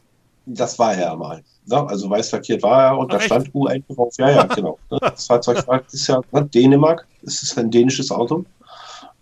Das 0.47 0.79
war 0.79 0.95
er 0.95 1.01
ja 1.01 1.17
mal. 1.17 1.43
Ja, 1.67 1.85
also 1.87 2.09
weiß 2.09 2.31
lackiert 2.33 2.63
war 2.63 2.85
er 2.85 2.99
und 2.99 3.07
Ach, 3.07 3.17
da 3.17 3.17
echt? 3.17 3.27
stand 3.27 3.49
U1 3.53 3.83
drauf. 3.93 4.15
Ja, 4.19 4.31
ja, 4.31 4.45
genau. 4.45 4.79
Das 5.01 5.27
Fahrzeug 5.27 5.65
ist 5.91 6.07
ja 6.07 6.21
ne, 6.31 6.45
Dänemark. 6.45 7.07
Es 7.23 7.43
ist 7.43 7.59
ein 7.59 7.71
dänisches 7.71 8.11
Auto. 8.13 8.45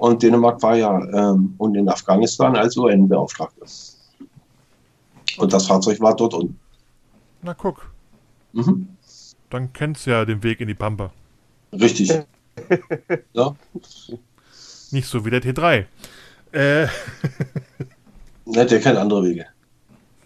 Und 0.02 0.20
Dänemark 0.20 0.60
war 0.64 0.74
ja 0.74 0.98
ähm, 1.30 1.54
und 1.58 1.76
in 1.76 1.88
Afghanistan 1.88 2.56
als 2.56 2.76
UN-Beauftragte. 2.76 3.64
Und 5.38 5.52
das 5.52 5.68
Fahrzeug 5.68 6.00
war 6.00 6.16
dort 6.16 6.34
unten. 6.34 6.58
Na 7.40 7.54
guck, 7.54 7.88
Mhm. 8.52 8.88
dann 9.48 9.72
kennst 9.72 10.04
du 10.06 10.10
ja 10.10 10.24
den 10.24 10.42
Weg 10.42 10.60
in 10.60 10.66
die 10.66 10.74
Pampa. 10.74 11.12
Richtig. 11.72 12.10
ja. 13.32 13.54
Nicht 14.90 15.06
so 15.06 15.24
wie 15.24 15.30
der 15.30 15.40
T3. 15.40 15.86
Äh, 16.50 16.88
der 18.46 18.66
kennt 18.80 18.98
andere 18.98 19.22
Wege. 19.22 19.46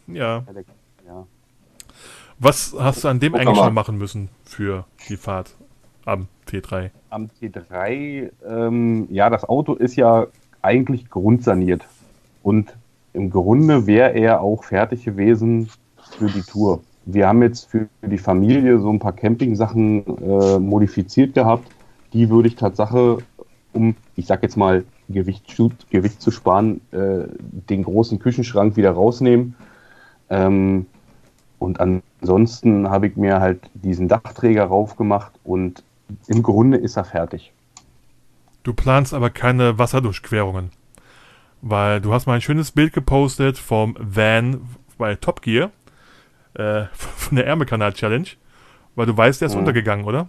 ja. 0.06 0.42
Ja. 1.06 1.26
Was 2.38 2.74
hast 2.78 3.04
du 3.04 3.08
an 3.08 3.20
dem 3.20 3.34
eigentlich 3.34 3.58
schon 3.58 3.74
machen 3.74 3.98
müssen 3.98 4.30
für 4.42 4.86
die 5.10 5.18
Fahrt 5.18 5.54
am 6.06 6.26
T3? 6.48 6.90
Am 7.10 7.28
T3, 7.40 8.30
ähm, 8.48 9.06
ja, 9.10 9.28
das 9.28 9.44
Auto 9.44 9.74
ist 9.74 9.96
ja 9.96 10.26
eigentlich 10.62 11.10
grundsaniert. 11.10 11.84
Und 12.42 12.74
im 13.12 13.30
Grunde 13.30 13.86
wäre 13.86 14.10
er 14.12 14.40
auch 14.40 14.64
fertig 14.64 15.04
gewesen 15.04 15.68
für 16.18 16.26
die 16.26 16.42
Tour. 16.42 16.80
Wir 17.04 17.28
haben 17.28 17.42
jetzt 17.42 17.68
für 17.68 17.88
die 18.02 18.18
Familie 18.18 18.78
so 18.78 18.90
ein 18.90 18.98
paar 18.98 19.12
Camping-Sachen 19.12 20.04
äh, 20.22 20.58
modifiziert 20.58 21.34
gehabt. 21.34 21.68
Die 22.12 22.30
würde 22.30 22.48
ich 22.48 22.56
Tatsache, 22.56 23.18
um, 23.72 23.94
ich 24.16 24.26
sag 24.26 24.42
jetzt 24.42 24.56
mal, 24.56 24.84
Gewicht, 25.08 25.48
zu- 25.48 25.70
Gewicht 25.90 26.20
zu 26.20 26.30
sparen, 26.32 26.80
äh, 26.90 27.28
den 27.70 27.84
großen 27.84 28.18
Küchenschrank 28.18 28.76
wieder 28.76 28.90
rausnehmen. 28.90 29.54
Ähm, 30.30 30.86
und 31.59 31.78
ansonsten 31.80 32.90
habe 32.90 33.07
ich 33.07 33.16
mir 33.16 33.40
halt 33.40 33.70
diesen 33.74 34.09
Dachträger 34.09 34.64
raufgemacht 34.64 35.32
und 35.44 35.84
im 36.28 36.42
Grunde 36.42 36.78
ist 36.78 36.96
er 36.96 37.04
fertig. 37.04 37.52
Du 38.62 38.74
planst 38.74 39.14
aber 39.14 39.30
keine 39.30 39.78
Wasserdurchquerungen. 39.78 40.70
Weil 41.62 42.00
du 42.00 42.12
hast 42.12 42.26
mal 42.26 42.34
ein 42.34 42.40
schönes 42.42 42.70
Bild 42.72 42.92
gepostet 42.92 43.59
vom 43.59 43.96
Van 43.98 44.61
bei 44.98 45.14
Top 45.14 45.42
Gear. 45.42 45.70
Äh, 46.54 46.84
von 46.92 47.36
der 47.36 47.46
Ärmelkanal 47.46 47.92
Challenge. 47.92 48.28
Weil 48.94 49.07
du 49.07 49.16
weißt, 49.16 49.40
der 49.40 49.46
ist 49.46 49.54
Mhm. 49.54 49.61
untergegangen, 49.61 50.04
oder? 50.04 50.28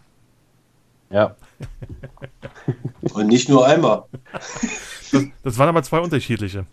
Ja. 1.09 1.35
Und 3.13 3.27
nicht 3.27 3.49
nur 3.49 3.65
einmal. 3.65 4.03
Das, 5.11 5.23
das 5.43 5.57
waren 5.57 5.69
aber 5.69 5.83
zwei 5.83 5.99
unterschiedliche. 5.99 6.65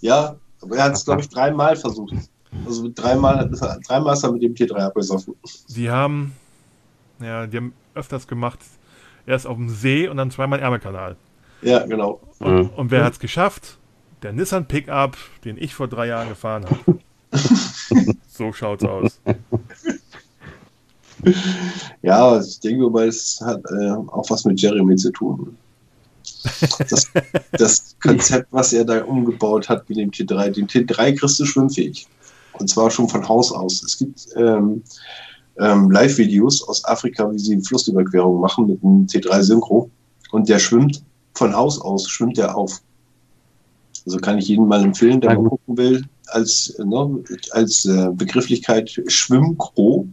Ja, 0.00 0.36
aber 0.60 0.76
er 0.76 0.84
hat 0.84 0.92
es, 0.92 1.04
glaube 1.04 1.22
ich, 1.22 1.28
dreimal 1.28 1.74
versucht. 1.76 2.12
Also 2.66 2.90
dreimal, 2.94 3.50
dreimal 3.86 4.12
ist 4.14 4.24
er 4.24 4.32
mit 4.32 4.42
dem 4.42 4.54
T3 4.54 4.74
abgesoffen. 4.76 5.34
Die 5.68 5.88
haben, 5.90 6.34
ja, 7.20 7.46
die 7.46 7.56
haben 7.56 7.72
öfters 7.94 8.26
gemacht, 8.28 8.58
erst 9.26 9.46
auf 9.46 9.56
dem 9.56 9.68
See 9.68 10.08
und 10.08 10.16
dann 10.16 10.30
zweimal 10.30 10.60
Ärmelkanal. 10.60 11.16
Ja, 11.62 11.84
genau. 11.86 12.20
Und, 12.38 12.54
Mhm. 12.54 12.70
und 12.76 12.90
wer 12.90 13.04
hat's 13.04 13.18
geschafft? 13.20 13.76
Der 14.22 14.32
Nissan 14.32 14.66
Pickup, 14.66 15.16
den 15.44 15.56
ich 15.58 15.74
vor 15.74 15.88
drei 15.88 16.06
Jahren 16.06 16.28
gefahren 16.28 16.64
habe. 16.66 16.98
so 18.28 18.52
schaut's 18.52 18.84
aus. 18.84 19.20
Ja, 22.02 22.40
ich 22.40 22.60
denke 22.60 22.88
mal, 22.88 23.08
es 23.08 23.40
hat 23.44 23.62
äh, 23.70 23.90
auch 23.90 24.28
was 24.30 24.44
mit 24.44 24.60
Jeremy 24.60 24.96
zu 24.96 25.10
tun. 25.12 25.56
Das, 26.88 27.10
das 27.52 27.96
Konzept, 28.02 28.46
was 28.50 28.72
er 28.72 28.84
da 28.84 29.04
umgebaut 29.04 29.68
hat 29.68 29.88
mit 29.88 29.98
dem 29.98 30.10
T3, 30.10 30.50
den 30.50 30.66
T3 30.66 31.18
kriegst 31.18 31.38
du 31.38 31.44
schwimmfähig. 31.44 32.06
Und 32.54 32.68
zwar 32.68 32.90
schon 32.90 33.08
von 33.08 33.26
Haus 33.28 33.52
aus. 33.52 33.82
Es 33.82 33.98
gibt 33.98 34.28
ähm, 34.36 34.82
ähm, 35.60 35.90
Live-Videos 35.90 36.66
aus 36.68 36.84
Afrika, 36.84 37.30
wie 37.30 37.38
sie 37.38 37.60
Flussüberquerungen 37.60 38.40
machen 38.40 38.66
mit 38.66 38.82
einem 38.82 39.06
T3 39.06 39.42
Synchro. 39.42 39.90
Und 40.32 40.48
der 40.48 40.58
schwimmt 40.58 41.02
von 41.34 41.54
Haus 41.54 41.80
aus, 41.80 42.08
schwimmt 42.08 42.38
er 42.38 42.56
auf. 42.56 42.80
Also 44.06 44.18
kann 44.18 44.38
ich 44.38 44.48
jedem 44.48 44.66
mal 44.66 44.82
empfehlen, 44.82 45.20
der 45.20 45.34
mal 45.38 45.48
gucken 45.48 45.76
will, 45.76 46.04
als, 46.28 46.74
ne, 46.82 47.22
als 47.50 47.84
äh, 47.84 48.10
Begrifflichkeit 48.14 48.90
Schwimmkro. 49.06 50.08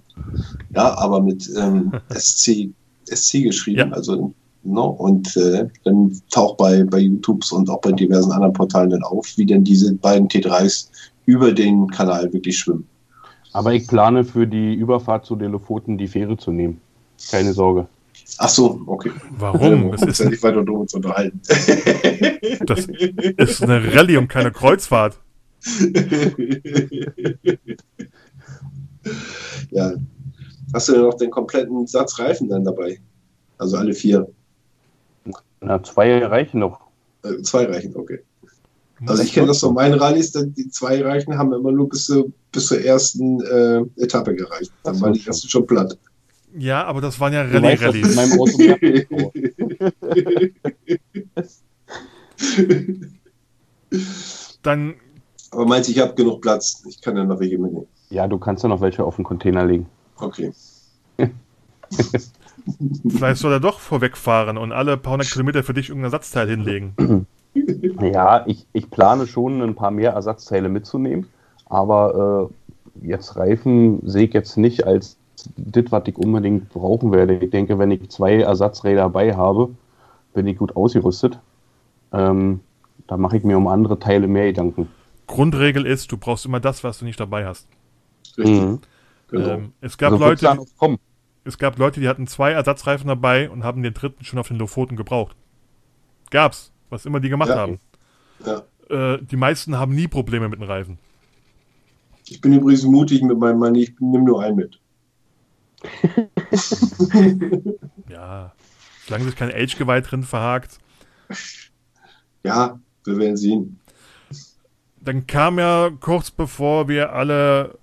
Ja, 0.76 0.98
aber 0.98 1.22
mit 1.22 1.50
ähm, 1.58 1.92
SC, 2.14 2.70
SC 3.10 3.44
geschrieben, 3.44 3.80
Ja. 3.80 3.92
also 3.92 4.34
no, 4.64 4.88
und 4.88 5.38
äh, 5.38 5.68
dann 5.86 6.20
taucht 6.32 6.58
bei, 6.58 6.84
bei 6.84 7.00
YouTubes 7.00 7.52
und 7.54 7.70
auch 7.70 7.80
bei 7.80 7.94
diversen 7.94 8.32
anderen 8.34 8.54
Portalen 8.54 8.90
dann 8.90 9.04
auf, 9.04 9.32
wie 9.38 9.46
denn 9.46 9.64
diese 9.64 9.94
beiden 9.94 10.28
T3s 10.28 10.90
über 11.26 11.54
den 11.54 11.88
Kanal 11.88 12.32
wirklich 12.34 12.58
schwimmen. 12.58 12.86
Aber 13.58 13.74
ich 13.74 13.88
plane 13.88 14.24
für 14.24 14.46
die 14.46 14.76
Überfahrt 14.76 15.26
zu 15.26 15.36
den 15.36 15.52
Lofoten 15.52 15.98
die 15.98 16.08
Fähre 16.08 16.38
zu 16.38 16.52
nehmen. 16.52 16.80
Keine 17.32 17.54
Sorge. 17.54 17.88
Ach 18.38 18.50
so, 18.50 18.80
okay. 18.86 19.12
Warum? 19.32 19.96
Es 19.96 20.04
ist 20.04 20.20
ja 20.20 20.30
nicht 20.30 20.44
weiter 20.44 20.64
drum 20.64 20.88
zu 20.88 20.98
unterhalten. 20.98 21.42
das 22.68 22.86
ist 22.86 23.64
eine 23.64 23.96
Rallye 23.96 24.18
und 24.18 24.28
keine 24.28 24.52
Kreuzfahrt. 24.52 25.20
ja. 29.72 29.94
Hast 30.72 30.90
du 30.90 30.94
denn 30.94 31.02
noch 31.02 31.16
den 31.16 31.32
kompletten 31.32 31.88
Satz 31.88 32.20
Reifen 32.20 32.50
dann 32.50 32.64
dabei? 32.64 33.00
Also 33.58 33.78
alle 33.78 33.96
vier. 33.96 34.28
Na, 35.62 35.82
zwei 35.82 36.24
reichen 36.24 36.60
noch. 36.60 36.80
Äh, 37.24 37.42
zwei 37.42 37.66
reichen, 37.66 37.96
okay. 37.96 38.20
Also 39.06 39.22
ich 39.24 39.34
kenne 39.34 39.48
das 39.48 39.60
von 39.60 39.74
meinen 39.74 39.94
Rallyes, 40.00 40.32
die 40.32 40.70
zwei 40.70 41.02
reichen 41.04 41.38
haben 41.38 41.54
immer 41.54 41.72
nur 41.72 41.88
bis, 41.90 42.06
zur- 42.06 42.32
bis 42.52 42.68
zur 42.68 42.82
ersten 42.82 43.42
äh, 43.42 43.82
Etappe 44.02 44.34
gereicht. 44.36 44.72
Dann 44.84 44.96
Ach 44.96 45.00
so, 45.00 45.06
war 45.06 45.12
die 45.12 45.20
schon. 45.20 45.28
erste 45.28 45.50
schon 45.50 45.68
platt. 45.68 45.98
Ja, 46.58 46.86
aber 46.86 47.02
das 47.02 47.20
waren 47.20 47.34
ja 47.34 47.44
mehr 47.44 47.78
Dann, 54.64 54.96
Aber 55.52 55.66
meinst 55.66 55.88
du, 55.90 55.94
ich 55.94 56.00
habe 56.00 56.14
genug 56.16 56.42
Platz? 56.42 56.84
Ich 56.88 57.02
kann 57.02 57.16
ja 57.16 57.24
noch 57.24 57.40
welche 57.40 57.58
mitnehmen. 57.58 57.88
Ja, 58.10 58.28
du 58.28 58.38
kannst 58.38 58.64
ja 58.64 58.70
noch 58.70 58.82
welche 58.82 59.04
auf 59.04 59.16
den 59.16 59.26
Container 59.26 59.66
legen. 59.66 59.88
Okay. 60.18 60.52
vielleicht 63.10 63.40
soll 63.42 63.54
er 63.54 63.60
doch 63.60 63.80
vorwegfahren 63.80 64.58
und 64.58 64.72
alle 64.72 64.98
paar 64.98 65.14
hundert 65.14 65.32
Kilometer 65.32 65.64
für 65.64 65.74
dich 65.74 65.90
irgendein 65.90 66.12
Ersatzteil 66.12 66.50
hinlegen. 66.50 66.94
Ja, 68.02 68.46
ich, 68.48 68.66
ich 68.74 68.90
plane 68.90 69.28
schon 69.28 69.62
ein 69.62 69.76
paar 69.76 69.92
mehr 69.92 70.12
Ersatzteile 70.12 70.70
mitzunehmen, 70.70 71.28
aber 71.66 72.50
äh, 73.04 73.08
jetzt 73.08 73.36
Reifen 73.36 74.08
sehe 74.08 74.26
ich 74.26 74.34
jetzt 74.34 74.58
nicht 74.58 74.86
als 74.86 75.18
das, 75.56 75.86
was 75.92 76.04
ich 76.08 76.18
unbedingt 76.18 76.70
brauchen 76.70 77.12
werde. 77.12 77.36
Ich 77.36 77.52
denke, 77.52 77.78
wenn 77.80 77.92
ich 77.92 78.10
zwei 78.10 78.42
Ersatzräder 78.42 79.02
dabei 79.02 79.36
habe, 79.36 79.70
bin 80.34 80.48
ich 80.48 80.58
gut 80.58 80.76
ausgerüstet. 80.76 81.40
Ähm, 82.12 82.62
da 83.08 83.18
mache 83.18 83.38
ich 83.38 83.44
mir 83.44 83.58
um 83.58 83.68
andere 83.68 84.00
Teile 84.00 84.28
mehr 84.28 84.48
Gedanken. 84.48 84.90
Grundregel 85.28 85.86
ist, 85.86 86.12
du 86.12 86.18
brauchst 86.18 86.46
immer 86.46 86.60
das, 86.60 86.84
was 86.84 87.00
du 87.00 87.06
nicht 87.06 87.20
dabei 87.20 87.46
hast. 87.46 87.68
Richtig. 88.38 88.62
Mhm. 88.62 88.80
Genau. 89.30 89.50
Ähm, 89.50 89.74
es, 89.82 89.98
gab 89.98 90.12
So 90.12 90.20
wird's 90.20 90.42
Leute, 90.42 90.64
kommen. 90.78 90.98
es 91.44 91.58
gab 91.58 91.78
Leute, 91.78 92.00
die 92.00 92.08
hatten 92.08 92.28
zwei 92.28 92.52
Ersatzreifen 92.52 93.08
dabei 93.08 93.50
und 93.50 93.64
haben 93.64 93.84
den 93.84 93.94
dritten 93.94 94.24
schon 94.24 94.40
auf 94.40 94.48
den 94.48 94.58
Lofoten 94.58 94.96
gebraucht. 94.96 95.36
Gab's, 96.30 96.72
was 96.90 97.06
immer 97.06 97.20
die 97.20 97.30
gemacht 97.30 97.50
Ja. 97.50 97.58
haben. 97.58 97.80
ja. 98.46 98.64
Äh, 98.90 99.20
die 99.22 99.36
meisten 99.36 99.78
haben 99.78 99.94
nie 99.94 100.08
Probleme 100.08 100.48
mit 100.48 100.60
den 100.60 100.68
Reifen. 100.68 100.98
Ich 102.30 102.40
bin 102.42 102.54
übrigens 102.54 102.84
mutig 102.84 103.22
mit 103.22 103.38
meinem 103.38 103.60
Mann, 103.60 103.76
ich 103.76 103.94
nehme 104.00 104.24
nur 104.26 104.42
einen 104.42 104.56
mit. 104.58 104.80
Ja, 108.10 108.54
solange 109.06 109.26
sich 109.26 109.36
kein 109.36 109.52
Age-Geweih 109.54 110.02
drin 110.02 110.24
verhakt. 110.24 110.80
Ja, 112.44 112.80
wir 113.04 113.18
werden 113.18 113.38
sehen. 113.38 113.80
Dann 115.02 115.28
kam 115.28 115.60
ja 115.60 115.90
kurz 116.00 116.32
bevor 116.32 116.88
wir 116.88 117.14
alle 117.14 117.78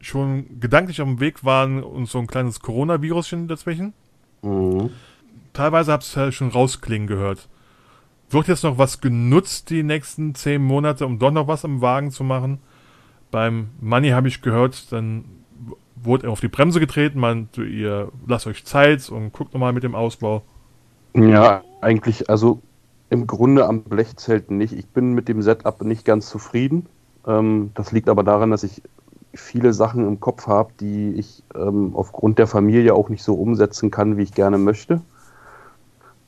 schon 0.00 0.60
gedanklich 0.60 1.02
auf 1.02 1.08
dem 1.08 1.20
Weg 1.20 1.44
waren, 1.44 1.82
uns 1.82 2.12
so 2.12 2.18
ein 2.18 2.26
kleines 2.26 2.60
Coronavirus 2.60 3.34
dazwischen. 3.48 3.92
Mhm. 4.42 4.90
Teilweise 5.52 5.92
hab's 5.92 6.14
ja 6.14 6.30
schon 6.32 6.48
rausklingen 6.48 7.06
gehört. 7.08 7.48
Wird 8.30 8.48
jetzt 8.48 8.64
noch 8.64 8.78
was 8.78 9.00
genutzt 9.00 9.70
die 9.70 9.82
nächsten 9.82 10.34
zehn 10.34 10.62
Monate, 10.62 11.04
um 11.04 11.18
doch 11.18 11.30
noch 11.30 11.48
was 11.48 11.64
am 11.64 11.80
Wagen 11.80 12.10
zu 12.10 12.24
machen? 12.24 12.58
Beim 13.30 13.70
Money 13.80 14.10
habe 14.10 14.28
ich 14.28 14.42
gehört, 14.42 14.92
dann 14.92 15.24
wurde 15.96 16.28
er 16.28 16.32
auf 16.32 16.40
die 16.40 16.48
Bremse 16.48 16.80
getreten, 16.80 17.20
meinte 17.20 17.64
ihr, 17.64 18.10
lasst 18.26 18.46
euch 18.46 18.64
Zeit 18.64 19.08
und 19.10 19.32
guckt 19.32 19.52
nochmal 19.52 19.72
mit 19.72 19.82
dem 19.82 19.94
Ausbau. 19.94 20.42
Ja, 21.14 21.62
eigentlich, 21.80 22.30
also 22.30 22.60
im 23.10 23.26
Grunde 23.26 23.66
am 23.66 23.82
Blechzelt 23.82 24.50
nicht. 24.50 24.72
Ich 24.72 24.86
bin 24.86 25.12
mit 25.12 25.28
dem 25.28 25.42
Setup 25.42 25.82
nicht 25.82 26.04
ganz 26.04 26.28
zufrieden. 26.30 26.86
Ähm, 27.26 27.72
das 27.74 27.92
liegt 27.92 28.08
aber 28.08 28.22
daran, 28.22 28.50
dass 28.50 28.62
ich 28.62 28.82
viele 29.34 29.72
Sachen 29.72 30.06
im 30.06 30.20
Kopf 30.20 30.46
habe, 30.46 30.72
die 30.80 31.12
ich 31.14 31.42
ähm, 31.54 31.92
aufgrund 31.94 32.38
der 32.38 32.46
Familie 32.46 32.94
auch 32.94 33.08
nicht 33.08 33.22
so 33.22 33.34
umsetzen 33.34 33.90
kann, 33.90 34.16
wie 34.16 34.22
ich 34.22 34.32
gerne 34.32 34.58
möchte. 34.58 35.00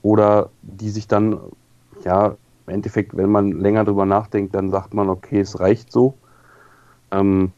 Oder 0.03 0.51
die 0.63 0.91
sich 0.91 1.07
dann, 1.07 1.39
ja, 2.05 2.37
im 2.67 2.75
Endeffekt, 2.75 3.17
wenn 3.17 3.31
man 3.31 3.53
länger 3.53 3.85
drüber 3.85 4.07
nachdenkt, 4.07 4.55
dann 4.55 4.71
sagt 4.71 4.95
man, 4.95 5.09
okay, 5.09 5.41
es 5.41 5.59
reicht 5.61 5.91
so. 5.91 6.15
Ähm, 7.11 7.53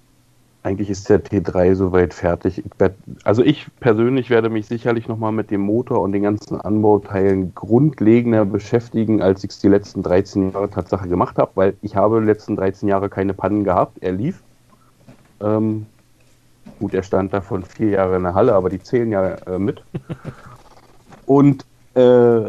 eigentlich 0.64 0.88
ist 0.88 1.11
der 1.11 1.22
T3 1.22 1.74
soweit 1.74 2.14
fertig. 2.14 2.59
Ich 2.59 2.64
werd, 2.78 2.97
also 3.22 3.42
ich 3.42 3.66
persönlich 3.80 4.30
werde 4.30 4.49
mich 4.49 4.66
sicherlich 4.66 5.09
nochmal 5.09 5.30
mit 5.30 5.51
dem 5.51 5.61
Motor 5.61 6.01
und 6.01 6.12
den 6.12 6.22
ganzen 6.22 6.59
Anbauteilen 6.59 7.55
grundlegender 7.55 8.47
beschäftigen, 8.47 9.20
als 9.20 9.45
ich 9.45 9.51
es 9.51 9.59
die 9.59 9.68
letzten 9.68 10.03
13 10.03 10.53
Jahre 10.53 10.70
Tatsache 10.70 11.07
gemacht 11.07 11.36
habe, 11.36 11.51
weil 11.55 11.76
ich 11.82 11.97
habe 11.97 12.20
die 12.20 12.26
letzten 12.26 12.57
13 12.57 12.88
Jahre 12.88 13.11
keine 13.11 13.34
Pannen 13.34 13.62
gehabt. 13.62 13.99
Er 14.01 14.12
lief. 14.12 14.42
Ähm, 15.42 15.84
gut, 16.78 16.95
er 16.95 17.03
stand 17.03 17.34
davon 17.34 17.62
vier 17.62 17.90
Jahre 17.90 18.16
in 18.16 18.22
der 18.22 18.34
Halle, 18.34 18.55
aber 18.55 18.70
die 18.70 18.82
zählen 18.82 19.12
ja 19.12 19.34
äh, 19.34 19.59
mit. 19.59 19.82
Und 21.26 21.66
äh, 21.95 22.40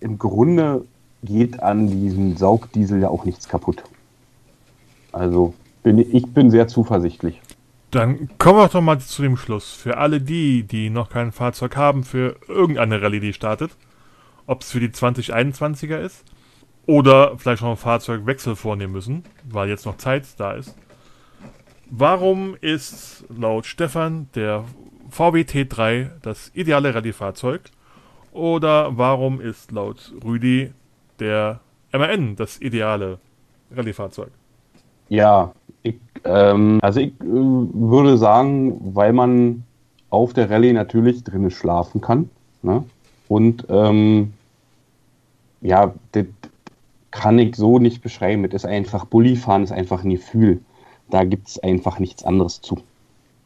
im 0.00 0.18
Grunde 0.18 0.84
geht 1.22 1.62
an 1.62 1.88
diesem 1.88 2.36
Saugdiesel 2.36 3.00
ja 3.00 3.08
auch 3.08 3.24
nichts 3.24 3.48
kaputt. 3.48 3.82
Also 5.12 5.54
bin 5.82 5.98
ich, 5.98 6.12
ich 6.12 6.26
bin 6.26 6.50
sehr 6.50 6.68
zuversichtlich. 6.68 7.40
Dann 7.90 8.28
kommen 8.38 8.58
wir 8.58 8.68
doch 8.68 8.80
mal 8.80 8.98
zu 8.98 9.22
dem 9.22 9.36
Schluss. 9.36 9.72
Für 9.72 9.96
alle 9.96 10.20
die, 10.20 10.64
die 10.64 10.90
noch 10.90 11.08
kein 11.08 11.32
Fahrzeug 11.32 11.76
haben, 11.76 12.04
für 12.04 12.36
irgendeine 12.48 13.00
Rallye, 13.00 13.20
die 13.20 13.32
startet, 13.32 13.70
ob 14.46 14.62
es 14.62 14.72
für 14.72 14.80
die 14.80 14.88
2021er 14.88 15.98
ist 15.98 16.24
oder 16.86 17.36
vielleicht 17.38 17.62
noch 17.62 17.68
einen 17.68 17.76
Fahrzeugwechsel 17.76 18.56
vornehmen 18.56 18.92
müssen, 18.92 19.24
weil 19.44 19.68
jetzt 19.68 19.86
noch 19.86 19.96
Zeit 19.96 20.24
da 20.38 20.52
ist. 20.52 20.74
Warum 21.88 22.56
ist 22.60 23.24
laut 23.28 23.66
Stefan 23.66 24.28
der 24.34 24.64
VW 25.08 25.42
T3 25.42 26.10
das 26.22 26.50
ideale 26.54 26.94
Rallye-Fahrzeug? 26.94 27.62
Oder 28.32 28.98
warum 28.98 29.40
ist 29.40 29.70
laut 29.72 30.12
Rüdi 30.24 30.72
der 31.20 31.60
MAN 31.92 32.36
das 32.36 32.60
ideale 32.60 33.18
Rallye-Fahrzeug? 33.74 34.30
Ja, 35.08 35.52
ich, 35.82 35.96
ähm, 36.24 36.78
also 36.82 37.00
ich 37.00 37.12
äh, 37.20 37.24
würde 37.24 38.18
sagen, 38.18 38.94
weil 38.94 39.12
man 39.12 39.64
auf 40.10 40.32
der 40.32 40.50
Rallye 40.50 40.72
natürlich 40.72 41.22
drinnen 41.24 41.50
schlafen 41.50 42.00
kann. 42.00 42.30
Ne? 42.62 42.84
Und 43.28 43.66
ähm, 43.68 44.32
ja, 45.60 45.94
das 46.12 46.26
kann 47.10 47.38
ich 47.38 47.56
so 47.56 47.78
nicht 47.78 48.02
beschreiben. 48.02 48.42
Das 48.44 48.64
ist 48.64 48.66
einfach, 48.66 49.04
Bullifahren 49.06 49.62
ist 49.64 49.72
einfach 49.72 50.04
ein 50.04 50.10
Gefühl. 50.10 50.60
Da 51.10 51.24
gibt 51.24 51.48
es 51.48 51.58
einfach 51.58 51.98
nichts 51.98 52.24
anderes 52.24 52.60
zu. 52.60 52.78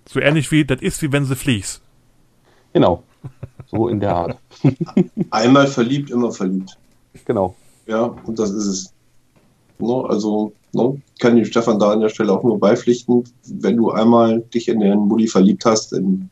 So 0.07 0.21
ähnlich 0.21 0.51
wie, 0.51 0.64
das 0.64 0.81
ist 0.81 1.03
wie 1.03 1.12
wenn 1.12 1.25
sie 1.25 1.37
fliegst. 1.37 1.83
Genau. 2.73 3.03
So 3.66 3.89
in 3.89 4.01
der 4.01 4.16
Art. 4.16 4.39
Einmal 5.31 5.66
verliebt, 5.66 6.11
immer 6.11 6.33
verliebt. 6.33 6.77
Genau. 7.25 7.55
Ja, 7.91 8.14
und 8.24 8.38
das 8.38 8.51
ist 8.51 8.66
es. 8.66 8.95
No, 9.80 10.03
also, 10.03 10.53
no, 10.72 10.99
kann 11.18 11.34
dem 11.34 11.45
Stefan 11.45 11.78
da 11.80 11.91
an 11.91 12.01
der 12.01 12.09
Stelle 12.09 12.32
auch 12.32 12.45
nur 12.45 12.59
beipflichten. 12.59 13.24
Wenn 13.47 13.76
du 13.76 13.91
einmal 13.91 14.43
dich 14.55 14.68
in 14.68 14.78
den 14.78 15.09
Bulli 15.09 15.26
verliebt 15.26 15.64
hast, 15.64 15.93
dann 15.93 16.30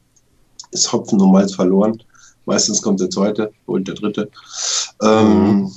ist 0.71 0.93
Hopfen 0.93 1.21
und 1.21 1.33
Malz 1.33 1.55
verloren. 1.55 2.01
Meistens 2.47 2.81
kommt 2.81 3.01
der 3.01 3.11
zweite 3.11 3.51
und 3.67 3.89
der 3.89 3.97
dritte. 3.97 4.31
Ähm, 5.03 5.69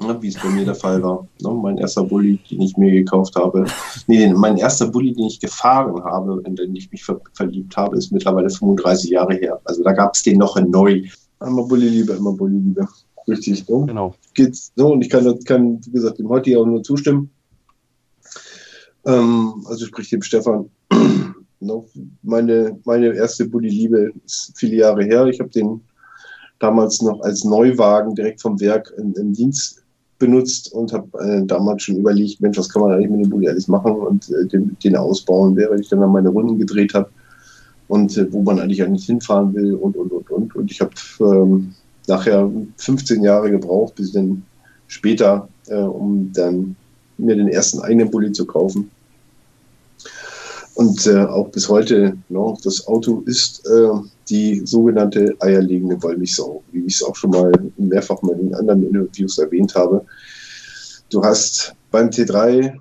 ne, 0.00 0.16
wie 0.20 0.28
es 0.28 0.40
bei 0.40 0.48
mir 0.48 0.64
der 0.64 0.76
Fall 0.76 1.02
war. 1.02 1.26
Ne, 1.42 1.50
mein 1.50 1.78
erster 1.78 2.04
Bulli, 2.04 2.38
den 2.48 2.60
ich 2.60 2.76
mir 2.76 2.92
gekauft 2.92 3.34
habe. 3.34 3.64
Nee, 4.06 4.32
mein 4.32 4.58
erster 4.58 4.86
Bulli, 4.86 5.12
den 5.12 5.26
ich 5.26 5.40
gefahren 5.40 6.04
habe, 6.04 6.40
in 6.46 6.54
den 6.54 6.76
ich 6.76 6.90
mich 6.92 7.04
ver 7.04 7.20
verliebt 7.32 7.76
habe, 7.76 7.96
ist 7.96 8.12
mittlerweile 8.12 8.48
35 8.48 9.10
Jahre 9.10 9.34
her. 9.34 9.60
Also 9.64 9.82
da 9.82 9.92
gab 9.92 10.14
es 10.14 10.22
den 10.22 10.38
noch 10.38 10.56
in 10.56 10.70
neu. 10.70 11.02
Immer 11.44 11.64
Bulli-Liebe, 11.64 12.12
immer 12.12 12.32
Bulli-Liebe. 12.32 12.86
Richtig, 13.30 13.68
ne? 13.68 13.84
Genau. 13.86 14.14
Geht's 14.34 14.72
so 14.76 14.92
und 14.92 15.02
ich 15.02 15.10
kann, 15.10 15.38
kann 15.44 15.80
wie 15.86 15.92
gesagt, 15.92 16.18
dem 16.18 16.28
heute 16.28 16.58
auch 16.58 16.66
nur 16.66 16.82
zustimmen. 16.82 17.30
Ähm, 19.06 19.64
also 19.66 19.86
sprich 19.86 20.10
dem 20.10 20.22
Stefan. 20.22 20.68
Meine, 22.22 22.78
meine 22.84 23.14
erste 23.14 23.46
Bulli-Liebe 23.46 24.12
ist 24.24 24.54
viele 24.56 24.76
Jahre 24.76 25.04
her. 25.04 25.26
Ich 25.26 25.40
habe 25.40 25.50
den 25.50 25.82
damals 26.58 27.02
noch 27.02 27.20
als 27.20 27.44
Neuwagen 27.44 28.14
direkt 28.14 28.40
vom 28.40 28.58
Werk 28.60 28.92
in, 28.96 29.12
im 29.12 29.34
Dienst 29.34 29.82
benutzt 30.18 30.72
und 30.72 30.92
habe 30.92 31.18
äh, 31.18 31.44
damals 31.44 31.82
schon 31.82 31.96
überlegt, 31.96 32.40
Mensch, 32.40 32.56
was 32.56 32.68
kann 32.68 32.82
man 32.82 32.92
eigentlich 32.92 33.10
mit 33.10 33.24
dem 33.24 33.30
Bulli 33.30 33.48
alles 33.48 33.68
machen 33.68 33.92
und 33.92 34.30
äh, 34.30 34.46
den, 34.46 34.76
den 34.82 34.96
ausbauen, 34.96 35.54
während 35.56 35.80
ich 35.80 35.88
dann 35.88 36.02
an 36.02 36.12
meine 36.12 36.30
Runden 36.30 36.58
gedreht 36.58 36.94
habe 36.94 37.10
und 37.88 38.16
äh, 38.16 38.32
wo 38.32 38.42
man 38.42 38.58
eigentlich 38.58 38.82
eigentlich 38.82 39.06
hinfahren 39.06 39.52
will 39.54 39.74
und 39.74 39.96
und 39.96 40.12
und 40.12 40.30
und. 40.30 40.56
Und 40.56 40.70
ich 40.70 40.80
habe 40.80 40.92
ähm, 41.20 41.74
nachher 42.10 42.50
15 42.76 43.22
Jahre 43.22 43.50
gebraucht, 43.50 43.94
bis 43.94 44.08
ich 44.08 44.14
dann 44.14 44.42
später, 44.88 45.48
äh, 45.68 45.74
um 45.76 46.32
dann 46.34 46.76
mir 47.16 47.36
den 47.36 47.48
ersten 47.48 47.80
eigenen 47.80 48.10
Bulli 48.10 48.32
zu 48.32 48.44
kaufen. 48.44 48.90
Und 50.74 51.06
äh, 51.06 51.24
auch 51.24 51.48
bis 51.48 51.68
heute, 51.68 52.16
no, 52.28 52.56
das 52.64 52.86
Auto 52.86 53.22
ist 53.26 53.66
äh, 53.66 53.90
die 54.28 54.62
sogenannte 54.64 55.34
eierlegende 55.40 56.02
Wollmilchsau, 56.02 56.62
wie 56.72 56.86
ich 56.86 56.94
es 56.94 57.02
auch 57.02 57.16
schon 57.16 57.30
mal 57.30 57.52
mehrfach 57.76 58.22
mal 58.22 58.38
in 58.38 58.54
anderen 58.54 58.86
Interviews 58.86 59.38
erwähnt 59.38 59.74
habe. 59.74 60.04
Du 61.10 61.22
hast 61.22 61.74
beim 61.90 62.08
T3 62.08 62.78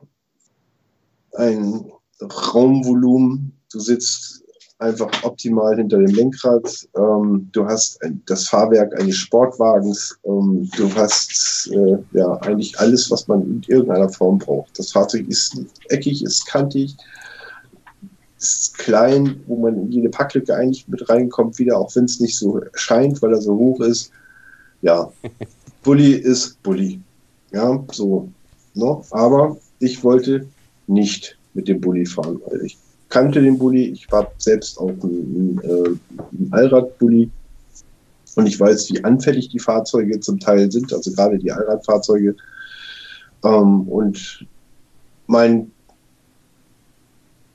ein 1.34 1.86
Raumvolumen, 2.22 3.52
du 3.72 3.80
sitzt 3.80 4.39
einfach 4.80 5.12
optimal 5.24 5.76
hinter 5.76 5.98
dem 5.98 6.08
Lenkrad, 6.08 6.88
ähm, 6.98 7.50
du 7.52 7.66
hast 7.66 8.02
ein, 8.02 8.22
das 8.26 8.48
Fahrwerk 8.48 9.00
eines 9.00 9.18
Sportwagens, 9.18 10.18
ähm, 10.26 10.70
du 10.76 10.94
hast 10.96 11.70
äh, 11.74 11.98
ja 12.14 12.34
eigentlich 12.42 12.80
alles, 12.80 13.12
was 13.12 13.28
man 13.28 13.44
in 13.44 13.62
irgendeiner 13.68 14.10
Form 14.10 14.40
braucht. 14.40 14.80
Das 14.80 14.92
Fahrzeug 14.92 15.28
ist 15.28 15.62
eckig, 15.90 16.24
ist 16.24 16.48
kantig, 16.48 16.96
ist 18.40 18.78
klein, 18.78 19.42
wo 19.48 19.58
man 19.58 19.76
in 19.76 19.92
jede 19.92 20.10
Packlücke 20.10 20.56
eigentlich 20.56 20.88
mit 20.88 21.08
reinkommt, 21.10 21.60
wieder, 21.60 21.78
auch 21.78 21.94
wenn 21.96 22.06
es 22.06 22.22
nicht 22.22 22.38
so 22.38 22.62
scheint, 22.74 23.22
weil 23.22 23.34
er 23.34 23.42
so 23.42 23.58
hoch 23.58 23.82
ist. 23.82 24.12
Ja, 24.82 25.12
Bulli 25.84 26.14
ist 26.14 26.62
Bulli. 26.64 27.02
Ja, 27.52 27.84
so. 27.92 28.30
No? 28.76 29.04
Aber 29.12 29.58
ich 29.80 30.04
wollte 30.06 30.48
nicht 30.88 31.38
mit 31.54 31.68
dem 31.68 31.82
Bulli 31.82 32.06
fahren, 32.06 32.40
weil 32.46 32.66
ich 32.66 32.78
kannte 33.10 33.42
den 33.42 33.58
Bulli. 33.58 33.90
Ich 33.90 34.12
war 34.12 34.32
selbst 34.38 34.80
auch 34.80 34.90
ein, 35.04 35.60
äh, 35.64 35.90
ein 35.90 36.48
Allradbully. 36.52 37.30
Und 38.36 38.46
ich 38.46 38.60
weiß, 38.60 38.92
wie 38.92 39.04
anfällig 39.04 39.50
die 39.50 39.60
Fahrzeuge 39.60 40.20
zum 40.20 40.40
Teil 40.40 40.72
sind, 40.72 40.94
also 40.94 41.12
gerade 41.12 41.40
die 41.40 41.52
Allradfahrzeuge. 41.52 42.36
Ähm, 43.44 43.82
und 43.88 44.46
mein 45.28 45.72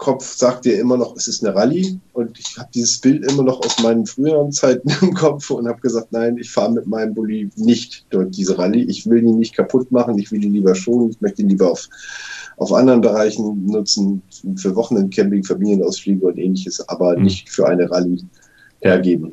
Kopf 0.05 0.37
sagt 0.37 0.67
dir 0.67 0.79
immer 0.79 0.99
noch, 0.99 1.17
es 1.17 1.29
ist 1.29 1.43
eine 1.43 1.55
Rallye. 1.55 1.99
Und 2.13 2.39
ich 2.39 2.59
habe 2.59 2.69
dieses 2.75 3.01
Bild 3.01 3.25
immer 3.25 3.43
noch 3.43 3.65
aus 3.65 3.83
meinen 3.83 4.05
früheren 4.05 4.53
Zeiten 4.53 4.91
im 5.01 5.15
Kopf 5.15 5.51
und 5.51 5.67
habe 5.67 5.81
gesagt, 5.81 6.13
nein, 6.13 6.37
ich 6.37 6.51
fahre 6.51 6.73
mit 6.73 6.87
meinem 6.87 7.15
Bulli 7.15 7.49
nicht 7.57 8.05
dort 8.11 8.37
diese 8.37 8.59
Rallye. 8.59 8.85
Ich 8.85 9.09
will 9.09 9.25
ihn 9.25 9.39
nicht 9.39 9.57
kaputt 9.57 9.91
machen, 9.91 10.19
ich 10.19 10.31
will 10.31 10.45
ihn 10.45 10.53
lieber 10.53 10.75
schonen, 10.75 11.11
ich 11.11 11.21
möchte 11.23 11.41
ihn 11.41 11.49
lieber 11.49 11.71
auf, 11.71 11.89
auf 12.59 12.71
anderen 12.75 13.01
Bereichen 13.01 13.65
nutzen, 13.65 14.23
für 14.57 14.77
Wochenendcamping, 14.77 15.43
Familienausflüge 15.43 16.27
und 16.27 16.37
ähnliches, 16.37 16.87
aber 16.91 17.17
mhm. 17.17 17.25
nicht 17.25 17.49
für 17.49 17.67
eine 17.67 17.91
Rallye 17.91 18.23
hergeben. 18.81 19.33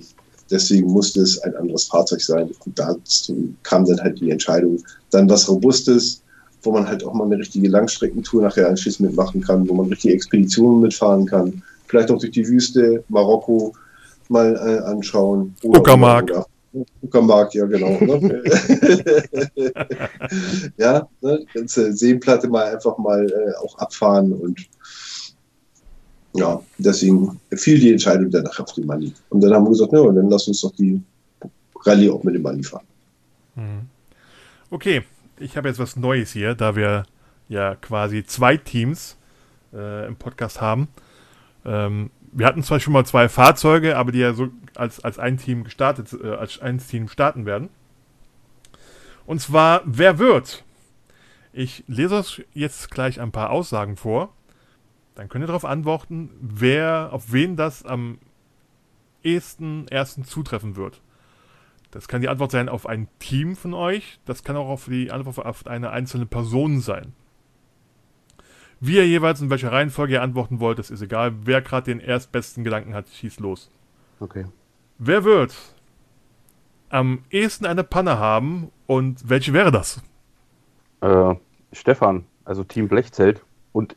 Deswegen 0.49 0.89
musste 0.89 1.21
es 1.21 1.37
ein 1.39 1.53
anderes 1.55 1.83
Fahrzeug 1.85 2.21
sein. 2.21 2.49
Und 2.65 2.79
dazu 2.79 3.53
kam 3.63 3.83
dann 3.83 3.99
halt 3.99 4.21
die 4.21 4.31
Entscheidung, 4.31 4.81
dann 5.09 5.29
was 5.29 5.49
Robustes, 5.49 6.21
wo 6.63 6.71
man 6.71 6.87
halt 6.87 7.03
auch 7.03 7.13
mal 7.13 7.25
eine 7.25 7.37
richtige 7.37 7.67
Langstreckentour 7.69 8.43
nachher 8.43 8.69
anschließend 8.69 9.09
mitmachen 9.09 9.41
kann, 9.41 9.67
wo 9.67 9.73
man 9.73 9.87
richtige 9.87 10.13
Expeditionen 10.13 10.81
mitfahren 10.81 11.25
kann. 11.25 11.63
Vielleicht 11.87 12.11
auch 12.11 12.19
durch 12.19 12.31
die 12.31 12.47
Wüste, 12.47 13.03
Marokko 13.09 13.73
mal 14.29 14.55
äh, 14.55 14.89
anschauen. 14.89 15.55
Uckermark. 15.63 16.31
Uckermark, 17.01 17.53
ja 17.53 17.65
genau. 17.65 17.99
Ne? 17.99 18.43
ja, 20.77 21.07
ne? 21.19 21.45
ganze 21.53 21.91
Seenplatte 21.93 22.47
mal 22.47 22.73
einfach 22.73 22.97
mal 22.97 23.25
äh, 23.25 23.65
auch 23.65 23.77
abfahren 23.77 24.31
und 24.31 24.59
ja, 26.33 26.61
deswegen 26.77 27.39
fiel 27.51 27.77
die 27.77 27.91
Entscheidung 27.91 28.31
danach 28.31 28.57
auf 28.59 28.71
die 28.71 28.83
Mali. 28.83 29.13
Und 29.29 29.41
dann 29.41 29.53
haben 29.53 29.65
wir 29.65 29.71
gesagt, 29.71 29.91
ja, 29.91 30.01
dann 30.01 30.29
lass 30.29 30.47
uns 30.47 30.61
doch 30.61 30.73
die 30.75 31.01
Rallye 31.83 32.09
auch 32.09 32.23
mit 32.23 32.35
dem 32.35 32.41
Mali 32.41 32.63
fahren. 32.63 32.85
Mhm. 33.55 33.81
Okay, 34.69 35.03
ich 35.41 35.57
habe 35.57 35.67
jetzt 35.67 35.79
was 35.79 35.95
Neues 35.95 36.31
hier, 36.31 36.55
da 36.55 36.75
wir 36.75 37.03
ja 37.49 37.75
quasi 37.75 38.23
zwei 38.23 38.57
Teams 38.57 39.17
äh, 39.73 40.07
im 40.07 40.15
Podcast 40.15 40.61
haben. 40.61 40.87
Ähm, 41.65 42.11
wir 42.31 42.45
hatten 42.45 42.63
zwar 42.63 42.79
schon 42.79 42.93
mal 42.93 43.05
zwei 43.05 43.27
Fahrzeuge, 43.27 43.97
aber 43.97 44.11
die 44.11 44.19
ja 44.19 44.33
so 44.33 44.49
als, 44.75 45.03
als 45.03 45.19
ein 45.19 45.37
Team 45.37 45.63
gestartet, 45.63 46.13
äh, 46.13 46.35
als 46.35 46.59
ein 46.61 46.77
Team 46.77 47.07
starten 47.07 47.45
werden. 47.45 47.69
Und 49.25 49.41
zwar, 49.41 49.81
wer 49.85 50.17
wird? 50.17 50.63
Ich 51.53 51.83
lese 51.87 52.15
euch 52.15 52.45
jetzt 52.53 52.89
gleich 52.91 53.19
ein 53.19 53.31
paar 53.31 53.49
Aussagen 53.49 53.97
vor. 53.97 54.33
Dann 55.15 55.27
könnt 55.27 55.43
ihr 55.43 55.47
darauf 55.47 55.65
antworten, 55.65 56.29
wer, 56.39 57.09
auf 57.11 57.33
wen 57.33 57.57
das 57.57 57.85
am 57.85 58.19
ehesten 59.23 59.87
ersten 59.89 60.23
zutreffen 60.23 60.75
wird. 60.75 61.01
Das 61.91 62.07
kann 62.07 62.21
die 62.21 62.29
Antwort 62.29 62.51
sein 62.51 62.69
auf 62.69 62.87
ein 62.87 63.07
Team 63.19 63.55
von 63.55 63.73
euch. 63.73 64.19
Das 64.25 64.43
kann 64.43 64.55
auch 64.55 64.69
auf 64.69 64.85
die 64.85 65.11
Antwort 65.11 65.45
auf 65.45 65.67
eine 65.67 65.91
einzelne 65.91 66.25
Person 66.25 66.79
sein. 66.79 67.13
Wie 68.79 68.95
ihr 68.95 69.07
jeweils 69.07 69.41
in 69.41 69.49
welcher 69.49 69.71
Reihenfolge 69.71 70.13
ihr 70.13 70.21
antworten 70.23 70.59
wollt, 70.59 70.79
das 70.79 70.89
ist 70.89 71.01
egal. 71.01 71.33
Wer 71.43 71.61
gerade 71.61 71.85
den 71.85 71.99
erstbesten 71.99 72.63
Gedanken 72.63 72.93
hat, 72.93 73.09
schießt 73.09 73.39
los. 73.39 73.69
Okay. 74.19 74.45
Wer 74.97 75.23
wird 75.23 75.53
am 76.89 77.23
ehesten 77.29 77.65
eine 77.65 77.83
Panne 77.83 78.17
haben 78.17 78.71
und 78.87 79.29
welche 79.29 79.53
wäre 79.53 79.71
das? 79.71 80.01
Äh, 81.01 81.35
Stefan, 81.73 82.25
also 82.45 82.63
Team 82.63 82.87
Blechzelt 82.87 83.41
und 83.71 83.95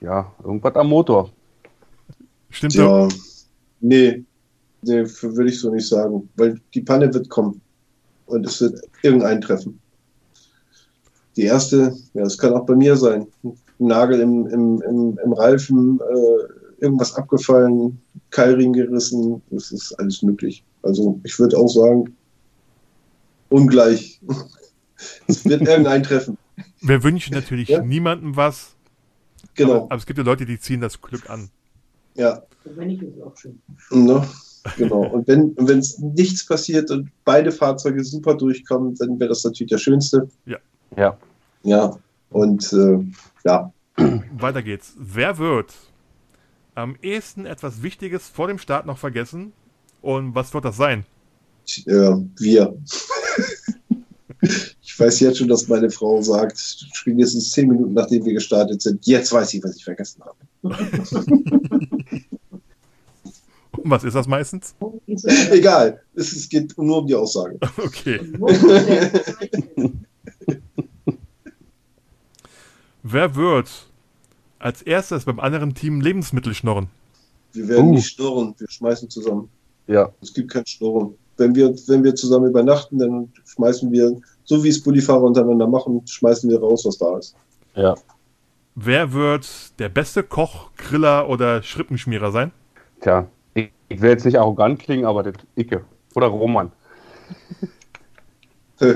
ja, 0.00 0.32
irgendwas 0.42 0.76
am 0.76 0.88
Motor. 0.88 1.30
Stimmt 2.50 2.74
ja. 2.74 3.08
Nee, 3.80 4.24
Nee, 4.86 5.04
würde 5.22 5.48
ich 5.48 5.60
so 5.60 5.70
nicht 5.70 5.88
sagen, 5.88 6.28
weil 6.36 6.60
die 6.74 6.82
Panne 6.82 7.12
wird 7.12 7.28
kommen 7.30 7.60
und 8.26 8.46
es 8.46 8.60
wird 8.60 8.80
irgendein 9.02 9.40
treffen. 9.40 9.80
Die 11.36 11.44
erste, 11.44 11.96
ja, 12.12 12.22
es 12.22 12.38
kann 12.38 12.52
auch 12.52 12.66
bei 12.66 12.76
mir 12.76 12.96
sein. 12.96 13.26
Ein 13.42 13.56
Nagel 13.78 14.20
im, 14.20 14.46
im, 14.46 14.82
im, 14.82 15.18
im 15.24 15.32
Reifen, 15.32 16.00
äh, 16.00 16.82
irgendwas 16.82 17.14
abgefallen, 17.14 18.00
Keilriemen 18.30 18.74
gerissen, 18.74 19.42
das 19.50 19.72
ist 19.72 19.92
alles 19.98 20.22
möglich. 20.22 20.62
Also 20.82 21.18
ich 21.24 21.38
würde 21.38 21.56
auch 21.56 21.68
sagen, 21.68 22.14
ungleich. 23.48 24.20
es 25.26 25.44
wird 25.44 25.62
irgendein 25.62 26.02
treffen. 26.02 26.36
Wir 26.82 27.02
wünschen 27.02 27.34
natürlich 27.34 27.68
ja? 27.68 27.82
niemandem 27.82 28.36
was. 28.36 28.74
Genau. 29.54 29.72
Aber, 29.72 29.84
aber, 29.84 29.96
es 29.96 30.06
gibt 30.06 30.18
ja 30.18 30.24
Leute, 30.24 30.44
die 30.44 30.58
ziehen 30.58 30.80
das 30.80 31.00
Glück 31.00 31.30
an. 31.30 31.48
Ja. 32.14 32.42
Wenn 32.64 32.90
ich 32.90 33.02
es 33.02 33.22
auch 33.22 33.36
schön. 33.36 33.60
No? 33.90 34.24
Genau. 34.76 35.02
Und 35.02 35.28
wenn 35.28 35.54
wenn 35.56 35.78
es 35.78 35.98
nichts 35.98 36.46
passiert 36.46 36.90
und 36.90 37.10
beide 37.24 37.52
Fahrzeuge 37.52 38.02
super 38.02 38.34
durchkommen, 38.34 38.94
dann 38.94 39.18
wäre 39.18 39.28
das 39.28 39.44
natürlich 39.44 39.70
der 39.70 39.78
Schönste. 39.78 40.28
Ja. 40.46 40.58
Ja. 40.96 41.18
Ja. 41.62 41.98
Und 42.30 42.72
äh, 42.72 42.98
ja. 43.44 43.72
Weiter 44.38 44.62
geht's. 44.62 44.94
Wer 44.98 45.38
wird 45.38 45.74
am 46.74 46.96
ehesten 47.02 47.46
etwas 47.46 47.82
Wichtiges 47.82 48.28
vor 48.28 48.48
dem 48.48 48.58
Start 48.58 48.86
noch 48.86 48.98
vergessen? 48.98 49.52
Und 50.02 50.34
was 50.34 50.52
wird 50.52 50.64
das 50.64 50.76
sein? 50.76 51.04
Ja, 51.86 52.20
wir. 52.36 52.76
ich 54.82 54.98
weiß 55.00 55.20
jetzt 55.20 55.38
schon, 55.38 55.48
dass 55.48 55.68
meine 55.68 55.90
Frau 55.90 56.20
sagt, 56.20 56.58
spätestens 56.92 57.50
zehn 57.50 57.68
Minuten 57.68 57.94
nachdem 57.94 58.24
wir 58.24 58.34
gestartet 58.34 58.82
sind, 58.82 59.06
jetzt 59.06 59.32
weiß 59.32 59.54
ich, 59.54 59.64
was 59.64 59.76
ich 59.76 59.84
vergessen 59.84 60.22
habe. 60.24 60.36
Was 63.84 64.02
ist 64.02 64.14
das 64.14 64.26
meistens? 64.26 64.74
Egal, 65.50 66.00
es, 66.14 66.32
es 66.32 66.48
geht 66.48 66.76
nur 66.78 66.98
um 66.98 67.06
die 67.06 67.14
Aussage. 67.14 67.58
Okay. 67.76 68.20
Wer 73.02 73.36
wird 73.36 73.68
als 74.58 74.80
erstes 74.80 75.24
beim 75.26 75.38
anderen 75.38 75.74
Team 75.74 76.00
Lebensmittel 76.00 76.54
schnorren? 76.54 76.88
Wir 77.52 77.68
werden 77.68 77.90
uh. 77.90 77.94
nicht 77.94 78.08
schnorren, 78.08 78.54
wir 78.56 78.70
schmeißen 78.70 79.10
zusammen. 79.10 79.50
Ja. 79.86 80.10
Es 80.22 80.32
gibt 80.32 80.50
kein 80.50 80.66
Schnorren. 80.66 81.14
Wenn 81.36 81.54
wir, 81.54 81.74
wenn 81.88 82.02
wir 82.02 82.14
zusammen 82.14 82.48
übernachten, 82.48 82.98
dann 82.98 83.30
schmeißen 83.44 83.92
wir 83.92 84.18
so 84.44 84.64
wie 84.64 84.68
es 84.68 84.82
Bullifahrer 84.82 85.24
untereinander 85.24 85.66
machen, 85.66 86.06
schmeißen 86.06 86.48
wir 86.48 86.60
raus, 86.60 86.84
was 86.86 86.96
da 86.96 87.18
ist. 87.18 87.34
Ja. 87.74 87.94
Wer 88.74 89.12
wird 89.12 89.78
der 89.78 89.90
beste 89.90 90.22
Koch, 90.22 90.70
Griller 90.76 91.28
oder 91.28 91.62
Schrippenschmierer 91.62 92.32
sein? 92.32 92.52
Tja, 93.00 93.28
ich, 93.54 93.70
ich 93.88 94.00
will 94.00 94.10
jetzt 94.10 94.24
nicht 94.24 94.38
arrogant 94.38 94.78
klingen, 94.80 95.04
aber 95.04 95.22
das 95.22 95.34
Icke. 95.56 95.84
Oder 96.14 96.26
Roman. 96.28 96.70
Da 98.78 98.86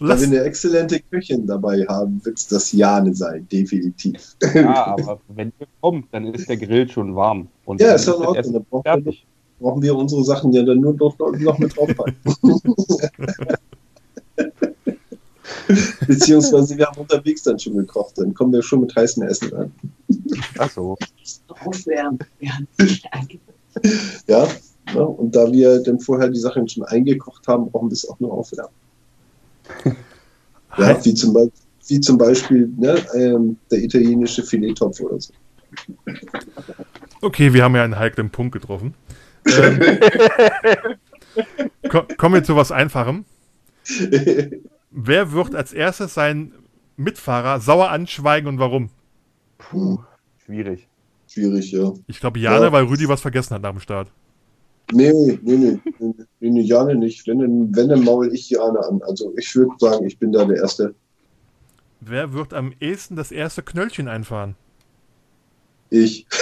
Lass, 0.00 0.20
wir 0.20 0.26
eine 0.26 0.40
exzellente 0.40 1.00
Köchin 1.10 1.46
dabei 1.46 1.86
haben, 1.88 2.20
wird 2.24 2.36
es 2.36 2.48
das 2.48 2.72
Jane 2.72 3.14
sein, 3.14 3.46
definitiv. 3.50 4.36
Ja, 4.54 4.86
aber 4.86 5.20
wenn 5.28 5.52
ihr 5.60 5.66
kommt, 5.80 6.12
dann 6.12 6.34
ist 6.34 6.48
der 6.48 6.56
Grill 6.56 6.88
schon 6.88 7.14
warm. 7.14 7.48
Und 7.64 7.80
Ja, 7.80 7.94
ist 7.94 8.08
doch 8.08 8.20
in 8.20 8.26
Ordnung. 8.26 8.52
Dann 8.52 8.64
brauchen 8.64 9.04
wir, 9.04 9.14
brauchen 9.60 9.82
wir 9.82 9.96
unsere 9.96 10.24
Sachen 10.24 10.52
ja 10.52 10.62
dann 10.64 10.80
nur 10.80 10.94
noch, 10.94 11.16
noch 11.18 11.58
mit 11.58 11.76
draufpacken. 11.76 12.16
Beziehungsweise 16.06 16.76
wir 16.76 16.86
haben 16.86 17.00
unterwegs 17.00 17.42
dann 17.42 17.58
schon 17.58 17.76
gekocht, 17.76 18.18
dann 18.18 18.34
kommen 18.34 18.52
wir 18.52 18.62
schon 18.62 18.80
mit 18.80 18.94
heißem 18.94 19.22
Essen 19.24 19.54
an. 19.54 19.72
Ach 20.58 20.70
so. 20.70 20.96
Aufwärmen. 21.64 22.18
Ja, 24.26 24.48
ne? 24.94 25.06
und 25.06 25.36
da 25.36 25.52
wir 25.52 25.82
dann 25.82 26.00
vorher 26.00 26.30
die 26.30 26.38
Sachen 26.38 26.66
schon 26.66 26.82
eingekocht 26.84 27.46
haben, 27.46 27.70
brauchen 27.70 27.90
wir 27.90 27.92
es 27.92 28.08
auch 28.08 28.18
nur 28.20 28.32
aufwärmen. 28.32 28.72
Ja, 30.78 31.04
wie 31.04 31.12
zum 31.12 31.34
Beispiel, 31.34 31.52
wie 31.88 32.00
zum 32.00 32.16
Beispiel 32.16 32.70
ne, 32.78 32.96
ähm, 33.14 33.58
der 33.70 33.82
italienische 33.82 34.42
Filettopf 34.42 34.98
oder 35.00 35.20
so. 35.20 35.34
okay, 37.20 37.52
wir 37.52 37.64
haben 37.64 37.76
ja 37.76 37.84
einen 37.84 37.98
heiklen 37.98 38.30
Punkt 38.30 38.52
getroffen. 38.52 38.94
Ähm, 39.46 39.78
ko 41.90 42.04
kommen 42.16 42.36
wir 42.36 42.44
zu 42.44 42.56
was 42.56 42.72
Einfachem. 42.72 43.26
Wer 44.90 45.32
wird 45.32 45.54
als 45.54 45.72
erstes 45.72 46.14
seinen 46.14 46.54
Mitfahrer 46.96 47.60
sauer 47.60 47.90
anschweigen 47.90 48.48
und 48.48 48.58
warum? 48.58 48.90
Puh, 49.58 49.98
schwierig. 50.44 50.88
Schwierig, 51.28 51.72
ja. 51.72 51.92
Ich 52.06 52.20
glaube 52.20 52.38
Jane, 52.38 52.66
Ja. 52.66 52.72
weil 52.72 52.84
Rüdi 52.84 53.08
was 53.08 53.20
vergessen 53.20 53.54
hat 53.54 53.62
nach 53.62 53.72
dem 53.72 53.80
Start. 53.80 54.10
Nee, 54.92 55.10
nee, 55.12 55.38
nee, 55.42 55.78
nee, 55.98 56.14
nee, 56.40 56.50
nee 56.50 56.60
Jane 56.60 56.94
nicht. 56.94 57.26
Wenn, 57.26 57.40
dann- 57.40 57.74
wenn, 57.74 57.88
dann 57.88 58.04
maul 58.04 58.32
ich 58.32 58.48
Jane 58.48 58.78
an. 58.86 59.02
Also 59.02 59.34
ich 59.36 59.52
würde 59.56 59.72
sagen, 59.78 60.06
ich 60.06 60.18
bin 60.18 60.30
da 60.32 60.44
der 60.44 60.58
Erste. 60.58 60.94
Wer 62.00 62.32
wird 62.32 62.54
am 62.54 62.72
ehesten 62.78 63.16
das 63.16 63.32
erste 63.32 63.62
Knöllchen 63.62 64.06
einfahren? 64.06 64.54
Ich. 65.90 66.26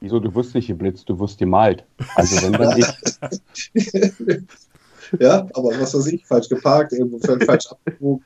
Wieso, 0.00 0.20
du 0.20 0.34
wirst 0.34 0.54
nicht 0.54 0.66
geblitzt, 0.68 1.08
du 1.08 1.18
wirst 1.18 1.38
gemalt. 1.38 1.84
Also 2.14 2.42
wenn 2.42 2.52
dann 2.52 2.78
ich. 3.74 4.42
Ja, 5.20 5.46
aber 5.54 5.70
was 5.80 5.94
weiß 5.94 6.06
ich, 6.08 6.26
falsch 6.26 6.48
geparkt, 6.48 6.92
irgendwo 6.92 7.18
falsch 7.44 7.66
abgebogen. 7.66 8.24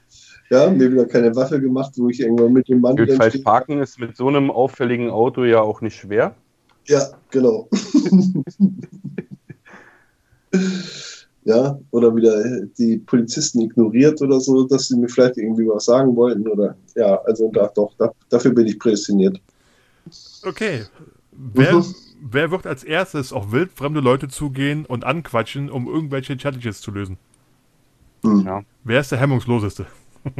Ja, 0.51 0.71
mir 0.71 0.91
wieder 0.91 1.05
keine 1.07 1.35
Waffe 1.37 1.61
gemacht, 1.61 1.93
wo 1.97 2.09
ich 2.09 2.21
irgendwo 2.21 2.49
mit 2.49 2.69
dem 2.69 2.81
Mann 2.81 2.97
Gut, 2.97 3.13
falsch 3.13 3.35
stehe. 3.35 3.45
parken 3.45 3.81
ist 3.83 3.99
mit 3.99 4.17
so 4.17 4.29
einem 4.29 4.51
auffälligen 4.51 5.11
Auto 5.11 5.45
ja 5.45 5.61
auch 5.61 5.81
nicht 5.83 5.97
schwer. 5.97 6.35
Ja, 6.87 7.07
genau. 7.31 7.69
ja, 11.45 11.79
oder 11.91 12.15
wieder 12.17 12.63
die 12.79 12.99
Polizisten 12.99 13.61
ignoriert 13.61 14.21
oder 14.23 14.41
so, 14.41 14.65
dass 14.67 14.89
sie 14.89 14.97
mir 14.97 15.09
vielleicht 15.09 15.37
irgendwie 15.37 15.67
was 15.69 15.85
sagen 15.85 16.17
wollten. 16.17 16.49
Oder 16.49 16.77
ja, 16.95 17.21
also 17.25 17.51
da, 17.53 17.71
doch, 17.75 17.93
da, 17.99 18.13
dafür 18.31 18.53
bin 18.53 18.67
ich 18.67 18.79
prädestiniert. 18.79 19.41
Okay. 20.45 20.85
Wer, 21.33 21.75
Mhm. 21.75 21.85
Wer 22.21 22.51
wird 22.51 22.67
als 22.67 22.85
erstes 22.85 23.33
auf 23.33 23.53
wildfremde 23.53 24.01
Leute 24.01 24.29
zugehen 24.29 24.85
und 24.85 25.05
anquatschen, 25.05 25.71
um 25.71 25.87
irgendwelche 25.87 26.37
Challenges 26.37 26.81
zu 26.81 26.91
lösen? 26.91 27.19
Hm. 28.25 28.45
Ja. 28.45 28.63
Wer 28.85 29.01
ist 29.01 29.13
der 29.13 29.19
hemmungsloseste? 29.19 29.87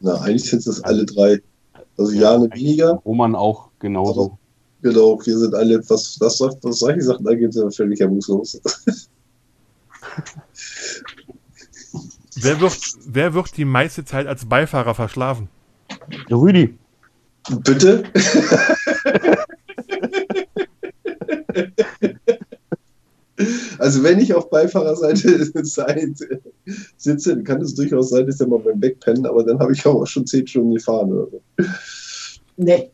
Na, 0.00 0.14
eigentlich 0.20 0.48
sind 0.50 0.66
es 0.66 0.82
alle 0.82 1.04
drei. 1.04 1.40
Also 1.96 2.12
Jane 2.12 2.48
weniger. 2.52 2.94
Roman 3.04 3.34
auch 3.34 3.70
genauso. 3.78 4.38
Genau, 4.82 5.18
wir 5.24 5.38
sind 5.38 5.54
alle, 5.54 5.78
was, 5.88 6.16
was, 6.20 6.40
was 6.40 6.78
solche 6.78 7.02
Sachen 7.02 7.26
angeht, 7.26 7.52
sind 7.52 7.64
wir 7.64 7.72
völlig 7.72 7.98
hemmungslos. 8.00 8.60
Wer 12.40 12.60
wird, 12.60 12.78
wer 13.04 13.34
wird 13.34 13.56
die 13.56 13.64
meiste 13.64 14.04
Zeit 14.04 14.28
als 14.28 14.44
Beifahrer 14.46 14.94
verschlafen? 14.94 15.48
Rüdi. 16.30 16.78
Bitte? 17.64 18.04
Also 23.78 24.02
wenn 24.02 24.18
ich 24.18 24.34
auf 24.34 24.50
Beifahrerseite 24.50 25.44
sein- 25.64 26.14
sitze, 26.96 27.34
dann 27.34 27.44
kann 27.44 27.60
es 27.60 27.74
durchaus 27.74 28.10
sein, 28.10 28.26
dass 28.26 28.40
ich 28.40 28.46
mal 28.46 28.58
beim 28.58 28.80
Wegpennen, 28.80 29.26
aber 29.26 29.44
dann 29.44 29.58
habe 29.58 29.72
ich 29.72 29.84
auch 29.86 30.06
schon 30.06 30.26
zehn 30.26 30.46
Stunden 30.46 30.74
gefahren 30.74 31.12
oder 31.12 31.30
so. 31.30 31.42
Nee. 32.56 32.90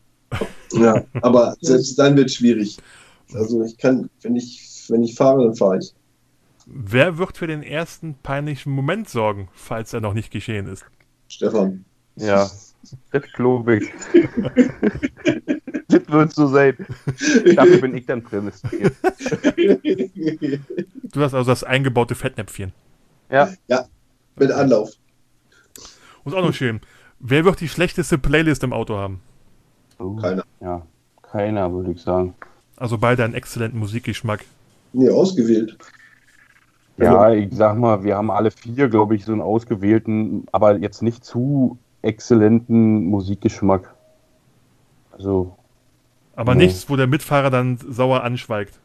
Ja, 0.73 1.03
aber 1.21 1.55
selbst 1.61 1.97
dann 1.97 2.17
wird 2.17 2.27
es 2.29 2.35
schwierig. 2.35 2.77
Also 3.33 3.63
ich 3.63 3.77
kann, 3.77 4.09
wenn 4.21 4.35
ich, 4.35 4.85
wenn 4.89 5.03
ich 5.03 5.15
fahre, 5.15 5.43
dann 5.45 5.55
fahre 5.55 5.79
ich. 5.79 5.93
Wer 6.67 7.17
wird 7.17 7.37
für 7.37 7.47
den 7.47 7.63
ersten 7.63 8.15
peinlichen 8.21 8.71
Moment 8.71 9.07
sorgen, 9.09 9.49
falls 9.53 9.93
er 9.93 10.01
noch 10.01 10.13
nicht 10.13 10.31
geschehen 10.31 10.67
ist? 10.67 10.83
Stefan. 11.27 11.85
Ja, 12.17 12.49
das 13.11 13.23
glaube 13.33 13.77
ich. 13.77 13.89
Das 16.05 16.13
wird 16.13 16.33
so 16.33 16.47
sein. 16.47 16.75
Dafür 17.55 17.81
bin 17.81 17.95
ich 17.95 18.05
dann 18.05 18.23
prädestiniert. 18.23 18.93
Du 21.03 21.21
hast 21.21 21.33
also 21.33 21.49
das 21.49 21.63
eingebaute 21.63 22.13
Fettnäpfchen. 22.15 22.73
Ja, 23.29 23.49
Mit 24.35 24.51
Anlauf. 24.51 24.91
Und 26.23 26.33
auch 26.35 26.41
noch 26.45 26.53
schön. 26.53 26.81
Wer 27.19 27.45
wird 27.45 27.61
die 27.61 27.69
schlechteste 27.69 28.17
Playlist 28.17 28.63
im 28.63 28.73
Auto 28.73 28.97
haben? 28.97 29.21
oh, 29.99 30.15
Keiner. 30.17 30.43
ja, 30.59 30.81
keiner, 31.21 31.71
würde 31.71 31.91
ich 31.91 32.01
sagen. 32.01 32.35
Also 32.75 32.97
beide 32.97 33.23
einen 33.23 33.33
exzellenten 33.33 33.79
Musikgeschmack. 33.79 34.43
Nee, 34.93 35.09
ausgewählt. 35.09 35.77
Ja, 36.97 37.31
ich 37.31 37.53
sag 37.53 37.77
mal, 37.77 38.03
wir 38.03 38.15
haben 38.17 38.31
alle 38.31 38.51
vier, 38.51 38.87
glaube 38.89 39.15
ich, 39.15 39.25
so 39.25 39.31
einen 39.31 39.41
ausgewählten, 39.41 40.45
aber 40.51 40.77
jetzt 40.77 41.01
nicht 41.01 41.23
zu 41.25 41.77
exzellenten 42.01 43.05
Musikgeschmack. 43.05 43.93
Also, 45.11 45.57
Aber 46.35 46.53
Ja. 46.53 46.57
nichts, 46.59 46.89
wo 46.89 46.95
der 46.95 47.07
Mitfahrer 47.07 47.49
dann 47.49 47.77
sauer 47.89 48.23
anschweigt. 48.23 48.79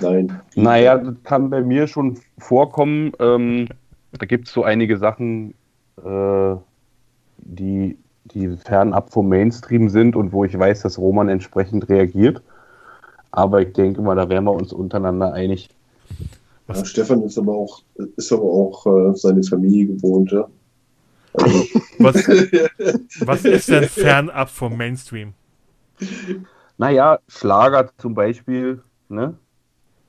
Nein. 0.00 0.40
naja, 0.56 0.98
das 0.98 1.14
kann 1.22 1.48
bei 1.50 1.62
mir 1.62 1.86
schon 1.86 2.18
vorkommen. 2.38 3.12
Ähm, 3.20 3.68
da 4.12 4.26
gibt 4.26 4.48
es 4.48 4.54
so 4.54 4.64
einige 4.64 4.98
Sachen, 4.98 5.54
äh, 6.04 6.56
die, 7.38 7.96
die 8.24 8.56
fernab 8.56 9.12
vom 9.12 9.28
Mainstream 9.28 9.88
sind 9.88 10.16
und 10.16 10.32
wo 10.32 10.44
ich 10.44 10.58
weiß, 10.58 10.82
dass 10.82 10.98
Roman 10.98 11.28
entsprechend 11.28 11.88
reagiert. 11.88 12.42
Aber 13.30 13.60
ich 13.60 13.72
denke 13.74 14.00
mal, 14.00 14.16
da 14.16 14.28
wären 14.28 14.44
wir 14.44 14.52
uns 14.52 14.72
untereinander 14.72 15.32
einig. 15.32 15.68
Ja, 16.68 16.84
Stefan 16.84 17.22
ist 17.22 17.38
aber 17.38 17.52
auch, 17.54 17.82
ist 18.16 18.32
aber 18.32 18.42
auch 18.42 18.86
äh, 18.86 19.14
seine 19.14 19.42
Familie 19.44 19.86
gewohnt, 19.86 20.32
ja. 20.32 20.48
Also, 21.34 21.64
Was, 21.98 22.16
was 23.20 23.44
ist 23.44 23.68
denn 23.68 23.84
fernab 23.84 24.48
vom 24.48 24.76
Mainstream? 24.76 25.34
Naja, 26.78 27.18
Schlager 27.28 27.90
zum 27.98 28.14
Beispiel, 28.14 28.82
ne? 29.08 29.34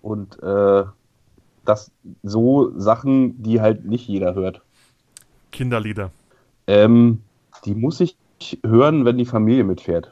Und 0.01 0.41
äh, 0.41 0.83
das 1.65 1.91
so 2.23 2.71
Sachen, 2.77 3.41
die 3.43 3.61
halt 3.61 3.85
nicht 3.85 4.07
jeder 4.07 4.35
hört. 4.35 4.61
Kinderlieder. 5.51 6.11
Ähm, 6.67 7.21
die 7.65 7.75
muss 7.75 7.99
ich 7.99 8.17
hören, 8.65 9.05
wenn 9.05 9.17
die 9.17 9.25
Familie 9.25 9.63
mitfährt. 9.63 10.11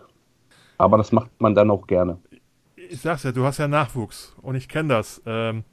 Aber 0.77 0.97
das 0.97 1.11
macht 1.11 1.29
man 1.39 1.55
dann 1.55 1.69
auch 1.69 1.87
gerne. 1.87 2.17
Ich 2.75 3.01
sag's 3.01 3.23
ja, 3.23 3.31
du 3.31 3.45
hast 3.45 3.57
ja 3.57 3.67
Nachwuchs 3.67 4.35
und 4.41 4.55
ich 4.55 4.67
kenne 4.67 4.89
das. 4.89 5.21
Ähm, 5.25 5.63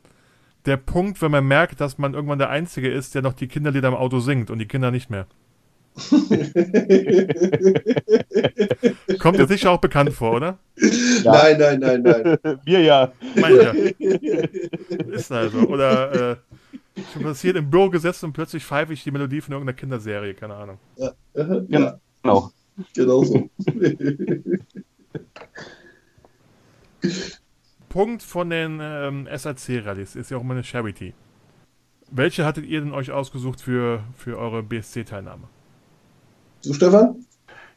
der 0.67 0.77
Punkt, 0.77 1.21
wenn 1.21 1.33
man 1.33 1.47
merkt, 1.47 1.81
dass 1.81 1.99
man 1.99 2.15
irgendwann 2.15 2.39
der 2.39 2.51
Einzige 2.51 2.91
ist, 2.91 3.15
der 3.15 3.23
noch 3.23 3.33
die 3.33 3.49
Kinderlieder 3.49 3.89
im 3.89 3.95
Auto 3.95 4.21
singt 4.21 4.51
und 4.51 4.59
die 4.59 4.69
Kinder 4.69 4.91
nicht 4.91 5.11
mehr. 5.11 5.27
Kommt 9.19 9.39
dir 9.39 9.47
sicher 9.47 9.71
auch 9.71 9.81
bekannt 9.81 10.13
vor, 10.13 10.33
oder? 10.33 10.59
Nein, 11.25 11.59
nein, 11.59 11.81
nein, 11.81 12.03
nein. 12.03 12.39
Wir 12.65 12.81
ja. 12.81 13.13
Mein 13.37 13.57
ja. 13.57 13.73
Ist 15.13 15.31
also. 15.31 15.59
Oder 15.59 16.33
äh, 16.33 16.37
schon 17.13 17.23
passiert 17.23 17.57
im 17.57 17.69
Büro 17.71 17.91
gesessen 17.91 18.25
und 18.27 18.33
plötzlich 18.33 18.65
pfeife 18.65 18.93
ich 18.95 19.05
die 19.05 19.11
Melodie 19.11 19.41
von 19.43 19.53
irgendeiner 19.53 19.77
Kinderserie, 19.77 20.33
keine 20.35 20.55
Ahnung. 20.55 20.79
Ja, 20.97 21.13
Genau. 21.35 22.51
genau 22.95 23.25
so. 23.25 23.51
Punkt 27.89 28.23
von 28.23 28.49
den 28.49 28.79
ähm, 28.81 29.29
SAC-Rallyes 29.31 30.17
ist 30.17 30.31
ja 30.31 30.39
auch 30.39 30.43
immer 30.43 30.55
eine 30.55 30.65
Charity. 30.65 31.13
Welche 32.11 32.45
hattet 32.47 32.65
ihr 32.67 32.81
denn 32.81 32.93
euch 32.93 33.11
ausgesucht 33.11 33.61
für, 33.61 34.05
für 34.17 34.39
eure 34.39 34.63
BSC-Teilnahme? 34.63 35.49
Du, 36.65 36.73
Stefan? 36.73 37.17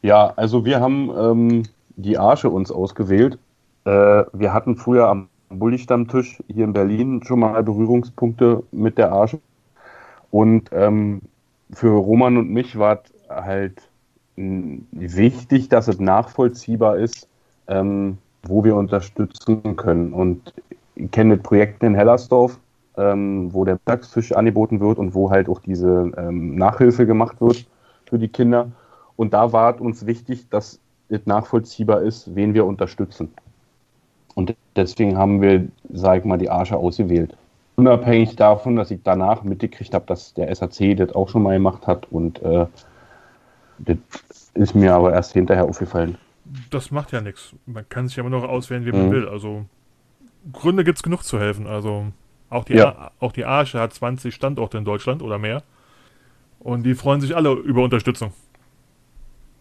Ja, 0.03 0.33
also 0.35 0.63
wir 0.65 0.79
haben 0.79 1.09
ähm, 1.17 1.63
die 1.95 2.17
Arsche 2.17 2.49
uns 2.49 2.71
ausgewählt. 2.71 3.39
Äh, 3.85 4.23
wir 4.31 4.53
hatten 4.53 4.75
früher 4.75 5.07
am 5.07 5.27
Bulli-Stammtisch 5.49 6.43
hier 6.47 6.65
in 6.65 6.73
Berlin 6.73 7.23
schon 7.23 7.39
mal 7.39 7.63
Berührungspunkte 7.63 8.63
mit 8.71 8.97
der 8.97 9.11
Arche. 9.11 9.39
Und 10.29 10.69
ähm, 10.71 11.21
für 11.71 11.89
Roman 11.89 12.37
und 12.37 12.51
mich 12.51 12.77
war 12.77 13.01
es 13.03 13.29
halt 13.29 13.81
wichtig, 14.35 15.69
dass 15.69 15.87
es 15.87 15.99
nachvollziehbar 15.99 16.97
ist, 16.97 17.27
ähm, 17.67 18.17
wo 18.43 18.63
wir 18.63 18.75
unterstützen 18.75 19.75
können. 19.77 20.13
Und 20.13 20.53
ich 20.95 21.09
kenne 21.09 21.37
das 21.37 21.43
Projekt 21.43 21.81
in 21.81 21.95
Hellersdorf, 21.95 22.59
ähm, 22.97 23.51
wo 23.51 23.65
der 23.65 23.75
Mittagstisch 23.75 24.33
angeboten 24.33 24.79
wird 24.79 24.99
und 24.99 25.15
wo 25.15 25.31
halt 25.31 25.49
auch 25.49 25.59
diese 25.59 26.11
ähm, 26.17 26.55
Nachhilfe 26.55 27.07
gemacht 27.07 27.41
wird 27.41 27.65
für 28.09 28.19
die 28.19 28.27
Kinder. 28.27 28.71
Und 29.15 29.33
da 29.33 29.51
war 29.53 29.75
es 29.75 29.81
uns 29.81 30.05
wichtig, 30.05 30.49
dass 30.49 30.79
es 31.09 31.25
nachvollziehbar 31.25 32.01
ist, 32.01 32.35
wen 32.35 32.53
wir 32.53 32.65
unterstützen. 32.65 33.31
Und 34.33 34.55
deswegen 34.75 35.17
haben 35.17 35.41
wir, 35.41 35.67
sag 35.93 36.19
ich 36.19 36.25
mal, 36.25 36.37
die 36.37 36.49
Arche 36.49 36.75
ausgewählt. 36.75 37.35
Unabhängig 37.77 38.35
davon, 38.35 38.75
dass 38.75 38.91
ich 38.91 38.99
danach 39.03 39.43
mitgekriegt 39.43 39.93
habe, 39.93 40.05
dass 40.07 40.33
der 40.33 40.53
SAC 40.53 40.95
das 40.97 41.13
auch 41.13 41.29
schon 41.29 41.43
mal 41.43 41.53
gemacht 41.53 41.87
hat 41.87 42.11
und 42.11 42.41
äh, 42.41 42.65
das 43.79 43.97
ist 44.53 44.75
mir 44.75 44.93
aber 44.93 45.11
erst 45.13 45.33
hinterher 45.33 45.65
aufgefallen. 45.65 46.17
Das 46.69 46.91
macht 46.91 47.11
ja 47.11 47.21
nichts. 47.21 47.53
Man 47.65 47.87
kann 47.89 48.07
sich 48.07 48.15
ja 48.17 48.21
immer 48.25 48.29
noch 48.29 48.47
auswählen, 48.47 48.85
wie 48.85 48.91
man 48.91 49.07
Mhm. 49.07 49.11
will. 49.11 49.27
Also 49.27 49.65
Gründe 50.53 50.83
gibt 50.83 50.99
es 50.99 51.03
genug 51.03 51.23
zu 51.23 51.39
helfen. 51.39 51.67
Also 51.67 52.05
auch 52.49 52.63
die, 52.63 52.75
Ja. 52.75 53.11
Auch 53.19 53.31
die 53.31 53.45
Arche 53.45 53.79
hat 53.79 53.93
20 53.93 54.33
Standorte 54.33 54.77
in 54.77 54.85
Deutschland 54.85 55.21
oder 55.21 55.37
mehr. 55.37 55.63
Und 56.65 56.81
die 56.81 56.95
freuen 56.95 57.21
sich 57.21 57.35
alle 57.35 57.53
über 57.53 57.83
Unterstützung. 57.83 58.31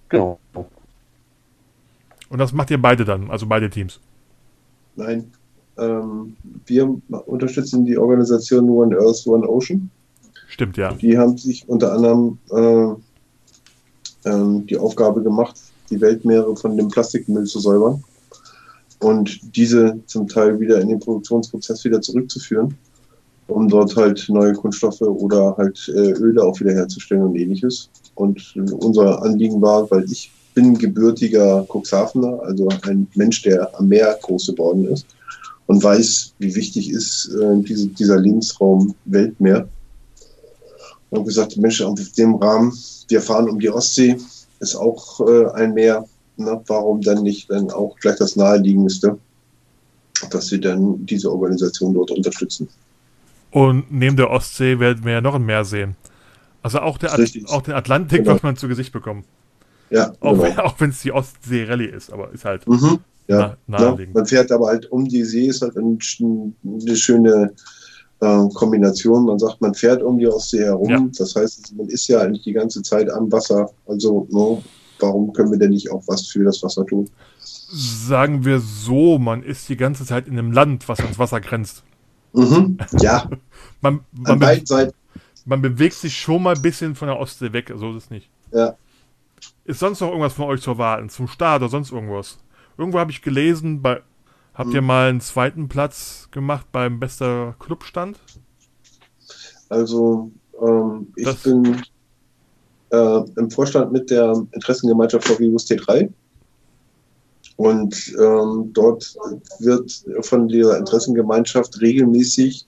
Genau. 0.09 0.38
Und 2.30 2.38
das 2.38 2.55
macht 2.55 2.70
ihr 2.70 2.80
beide 2.80 3.05
dann, 3.05 3.30
also 3.30 3.46
beide 3.46 3.68
Teams. 3.68 4.00
Nein. 4.96 5.30
Ähm, 5.76 6.34
wir 6.64 6.96
unterstützen 7.26 7.84
die 7.84 7.98
Organisation 7.98 8.70
One 8.70 8.96
Earth, 8.96 9.26
One 9.26 9.46
Ocean. 9.46 9.90
Stimmt, 10.48 10.78
ja. 10.78 10.94
Die 10.94 11.18
haben 11.18 11.36
sich 11.36 11.68
unter 11.68 11.92
anderem 11.92 12.38
äh, 12.50 12.94
ähm, 14.30 14.66
die 14.66 14.78
Aufgabe 14.78 15.22
gemacht, 15.22 15.61
die 15.90 16.00
Weltmeere 16.00 16.57
von 16.57 16.74
dem 16.74 16.88
Plastikmüll 16.88 17.44
zu 17.44 17.61
säubern 17.61 18.02
und 19.00 19.55
diese 19.55 20.00
zum 20.07 20.26
Teil 20.26 20.59
wieder 20.59 20.80
in 20.80 20.88
den 20.88 21.00
Produktionsprozess 21.00 21.84
wieder 21.84 22.00
zurückzuführen, 22.00 22.78
um 23.49 23.68
dort 23.68 23.95
halt 23.97 24.24
neue 24.28 24.55
Kunststoffe 24.55 25.03
oder 25.03 25.55
halt 25.57 25.90
äh, 25.95 26.12
Öle 26.12 26.42
auch 26.42 26.59
wieder 26.61 26.72
herzustellen 26.72 27.22
und 27.22 27.36
ähnliches. 27.36 27.90
Und 28.14 28.55
unser 28.57 29.22
Anliegen 29.22 29.61
war, 29.61 29.90
weil 29.90 30.05
ich 30.11 30.30
bin 30.55 30.78
gebürtiger 30.78 31.66
Cuxhavener, 31.68 32.40
also 32.42 32.68
ein 32.82 33.07
Mensch, 33.14 33.42
der 33.42 33.76
am 33.78 33.88
Meer 33.88 34.16
groß 34.22 34.49
geworden 34.49 34.86
ist 34.86 35.07
und 35.66 35.82
weiß, 35.82 36.34
wie 36.38 36.55
wichtig 36.55 36.90
ist 36.90 37.30
äh, 37.40 37.61
diese, 37.62 37.88
dieser 37.88 38.20
Lebensraum 38.20 38.95
Weltmeer. 39.07 39.68
Und 41.11 41.24
gesagt, 41.24 41.57
Mensch, 41.57 41.80
auf 41.80 41.99
dem 42.16 42.36
Rahmen, 42.36 42.72
wir 43.09 43.20
fahren 43.20 43.49
um 43.49 43.59
die 43.59 43.70
Ostsee, 43.70 44.16
ist 44.61 44.74
auch 44.74 45.20
äh, 45.20 45.47
ein 45.53 45.74
Meer. 45.74 46.05
Na, 46.36 46.61
warum 46.66 47.01
dann 47.01 47.22
nicht 47.22 47.49
dann 47.51 47.70
auch 47.70 47.97
gleich 48.01 48.16
das 48.16 48.34
naheliegendste, 48.34 49.16
dass 50.30 50.51
wir 50.51 50.61
dann 50.61 51.07
diese 51.07 51.30
Organisation 51.30 51.95
dort 51.95 52.11
unterstützen? 52.11 52.68
Und 53.55 53.92
neben 53.92 54.16
der 54.16 54.30
Ostsee 54.30 54.80
werden 54.80 55.05
wir 55.05 55.12
ja 55.12 55.20
noch 55.20 55.34
ein 55.36 55.44
Meer 55.46 55.64
sehen. 55.64 55.94
Also 56.62 56.80
auch, 56.80 56.98
der 56.98 57.12
At 57.14 57.20
auch 57.46 57.62
den 57.62 57.74
Atlantik 57.74 58.18
Genau. 58.18 58.32
wird 58.32 58.42
man 58.42 58.57
zu 58.57 58.66
Gesicht 58.68 58.92
bekommen. 58.92 59.24
Ja, 59.90 60.12
Auch, 60.20 60.32
genau. 60.32 60.42
wenn- 60.42 60.59
auch 60.59 60.74
wenn 60.80 60.90
es 60.90 61.02
die 61.02 61.12
Ostsee-Rallye 61.12 61.86
ist, 61.86 62.12
aber 62.12 62.32
ist 62.32 62.44
halt 62.44 62.66
Mhm. 62.66 62.98
Ja, 63.28 63.57
na, 63.66 63.78
ja, 63.78 63.84
naheliegend. 63.90 64.14
man 64.14 64.26
fährt 64.26 64.50
aber 64.52 64.66
halt 64.66 64.90
um 64.90 65.05
die 65.07 65.22
See, 65.24 65.46
ist 65.46 65.62
halt 65.62 65.76
ein, 65.76 65.98
eine 66.64 66.96
schöne 66.96 67.52
äh, 68.20 68.48
Kombination. 68.55 69.24
Man 69.26 69.38
sagt, 69.38 69.61
man 69.61 69.74
fährt 69.74 70.02
um 70.02 70.18
die 70.18 70.26
Ostsee 70.26 70.64
herum. 70.64 70.88
Ja. 70.90 71.07
Das 71.18 71.34
heißt, 71.36 71.74
man 71.76 71.88
ist 71.88 72.07
ja 72.09 72.20
eigentlich 72.20 72.42
die 72.44 72.52
ganze 72.52 72.82
Zeit 72.82 73.11
am 73.11 73.30
Wasser. 73.30 73.70
Also, 73.86 74.26
no, 74.30 74.62
warum 75.00 75.32
können 75.32 75.50
wir 75.52 75.59
denn 75.59 75.70
nicht 75.70 75.90
auch 75.92 76.02
was 76.07 76.26
für 76.28 76.42
das 76.44 76.62
Wasser 76.62 76.86
tun? 76.86 77.09
Sagen 77.38 78.44
wir 78.44 78.61
so, 78.61 79.18
man 79.18 79.42
ist 79.42 79.68
die 79.68 79.76
ganze 79.76 80.05
Zeit 80.07 80.26
in 80.26 80.34
einem 80.38 80.52
Land, 80.52 80.88
was 80.88 81.00
ans 81.00 81.18
Wasser 81.18 81.40
grenzt. 81.40 81.82
Mhm. 82.35 82.76
Ja, 83.01 83.28
Man, 83.80 84.01
an 84.24 84.39
man, 84.39 84.39
be 84.39 84.62
Seiten. 84.64 84.93
man 85.45 85.61
bewegt 85.62 85.95
sich 85.95 86.16
schon 86.16 86.43
mal 86.43 86.55
ein 86.57 86.62
bisschen 86.62 86.95
von 86.95 87.09
der 87.09 87.18
Ostsee 87.18 87.53
weg, 87.53 87.72
so 87.76 87.91
ist 87.91 88.05
es 88.05 88.11
nicht. 88.11 88.28
Ja. 88.53 88.76
Ist 89.64 89.78
sonst 89.80 90.01
noch 90.01 90.09
irgendwas 90.09 90.32
von 90.35 90.47
euch 90.47 90.61
zu 90.62 90.70
erwarten? 90.70 91.09
Zum 91.11 91.28
Start 91.28 91.61
oder 91.62 91.68
sonst 91.70 91.93
irgendwas? 91.93 92.39
Irgendwo 92.78 92.99
habe 92.99 93.11
ich 93.11 93.20
gelesen, 93.22 93.82
bei, 93.82 94.01
habt 94.55 94.70
ihr 94.72 94.78
Hm. 94.80 94.87
mal 94.87 95.09
einen 95.11 95.20
zweiten 95.20 95.68
Platz 95.68 96.28
gemacht 96.30 96.66
beim 96.72 96.99
bester 96.99 97.55
Clubstand? 97.59 98.18
Also 99.68 100.30
ähm, 100.61 101.09
ich 101.16 101.24
Das- 101.24 101.43
bin 101.43 101.82
äh, 102.91 103.20
im 103.37 103.51
Vorstand 103.51 103.93
mit 103.93 104.11
der 104.11 104.47
Interessengemeinschaft 104.53 105.26
VW-Bus 105.26 105.66
T3 105.66 106.11
und 107.57 108.14
ähm, 108.20 108.70
dort 108.72 109.16
wird 109.61 110.05
von 110.22 110.48
dieser 110.48 110.78
Interessengemeinschaft 110.78 111.80
regelmäßig 111.80 112.66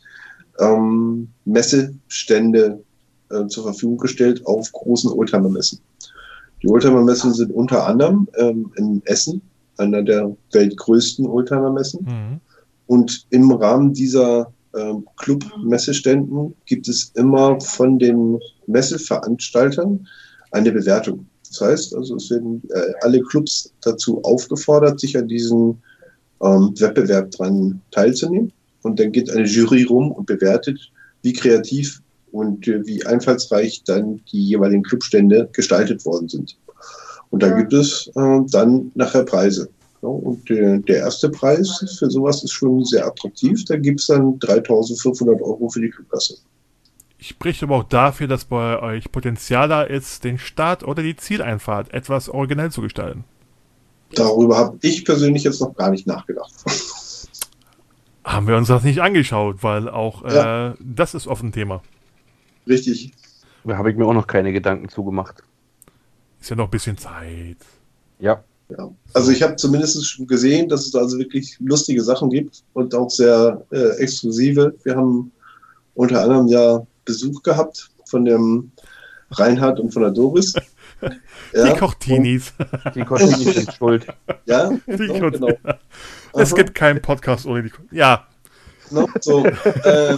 ähm, 0.60 1.28
Messestände 1.44 2.82
äh, 3.30 3.46
zur 3.48 3.64
Verfügung 3.64 3.98
gestellt 3.98 4.46
auf 4.46 4.70
großen 4.72 5.10
Oldtimer-Messen. 5.10 5.80
Die 6.62 6.68
Oldtimer-Messen 6.68 7.34
sind 7.34 7.52
unter 7.52 7.86
anderem 7.86 8.28
ähm, 8.36 8.72
in 8.76 9.02
Essen, 9.04 9.42
einer 9.76 10.02
der 10.02 10.34
weltgrößten 10.52 11.26
Oldtimer-Messen. 11.26 12.04
Mhm. 12.04 12.40
Und 12.86 13.26
im 13.30 13.50
Rahmen 13.50 13.92
dieser 13.92 14.52
ähm, 14.76 15.06
Club-Messeständen 15.16 16.54
gibt 16.66 16.88
es 16.88 17.10
immer 17.14 17.60
von 17.60 17.98
den 17.98 18.38
Messeveranstaltern 18.66 20.06
eine 20.52 20.72
Bewertung. 20.72 21.26
Das 21.48 21.60
heißt, 21.60 21.94
also 21.94 22.16
es 22.16 22.30
werden 22.30 22.62
äh, 22.70 22.92
alle 23.02 23.22
Clubs 23.22 23.72
dazu 23.82 24.22
aufgefordert, 24.22 25.00
sich 25.00 25.16
an 25.16 25.28
diesem 25.28 25.76
ähm, 26.42 26.74
Wettbewerb 26.78 27.30
dran 27.32 27.80
teilzunehmen. 27.90 28.52
Und 28.82 29.00
dann 29.00 29.12
geht 29.12 29.30
eine 29.30 29.46
Jury 29.46 29.84
rum 29.84 30.12
und 30.12 30.26
bewertet, 30.26 30.78
wie 31.22 31.32
kreativ 31.32 32.00
und 32.32 32.68
äh, 32.68 32.86
wie 32.86 33.04
einfallsreich 33.04 33.82
dann 33.84 34.20
die 34.30 34.44
jeweiligen 34.44 34.82
Clubstände 34.82 35.48
gestaltet 35.52 36.04
worden 36.04 36.28
sind. 36.28 36.56
Und 37.30 37.42
da 37.42 37.50
gibt 37.50 37.72
es 37.72 38.10
äh, 38.14 38.40
dann 38.50 38.92
nachher 38.94 39.24
Preise. 39.24 39.68
Ja, 40.02 40.08
und 40.08 40.48
der, 40.48 40.78
der 40.78 40.98
erste 40.98 41.30
Preis 41.30 41.84
für 41.98 42.10
sowas 42.10 42.44
ist 42.44 42.52
schon 42.52 42.84
sehr 42.84 43.06
attraktiv. 43.06 43.64
Da 43.64 43.76
gibt 43.76 44.00
es 44.00 44.06
dann 44.06 44.38
3500 44.38 45.40
Euro 45.40 45.68
für 45.68 45.80
die 45.80 45.90
Clubkasse. 45.90 46.36
Spricht 47.18 47.62
aber 47.62 47.76
auch 47.76 47.84
dafür, 47.84 48.26
dass 48.28 48.44
bei 48.44 48.80
euch 48.80 49.10
Potenzial 49.10 49.68
da 49.68 49.82
ist, 49.82 50.24
den 50.24 50.38
Start 50.38 50.82
oder 50.84 51.02
die 51.02 51.16
Zieleinfahrt 51.16 51.92
etwas 51.94 52.28
originell 52.28 52.70
zu 52.70 52.82
gestalten. 52.82 53.24
Darüber 54.14 54.56
habe 54.58 54.78
ich 54.82 55.04
persönlich 55.04 55.44
jetzt 55.44 55.60
noch 55.60 55.74
gar 55.74 55.90
nicht 55.90 56.06
nachgedacht. 56.06 56.52
Haben 58.24 58.48
wir 58.48 58.56
uns 58.56 58.68
das 58.68 58.82
nicht 58.82 59.00
angeschaut, 59.00 59.62
weil 59.62 59.88
auch 59.88 60.24
Ja. 60.24 60.70
äh, 60.70 60.74
das 60.80 61.14
ist 61.14 61.28
oft 61.28 61.44
ein 61.44 61.52
Thema. 61.52 61.80
Richtig. 62.66 63.12
Da 63.64 63.76
habe 63.78 63.90
ich 63.90 63.96
mir 63.96 64.04
auch 64.04 64.14
noch 64.14 64.26
keine 64.26 64.52
Gedanken 64.52 64.88
zugemacht. 64.88 65.42
Ist 66.40 66.50
ja 66.50 66.56
noch 66.56 66.64
ein 66.64 66.70
bisschen 66.70 66.98
Zeit. 66.98 67.58
Ja. 68.18 68.42
Ja. 68.68 68.90
Also 69.14 69.30
ich 69.30 69.42
habe 69.44 69.54
zumindest 69.54 70.04
schon 70.08 70.26
gesehen, 70.26 70.68
dass 70.68 70.86
es 70.86 70.90
da 70.90 70.98
also 70.98 71.18
wirklich 71.18 71.56
lustige 71.60 72.02
Sachen 72.02 72.30
gibt 72.30 72.64
und 72.72 72.94
auch 72.96 73.10
sehr 73.10 73.64
äh, 73.70 73.90
exklusive. 73.98 74.74
Wir 74.82 74.96
haben 74.96 75.30
unter 75.94 76.20
anderem 76.22 76.48
ja 76.48 76.84
Besuch 77.06 77.42
gehabt 77.42 77.88
von 78.04 78.26
dem 78.26 78.70
Reinhard 79.30 79.80
und 79.80 79.92
von 79.94 80.02
der 80.02 80.10
Doris. 80.10 80.52
Die 81.54 81.78
Kochtinis. 81.78 82.52
Die 82.94 83.04
Kosten 83.04 83.34
sind 83.34 83.72
schuld. 83.72 84.06
Ja, 84.46 84.70
Die 84.86 85.06
Koch- 85.08 85.30
genau. 85.32 85.48
Es 86.34 86.52
Aha. 86.52 86.56
gibt 86.56 86.74
keinen 86.74 87.00
Podcast 87.00 87.46
ohne 87.46 87.62
die 87.62 87.70
Ko 87.70 87.82
Ja, 87.90 88.26
No, 88.90 89.08
so, 89.20 89.44
äh, 89.44 90.16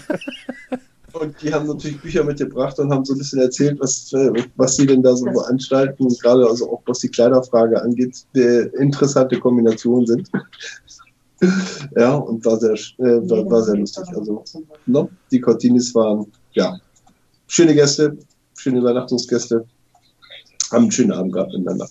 und 1.13 1.41
die 1.43 1.53
haben 1.53 1.67
natürlich 1.67 2.01
Bücher 2.01 2.23
mitgebracht 2.23 2.79
und 2.79 2.93
haben 2.93 3.05
so 3.05 3.15
ein 3.15 3.19
bisschen 3.19 3.41
erzählt, 3.41 3.81
was, 3.81 4.13
äh, 4.13 4.31
was 4.57 4.77
sie 4.77 4.87
denn 4.87 5.03
da 5.03 5.17
so 5.17 5.25
veranstalten. 5.25 6.05
Und 6.05 6.21
gerade 6.21 6.47
also 6.47 6.71
auch 6.71 6.83
was 6.87 6.99
die 6.99 7.09
Kleiderfrage 7.09 7.81
angeht, 7.81 8.27
interessante 8.35 9.39
Kombinationen 9.41 10.07
sind. 10.07 10.31
ja, 11.97 12.15
und 12.15 12.45
war 12.45 12.59
sehr, 12.59 12.75
äh, 12.75 13.31
war, 13.31 13.51
war 13.51 13.63
sehr 13.63 13.77
lustig. 13.77 14.05
Also, 14.15 14.45
no, 14.87 15.09
die 15.31 15.41
Cortinis 15.41 15.95
waren, 15.95 16.27
ja, 16.59 16.79
schöne 17.47 17.75
Gäste, 17.75 18.19
schöne 18.57 18.79
Übernachtungsgäste. 18.81 19.67
Haben 20.73 20.83
einen 20.85 20.93
schönen 20.93 21.13
Abend 21.13 21.33
gehabt 21.33 21.53
miteinander. 21.53 21.89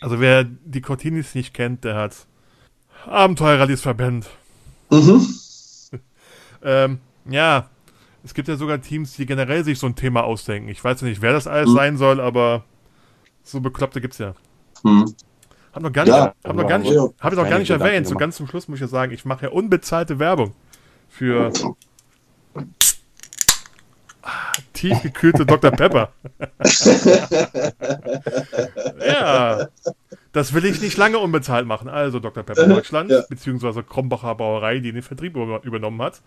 also 0.00 0.20
wer 0.20 0.44
die 0.44 0.80
Cortinis 0.80 1.34
nicht 1.34 1.54
kennt, 1.54 1.84
der 1.84 1.94
hat 1.96 2.26
Abenteuerrallies 3.06 3.80
verbannt. 3.80 4.26
Mhm. 4.90 5.26
Ähm, 6.64 7.00
ja, 7.28 7.68
es 8.22 8.34
gibt 8.34 8.46
ja 8.46 8.54
sogar 8.54 8.80
Teams, 8.80 9.16
die 9.16 9.26
generell 9.26 9.64
sich 9.64 9.80
so 9.80 9.88
ein 9.88 9.96
Thema 9.96 10.22
ausdenken. 10.22 10.68
Ich 10.68 10.84
weiß 10.84 11.00
ja 11.00 11.08
nicht, 11.08 11.20
wer 11.22 11.32
das 11.32 11.48
alles 11.48 11.70
Mhm. 11.70 11.74
sein 11.74 11.96
soll, 11.96 12.20
aber 12.20 12.62
so 13.42 13.60
Bekloppte 13.60 14.00
gibt's 14.00 14.18
ja. 14.18 14.34
Hm. 14.84 15.12
Hab 15.72 15.82
noch 15.82 15.90
gar 15.92 16.04
nicht, 16.04 16.14
Ja, 16.14 16.32
hab 16.44 16.54
noch 16.54 16.68
gar 16.68 16.78
nicht, 16.78 16.92
ja, 16.92 17.08
hab 17.18 17.32
ich 17.32 17.38
noch 17.38 17.48
gar 17.50 17.58
nicht 17.58 17.70
erwähnt. 17.70 18.06
So 18.06 18.14
ganz 18.14 18.36
zum 18.36 18.46
Schluss 18.46 18.68
muss 18.68 18.76
ich 18.76 18.82
ja 18.82 18.86
sagen, 18.86 19.10
ich 19.12 19.24
mache 19.24 19.46
ja 19.46 19.50
unbezahlte 19.50 20.20
Werbung 20.20 20.54
für 21.08 21.50
Ah, 21.52 21.74
tiefgekühlte 24.72 25.46
Dr. 25.46 25.70
Pepper. 25.70 26.10
ja, 29.06 29.68
das 30.32 30.54
will 30.54 30.64
ich 30.64 30.80
nicht 30.80 30.96
lange 30.96 31.18
unbezahlt 31.18 31.66
machen. 31.66 31.88
Also 31.88 32.20
Dr. 32.20 32.42
Pepper 32.42 32.66
Deutschland, 32.66 33.10
Ja. 33.10 33.22
beziehungsweise 33.28 33.82
Krombacher 33.82 34.34
Brauerei, 34.34 34.78
die 34.78 34.92
den 34.92 35.02
Vertrieb 35.02 35.36
über- 35.36 35.62
übernommen 35.64 36.00
hat. 36.02 36.22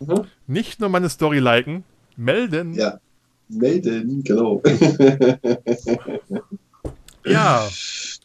Mhm. 0.00 0.24
Nicht 0.46 0.80
nur 0.80 0.88
meine 0.88 1.08
Story 1.08 1.38
liken, 1.38 1.84
melden. 2.16 2.74
Ja. 2.74 2.98
Melden, 3.48 4.24
genau. 4.24 4.60
ja. 7.24 7.68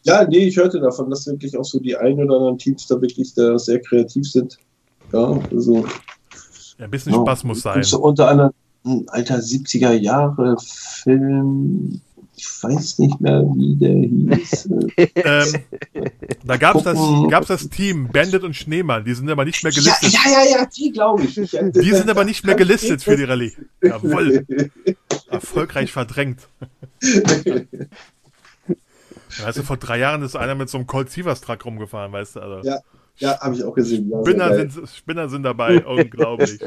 Ja, 0.04 0.24
nee, 0.26 0.38
ich 0.48 0.56
hörte 0.56 0.80
davon, 0.80 1.08
dass 1.10 1.26
wirklich 1.28 1.56
auch 1.56 1.64
so 1.64 1.78
die 1.78 1.96
ein 1.96 2.14
oder 2.18 2.34
anderen 2.36 2.58
Teams 2.58 2.88
da 2.88 3.00
wirklich 3.00 3.32
da 3.34 3.56
sehr 3.56 3.80
kreativ 3.80 4.28
sind. 4.28 4.58
Ja, 5.12 5.38
also. 5.52 5.86
Ja, 6.78 6.86
ein 6.86 6.90
bisschen 6.90 7.12
ja. 7.12 7.20
Spaß 7.20 7.44
muss 7.44 7.62
sein. 7.62 7.76
Und 7.76 7.84
so 7.84 8.00
unter 8.00 8.28
anderem 8.28 8.50
ein 8.84 9.04
alter 9.08 9.36
70er 9.38 9.92
Jahre 9.92 10.56
Film. 10.60 12.00
Ich 12.34 12.46
weiß 12.62 12.98
nicht 12.98 13.20
mehr, 13.20 13.42
wie 13.54 13.76
der 13.76 14.36
hieß. 14.38 14.68
Ähm, 15.14 15.54
da 16.44 16.56
gab 16.56 16.76
es 16.76 16.82
das, 16.82 16.98
gab's 17.30 17.46
das 17.48 17.68
Team 17.68 18.08
Bandit 18.12 18.42
und 18.42 18.56
Schneemann, 18.56 19.04
die 19.04 19.14
sind 19.14 19.30
aber 19.30 19.44
nicht 19.44 19.62
mehr 19.62 19.72
ja, 19.72 19.80
gelistet. 19.80 20.12
ja, 20.12 20.20
ja, 20.30 20.58
ja, 20.58 20.66
die 20.66 20.90
glaube 20.90 21.22
ich. 21.24 21.38
Ich- 21.38 21.50
Die 21.50 21.92
sind 21.94 22.10
aber 22.10 22.24
nicht 22.24 22.44
mehr 22.44 22.54
gelistet 22.56 23.02
für 23.02 23.16
die 23.16 23.24
Rallye. 23.24 23.52
Jawohl, 23.82 24.44
erfolgreich 25.28 25.92
verdrängt. 25.92 26.40
Weißt 29.42 29.58
du, 29.58 29.62
vor 29.62 29.76
drei 29.78 29.98
Jahren 29.98 30.22
ist 30.22 30.36
einer 30.36 30.54
mit 30.54 30.68
so 30.68 30.78
einem 30.78 30.86
Colt 30.86 31.10
Sievers 31.10 31.40
Truck 31.40 31.64
rumgefahren, 31.64 32.12
weißt 32.12 32.36
du? 32.36 32.40
Also, 32.40 32.68
Ja, 32.68 32.80
Ja, 33.16 33.38
habe 33.40 33.54
ich 33.54 33.64
auch 33.64 33.74
gesehen. 33.74 34.10
Ja, 34.10 34.22
Spinner, 34.22 34.54
sind, 34.54 34.88
Spinner 34.88 35.28
sind 35.28 35.42
dabei, 35.42 35.84
unglaublich. 35.86 36.60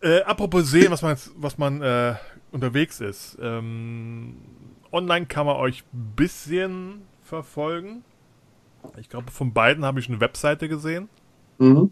äh, 0.00 0.22
apropos 0.22 0.70
sehen, 0.70 0.90
was 0.90 1.02
man, 1.02 1.16
was 1.36 1.58
man 1.58 1.82
äh, 1.82 2.14
unterwegs 2.50 3.00
ist. 3.00 3.36
Ähm, 3.40 4.36
online 4.90 5.26
kann 5.26 5.46
man 5.46 5.56
euch 5.56 5.84
ein 5.92 6.14
bisschen 6.16 7.02
verfolgen. 7.22 8.02
Ich 8.98 9.08
glaube, 9.08 9.30
von 9.30 9.52
beiden 9.52 9.84
habe 9.84 10.00
ich 10.00 10.08
eine 10.08 10.18
Webseite 10.20 10.68
gesehen. 10.68 11.08
Mhm. 11.58 11.90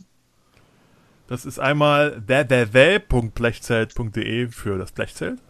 Das 1.29 1.47
ist 1.47 1.61
einmal 1.61 2.21
www.blechzelt.de 2.27 4.49
für 4.49 4.77
das 4.79 4.91
Blechzelt. 4.93 5.41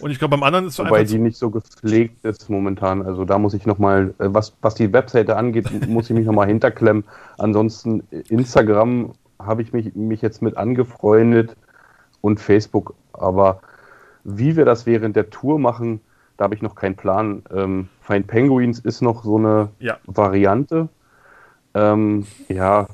Und 0.00 0.10
ich 0.10 0.18
glaube, 0.18 0.36
beim 0.36 0.42
anderen 0.42 0.66
ist 0.66 0.76
so 0.76 0.84
Wobei 0.84 1.00
einfach. 1.00 1.12
die 1.12 1.18
nicht 1.18 1.36
so 1.36 1.50
gepflegt 1.50 2.24
ist 2.24 2.48
momentan. 2.48 3.02
Also 3.02 3.24
da 3.24 3.38
muss 3.38 3.54
ich 3.54 3.66
nochmal, 3.66 4.14
was, 4.18 4.54
was 4.62 4.74
die 4.74 4.92
Webseite 4.92 5.36
angeht, 5.36 5.68
muss 5.88 6.10
ich 6.10 6.16
mich 6.16 6.26
nochmal 6.26 6.46
hinterklemmen. 6.46 7.04
Ansonsten 7.38 8.02
äh, 8.10 8.20
Instagram 8.28 9.12
habe 9.38 9.62
ich 9.62 9.72
mich, 9.72 9.94
mich 9.94 10.22
jetzt 10.22 10.42
mit 10.42 10.56
angefreundet 10.56 11.56
und 12.20 12.40
Facebook. 12.40 12.94
Aber 13.12 13.60
wie 14.24 14.56
wir 14.56 14.64
das 14.64 14.86
während 14.86 15.16
der 15.16 15.30
Tour 15.30 15.58
machen, 15.58 16.00
da 16.36 16.44
habe 16.44 16.54
ich 16.54 16.62
noch 16.62 16.74
keinen 16.74 16.96
Plan. 16.96 17.42
Ähm, 17.54 17.88
Find 18.00 18.26
Penguins 18.26 18.78
ist 18.78 19.02
noch 19.02 19.24
so 19.24 19.36
eine 19.36 19.68
Ja. 19.78 19.98
Variante. 20.06 20.88
Ähm, 21.74 22.26
ja. 22.48 22.88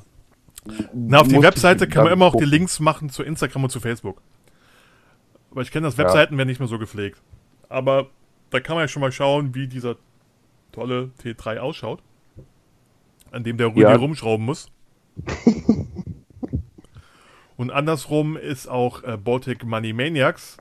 Na, 0.93 1.21
auf 1.21 1.29
die 1.29 1.41
Webseite 1.41 1.87
kann 1.87 2.05
man 2.05 2.13
immer 2.13 2.27
auch 2.27 2.37
die. 2.37 2.45
Links 2.45 2.81
machen 2.81 3.09
zu 3.09 3.23
Instagram 3.23 3.65
und 3.65 3.71
zu 3.71 3.81
Facebook. 3.81 4.21
Aber 5.57 5.63
ich 5.63 5.71
kenne 5.71 5.87
das, 5.87 5.97
Ja. 5.97 6.05
Webseiten 6.05 6.37
werden 6.37 6.49
nicht 6.49 6.59
mehr 6.59 6.69
so 6.69 6.79
gepflegt. 6.79 7.23
Aber 7.71 8.09
da 8.51 8.61
kann 8.61 8.77
man 8.77 8.83
ja 8.85 8.89
schon 8.89 9.01
mal 9.01 9.11
schauen, 9.11 9.55
wie 9.55 9.67
dieser 9.67 9.97
tolle 10.71 11.13
T3 11.23 11.57
ausschaut. 11.61 12.03
An 13.31 13.43
dem 13.43 13.57
der 13.57 13.69
Rudi 13.69 13.81
Ja. 13.81 13.97
rumschrauben 13.97 14.45
muss. 14.45 14.69
und 17.57 17.71
andersrum 17.71 18.37
ist 18.37 18.69
auch 18.69 19.03
äh, 19.03 19.17
Baltic 19.17 19.65
Money 19.65 19.95
Maniacs 19.95 20.59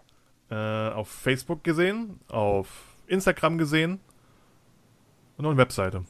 äh, 0.49 0.55
auf 0.55 1.09
Facebook 1.09 1.63
gesehen, 1.65 2.19
auf 2.29 2.95
Instagram 3.07 3.57
gesehen 3.57 3.99
und 5.37 5.43
noch 5.43 5.49
eine 5.49 5.57
Webseite. 5.57 6.05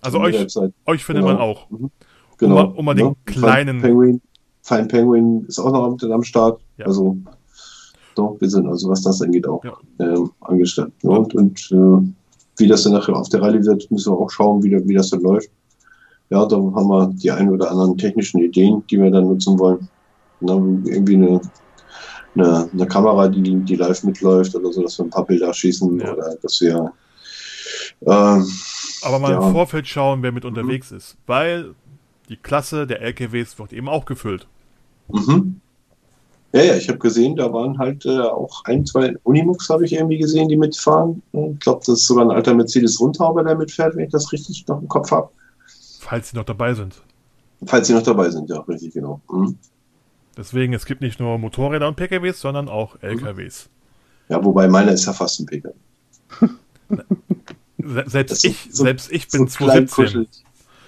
Also 0.00 0.18
euch, 0.20 0.38
Website. 0.40 0.72
euch 0.86 1.04
findet 1.04 1.24
Genau. 1.26 1.34
man 1.36 1.42
auch. 1.42 1.66
Genau. 2.38 2.54
Um 2.54 2.54
mal- 2.54 2.78
um 2.78 2.84
mal 2.86 2.94
den 2.94 3.14
kleinen- 3.26 3.80
Fine 3.80 3.92
Penguin, 3.92 4.22
Fine 4.62 4.86
Penguin 4.86 5.44
ist 5.46 5.58
auch 5.58 5.70
noch 5.72 6.10
am 6.10 6.22
Start. 6.22 6.62
Ja. 6.78 6.86
Also, 6.86 7.18
doch, 8.14 8.36
wir 8.40 8.48
sind 8.50 8.66
also, 8.66 8.88
was 8.88 9.02
das 9.02 9.20
angeht, 9.22 9.46
auch 9.46 9.64
Ja. 9.64 9.72
ähm, 10.00 10.30
angestellt. 10.40 10.92
Ja, 11.02 11.10
und 11.10 11.34
und 11.34 11.70
äh, 11.72 12.12
wie 12.56 12.68
das 12.68 12.84
dann 12.84 12.92
nachher 12.92 13.16
auf 13.16 13.28
der 13.28 13.42
Rallye 13.42 13.64
wird, 13.64 13.90
müssen 13.90 14.12
wir 14.12 14.18
auch 14.18 14.30
schauen, 14.30 14.62
wie, 14.62 14.70
wie 14.88 14.94
das 14.94 15.10
dann 15.10 15.20
läuft. 15.22 15.50
Ja, 16.30 16.46
da 16.46 16.56
haben 16.56 16.88
wir 16.88 17.12
die 17.14 17.30
ein 17.30 17.50
oder 17.50 17.70
anderen 17.70 17.98
technischen 17.98 18.40
Ideen, 18.40 18.82
die 18.90 18.98
wir 19.00 19.10
dann 19.10 19.24
nutzen 19.28 19.58
wollen. 19.58 19.88
Na, 20.40 20.54
irgendwie 20.54 21.16
eine, 21.16 21.40
eine, 22.34 22.68
eine 22.72 22.86
Kamera, 22.86 23.28
die, 23.28 23.42
die 23.42 23.76
live 23.76 24.02
mitläuft 24.04 24.54
oder 24.54 24.72
so, 24.72 24.82
dass 24.82 24.98
wir 24.98 25.04
ein 25.06 25.10
paar 25.10 25.24
Bilder 25.26 25.52
schießen 25.52 26.00
Ja. 26.00 26.12
oder 26.14 26.36
dass 26.42 26.60
wir 26.60 26.92
ähm, 28.06 28.46
Aber 29.02 29.18
mal. 29.18 29.36
Mhm. 29.36 29.42
im 29.46 29.52
Vorfeld 29.52 29.86
schauen, 29.86 30.22
wer 30.22 30.32
mit 30.32 30.44
unterwegs 30.44 30.92
ist. 30.92 31.16
Weil 31.26 31.74
die 32.28 32.36
Klasse 32.36 32.86
der 32.86 33.02
LKWs 33.02 33.58
wird 33.58 33.72
eben 33.72 33.88
auch 33.88 34.04
gefüllt. 34.04 34.46
Mhm. 35.08 35.60
Ja, 36.54 36.62
ja, 36.62 36.74
ich 36.76 36.88
habe 36.88 36.98
gesehen, 36.98 37.34
da 37.34 37.52
waren 37.52 37.76
halt 37.78 38.06
äh, 38.06 38.20
auch 38.20 38.64
ein, 38.64 38.86
zwei 38.86 39.12
Unimux 39.24 39.68
habe 39.70 39.84
ich 39.84 39.92
irgendwie 39.92 40.18
gesehen, 40.18 40.48
die 40.48 40.56
mitfahren. 40.56 41.20
Ich 41.32 41.58
glaube, 41.58 41.80
das 41.80 42.00
ist 42.00 42.06
sogar 42.06 42.24
ein 42.26 42.30
alter 42.30 42.54
Mercedes 42.54 43.00
Rundhauber, 43.00 43.42
der 43.42 43.56
mitfährt, 43.56 43.96
wenn 43.96 44.04
ich 44.04 44.12
das 44.12 44.30
richtig 44.32 44.64
noch 44.68 44.80
im 44.80 44.86
Kopf 44.88 45.10
habe. 45.10 45.30
Falls 45.98 46.30
sie 46.30 46.36
noch 46.36 46.44
dabei 46.44 46.74
sind. 46.74 47.02
Falls 47.66 47.88
sie 47.88 47.92
noch 47.94 48.02
dabei 48.02 48.30
sind, 48.30 48.48
ja, 48.50 48.60
richtig, 48.60 48.94
genau. 48.94 49.20
Mhm. 49.30 49.58
Deswegen, 50.36 50.74
es 50.74 50.84
gibt 50.86 51.00
nicht 51.00 51.18
nur 51.18 51.38
Motorräder 51.38 51.88
und 51.88 51.96
PKWs, 51.96 52.40
sondern 52.40 52.68
auch 52.68 52.96
LKWs. 53.02 53.68
Ja, 54.28 54.42
wobei 54.44 54.68
meiner 54.68 54.92
ist 54.92 55.06
ja 55.06 55.12
fast 55.12 55.40
ein 55.40 55.46
PKW. 55.46 55.74
Se 57.78 58.04
selbst 58.06 58.44
ich, 58.44 58.68
so- 58.70 58.84
selbst 58.84 59.10
ich 59.12 59.28
bin 59.28 59.46
So 59.48 59.56
klein 59.64 59.88
2017 59.88 60.04
kuschelig. 60.04 60.28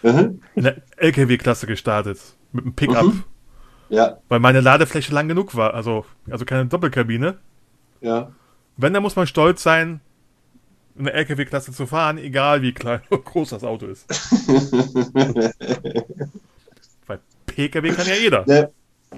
Mhm. 0.03 0.41
in 0.55 0.63
der 0.63 0.77
LKW-Klasse 0.97 1.67
gestartet. 1.67 2.19
Mit 2.53 2.65
einem 2.65 2.75
Pickup. 2.75 3.05
Mhm. 3.05 3.25
Ja, 3.89 4.19
Weil 4.29 4.41
meine 4.41 4.61
Ladefläche 4.61 5.15
lang 5.15 5.29
genug 5.29 5.55
war. 5.55 5.75
Also, 5.75 6.05
also 6.31 6.45
keine 6.45 6.67
Doppelkabine. 6.67 7.39
ja. 8.01 8.33
Wenn, 8.79 8.93
dann 8.93 9.03
muss 9.03 9.17
man 9.17 9.27
stolz 9.27 9.63
sein, 9.63 10.03
in 10.99 11.05
der 11.05 11.15
LKW-Klasse 11.15 11.73
zu 11.73 11.87
fahren, 11.87 12.19
egal 12.19 12.61
wie 12.63 12.73
klein 12.73 13.01
oder 13.11 13.23
groß 13.23 13.51
das 13.51 13.65
Auto 13.65 13.87
ist. 13.87 14.07
Weil 17.07 17.21
PKW 17.47 17.91
kann 17.93 18.07
ja 18.07 18.15
jeder. 18.15 18.71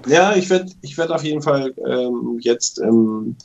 Ja, 0.05 0.35
ich 0.35 0.49
werde 0.49 0.71
ich 0.81 0.97
werd 0.97 1.11
auf 1.11 1.23
jeden 1.23 1.41
Fall 1.41 1.73
ähm, 1.85 2.37
jetzt 2.41 2.79
ähm, 2.79 3.35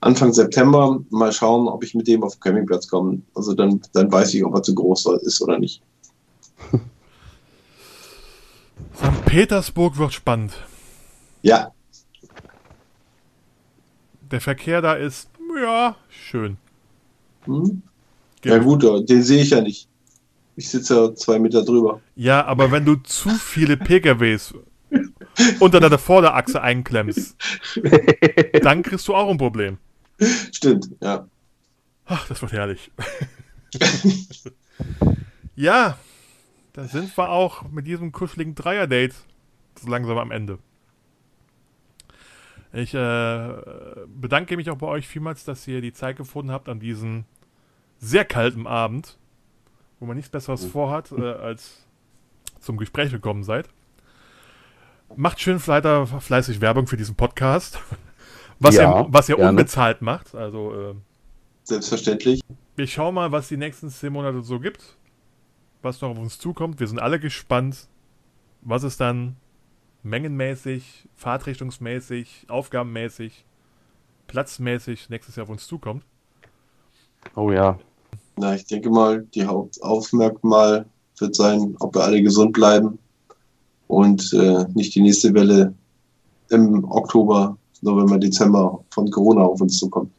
Anfang 0.00 0.32
September 0.32 0.98
mal 1.10 1.32
schauen, 1.32 1.68
ob 1.68 1.84
ich 1.84 1.94
mit 1.94 2.08
dem 2.08 2.24
auf 2.24 2.34
den 2.34 2.40
Campingplatz 2.40 2.88
komme. 2.88 3.20
Also 3.34 3.54
dann, 3.54 3.80
dann 3.92 4.10
weiß 4.10 4.34
ich, 4.34 4.44
ob 4.44 4.54
er 4.54 4.62
zu 4.62 4.74
groß 4.74 5.06
ist 5.22 5.40
oder 5.42 5.58
nicht. 5.58 5.82
St. 8.96 9.24
Petersburg 9.26 9.98
wird 9.98 10.12
spannend. 10.14 10.52
Ja, 11.42 11.72
Der 14.30 14.40
Verkehr 14.40 14.80
da 14.80 14.94
ist, 14.94 15.28
ja, 15.60 15.96
schön. 16.08 16.56
hm? 17.44 17.82
ja 18.44 18.58
gut, 18.58 18.82
den 19.08 19.22
sehe 19.22 19.42
ich 19.42 19.50
ja 19.50 19.60
nicht. 19.60 19.88
Ich 20.56 20.68
sitze 20.68 20.94
ja 20.94 21.14
zwei 21.14 21.38
Meter 21.38 21.64
drüber. 21.64 22.00
Ja, 22.14 22.44
aber 22.44 22.70
wenn 22.70 22.84
du 22.84 22.96
zu 22.96 23.30
viele 23.30 23.76
PKWs 23.76 24.54
unter 25.60 25.80
deiner 25.80 25.98
Vorderachse 25.98 26.60
einklemmst, 26.62 27.36
dann 28.62 28.82
kriegst 28.82 29.08
du 29.08 29.14
auch 29.14 29.30
ein 29.30 29.38
Problem. 29.38 29.78
Stimmt, 30.52 30.90
ja. 31.00 31.26
Ach, 32.04 32.28
das 32.28 32.42
wird 32.42 32.52
herrlich. 32.52 32.90
ja, 35.56 35.98
da 36.72 36.84
sind 36.84 37.16
wir 37.16 37.30
auch 37.30 37.62
mit 37.70 37.86
diesem 37.86 38.12
kuscheligen 38.12 38.54
Dreier-Date 38.54 39.14
so 39.80 39.88
langsam 39.88 40.18
am 40.18 40.30
Ende. 40.30 40.58
Ich 42.72 42.94
äh, 42.94 43.54
bedanke 44.06 44.56
mich 44.56 44.70
auch 44.70 44.76
bei 44.78 44.86
euch 44.86 45.08
vielmals, 45.08 45.44
dass 45.44 45.66
ihr 45.66 45.80
die 45.80 45.92
Zeit 45.92 46.16
gefunden 46.16 46.52
habt 46.52 46.68
an 46.68 46.78
diesem 46.78 47.24
sehr 47.98 48.24
kalten 48.24 48.66
Abend, 48.66 49.18
wo 49.98 50.06
man 50.06 50.16
nichts 50.16 50.30
Besseres 50.30 50.64
vorhat, 50.64 51.10
äh, 51.12 51.20
als 51.32 51.84
zum 52.60 52.76
Gespräch 52.76 53.10
gekommen 53.10 53.42
seid. 53.42 53.68
Macht 55.16 55.40
schön 55.40 55.64
weiter 55.66 56.06
fleißig 56.06 56.60
Werbung 56.60 56.86
für 56.86 56.96
diesen 56.96 57.16
Podcast, 57.16 57.80
was, 58.60 58.76
Ja, 58.76 59.00
ihr, 59.00 59.06
was 59.10 59.28
ihr 59.28 59.36
gerne. 59.36 59.50
unbezahlt 59.50 60.00
macht. 60.02 60.34
Also 60.36 60.90
äh, 60.90 60.94
Selbstverständlich. 61.64 62.40
wir 62.76 62.86
schauen 62.86 63.14
mal, 63.14 63.32
was 63.32 63.48
die 63.48 63.56
nächsten 63.56 63.90
zehn 63.90 64.12
Monate 64.12 64.42
so 64.42 64.60
gibt. 64.60 64.96
Was 65.82 66.00
noch 66.02 66.10
auf 66.10 66.18
uns 66.18 66.38
zukommt. 66.38 66.78
Wir 66.78 66.86
sind 66.86 66.98
alle 67.00 67.18
gespannt, 67.18 67.88
was 68.60 68.82
es 68.82 68.96
dann 68.98 69.36
mengenmäßig, 70.02 71.08
fahrtrichtungsmäßig, 71.14 72.46
aufgabenmäßig, 72.48 73.44
platzmäßig 74.26 75.10
nächstes 75.10 75.36
Jahr 75.36 75.44
auf 75.44 75.50
uns 75.50 75.66
zukommt. 75.66 76.04
Oh 77.34 77.50
ja. 77.50 77.78
Na, 78.36 78.54
ich 78.54 78.64
denke 78.66 78.90
mal, 78.90 79.22
die 79.34 79.44
Hauptaufmerkmal 79.44 80.86
wird 81.18 81.34
sein, 81.34 81.76
ob 81.80 81.94
wir 81.94 82.04
alle 82.04 82.22
gesund 82.22 82.52
bleiben 82.52 82.98
und 83.88 84.32
äh, 84.32 84.64
nicht 84.74 84.94
die 84.94 85.02
nächste 85.02 85.34
Welle 85.34 85.74
im 86.48 86.84
Oktober, 86.90 87.56
November, 87.82 88.18
Dezember 88.18 88.82
von 88.90 89.10
Corona 89.10 89.42
auf 89.42 89.60
uns 89.60 89.78
zukommt. 89.78 90.10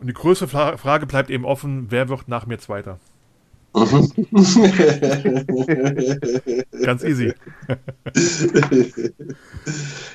Und 0.00 0.06
die 0.06 0.12
größte 0.12 0.46
Fra 0.46 0.76
Frage 0.76 1.06
bleibt 1.06 1.30
eben 1.30 1.44
offen, 1.44 1.86
wer 1.90 2.08
wird 2.08 2.28
nach 2.28 2.46
mir 2.46 2.58
Zweiter? 2.58 2.98
Mhm. 3.78 4.10
Ganz 6.82 7.04
easy. 7.04 7.32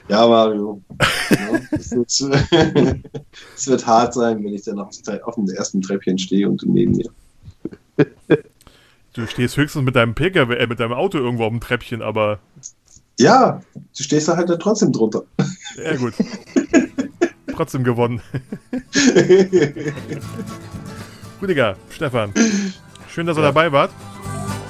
ja, 0.10 0.28
Mario. 0.28 0.82
Es, 1.72 1.92
wird, 3.68 3.88
hart 3.88 4.14
sein, 4.14 4.44
wenn 4.44 4.54
ich 4.54 4.64
dann 4.64 4.80
auf, 4.80 4.90
auf 5.24 5.36
dem 5.36 5.48
ersten 5.50 5.82
Treppchen 5.82 6.18
stehe 6.18 6.50
und 6.50 6.62
du 6.62 6.70
neben 6.72 6.98
mir. 6.98 7.10
Du 9.14 9.26
stehst 9.28 9.56
höchstens 9.58 9.84
mit 9.84 9.96
deinem 9.96 10.16
PKW, 10.16 10.56
äh, 10.56 10.68
mit 10.68 10.80
deinem 10.80 10.94
Auto 10.94 11.20
irgendwo 11.20 11.44
auf 11.46 11.52
dem 11.52 11.62
Treppchen, 11.62 12.02
aber. 12.02 12.40
Ja, 13.20 13.62
du 13.74 14.04
stehst 14.04 14.28
da 14.28 14.36
halt 14.36 14.50
dann 14.50 14.60
trotzdem 14.60 14.92
drunter. 14.92 15.24
Ja, 15.84 15.96
gut. 15.96 16.14
trotzdem 17.56 17.84
gewonnen. 17.84 18.22
Rüdiger, 21.42 21.78
Stefan, 21.90 22.34
schön, 23.14 23.26
dass 23.28 23.38
ihr 23.38 23.42
Ja. 23.42 23.48
dabei 23.50 23.72
wart. 23.72 23.92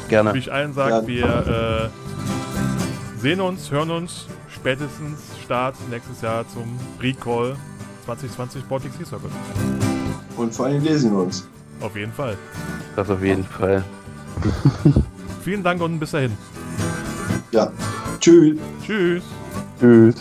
Gerne. 0.09 0.33
Wie 0.33 0.39
ich 0.39 0.51
allen 0.51 0.73
sage, 0.73 0.93
Ja. 0.95 1.07
wir 1.07 1.89
äh, 1.89 3.19
sehen 3.19 3.41
uns, 3.41 3.71
hören 3.71 3.89
uns 3.89 4.27
spätestens 4.53 5.19
Start 5.43 5.75
nächstes 5.89 6.21
Jahr 6.21 6.45
zum 6.47 6.77
Recall 7.01 7.55
2020 8.05 8.63
Baltic 8.65 8.91
Sea 8.93 9.05
Circle. 9.05 9.29
Und 10.37 10.53
vor 10.53 10.65
allem 10.67 10.83
lesen 10.83 11.11
wir 11.11 11.23
uns. 11.23 11.47
Auf 11.81 11.95
jeden 11.95 12.11
Fall. 12.13 12.37
Das 12.95 13.09
auf 13.09 13.23
jeden 13.23 13.43
Fall. 13.45 13.83
Vielen 15.43 15.63
Dank 15.63 15.81
und 15.81 15.99
bis 15.99 16.11
dahin. 16.11 16.37
Ja. 17.51 17.71
Tschüss. 18.19 18.57
Tschüss. 18.85 19.23
Tschüss. 19.79 20.15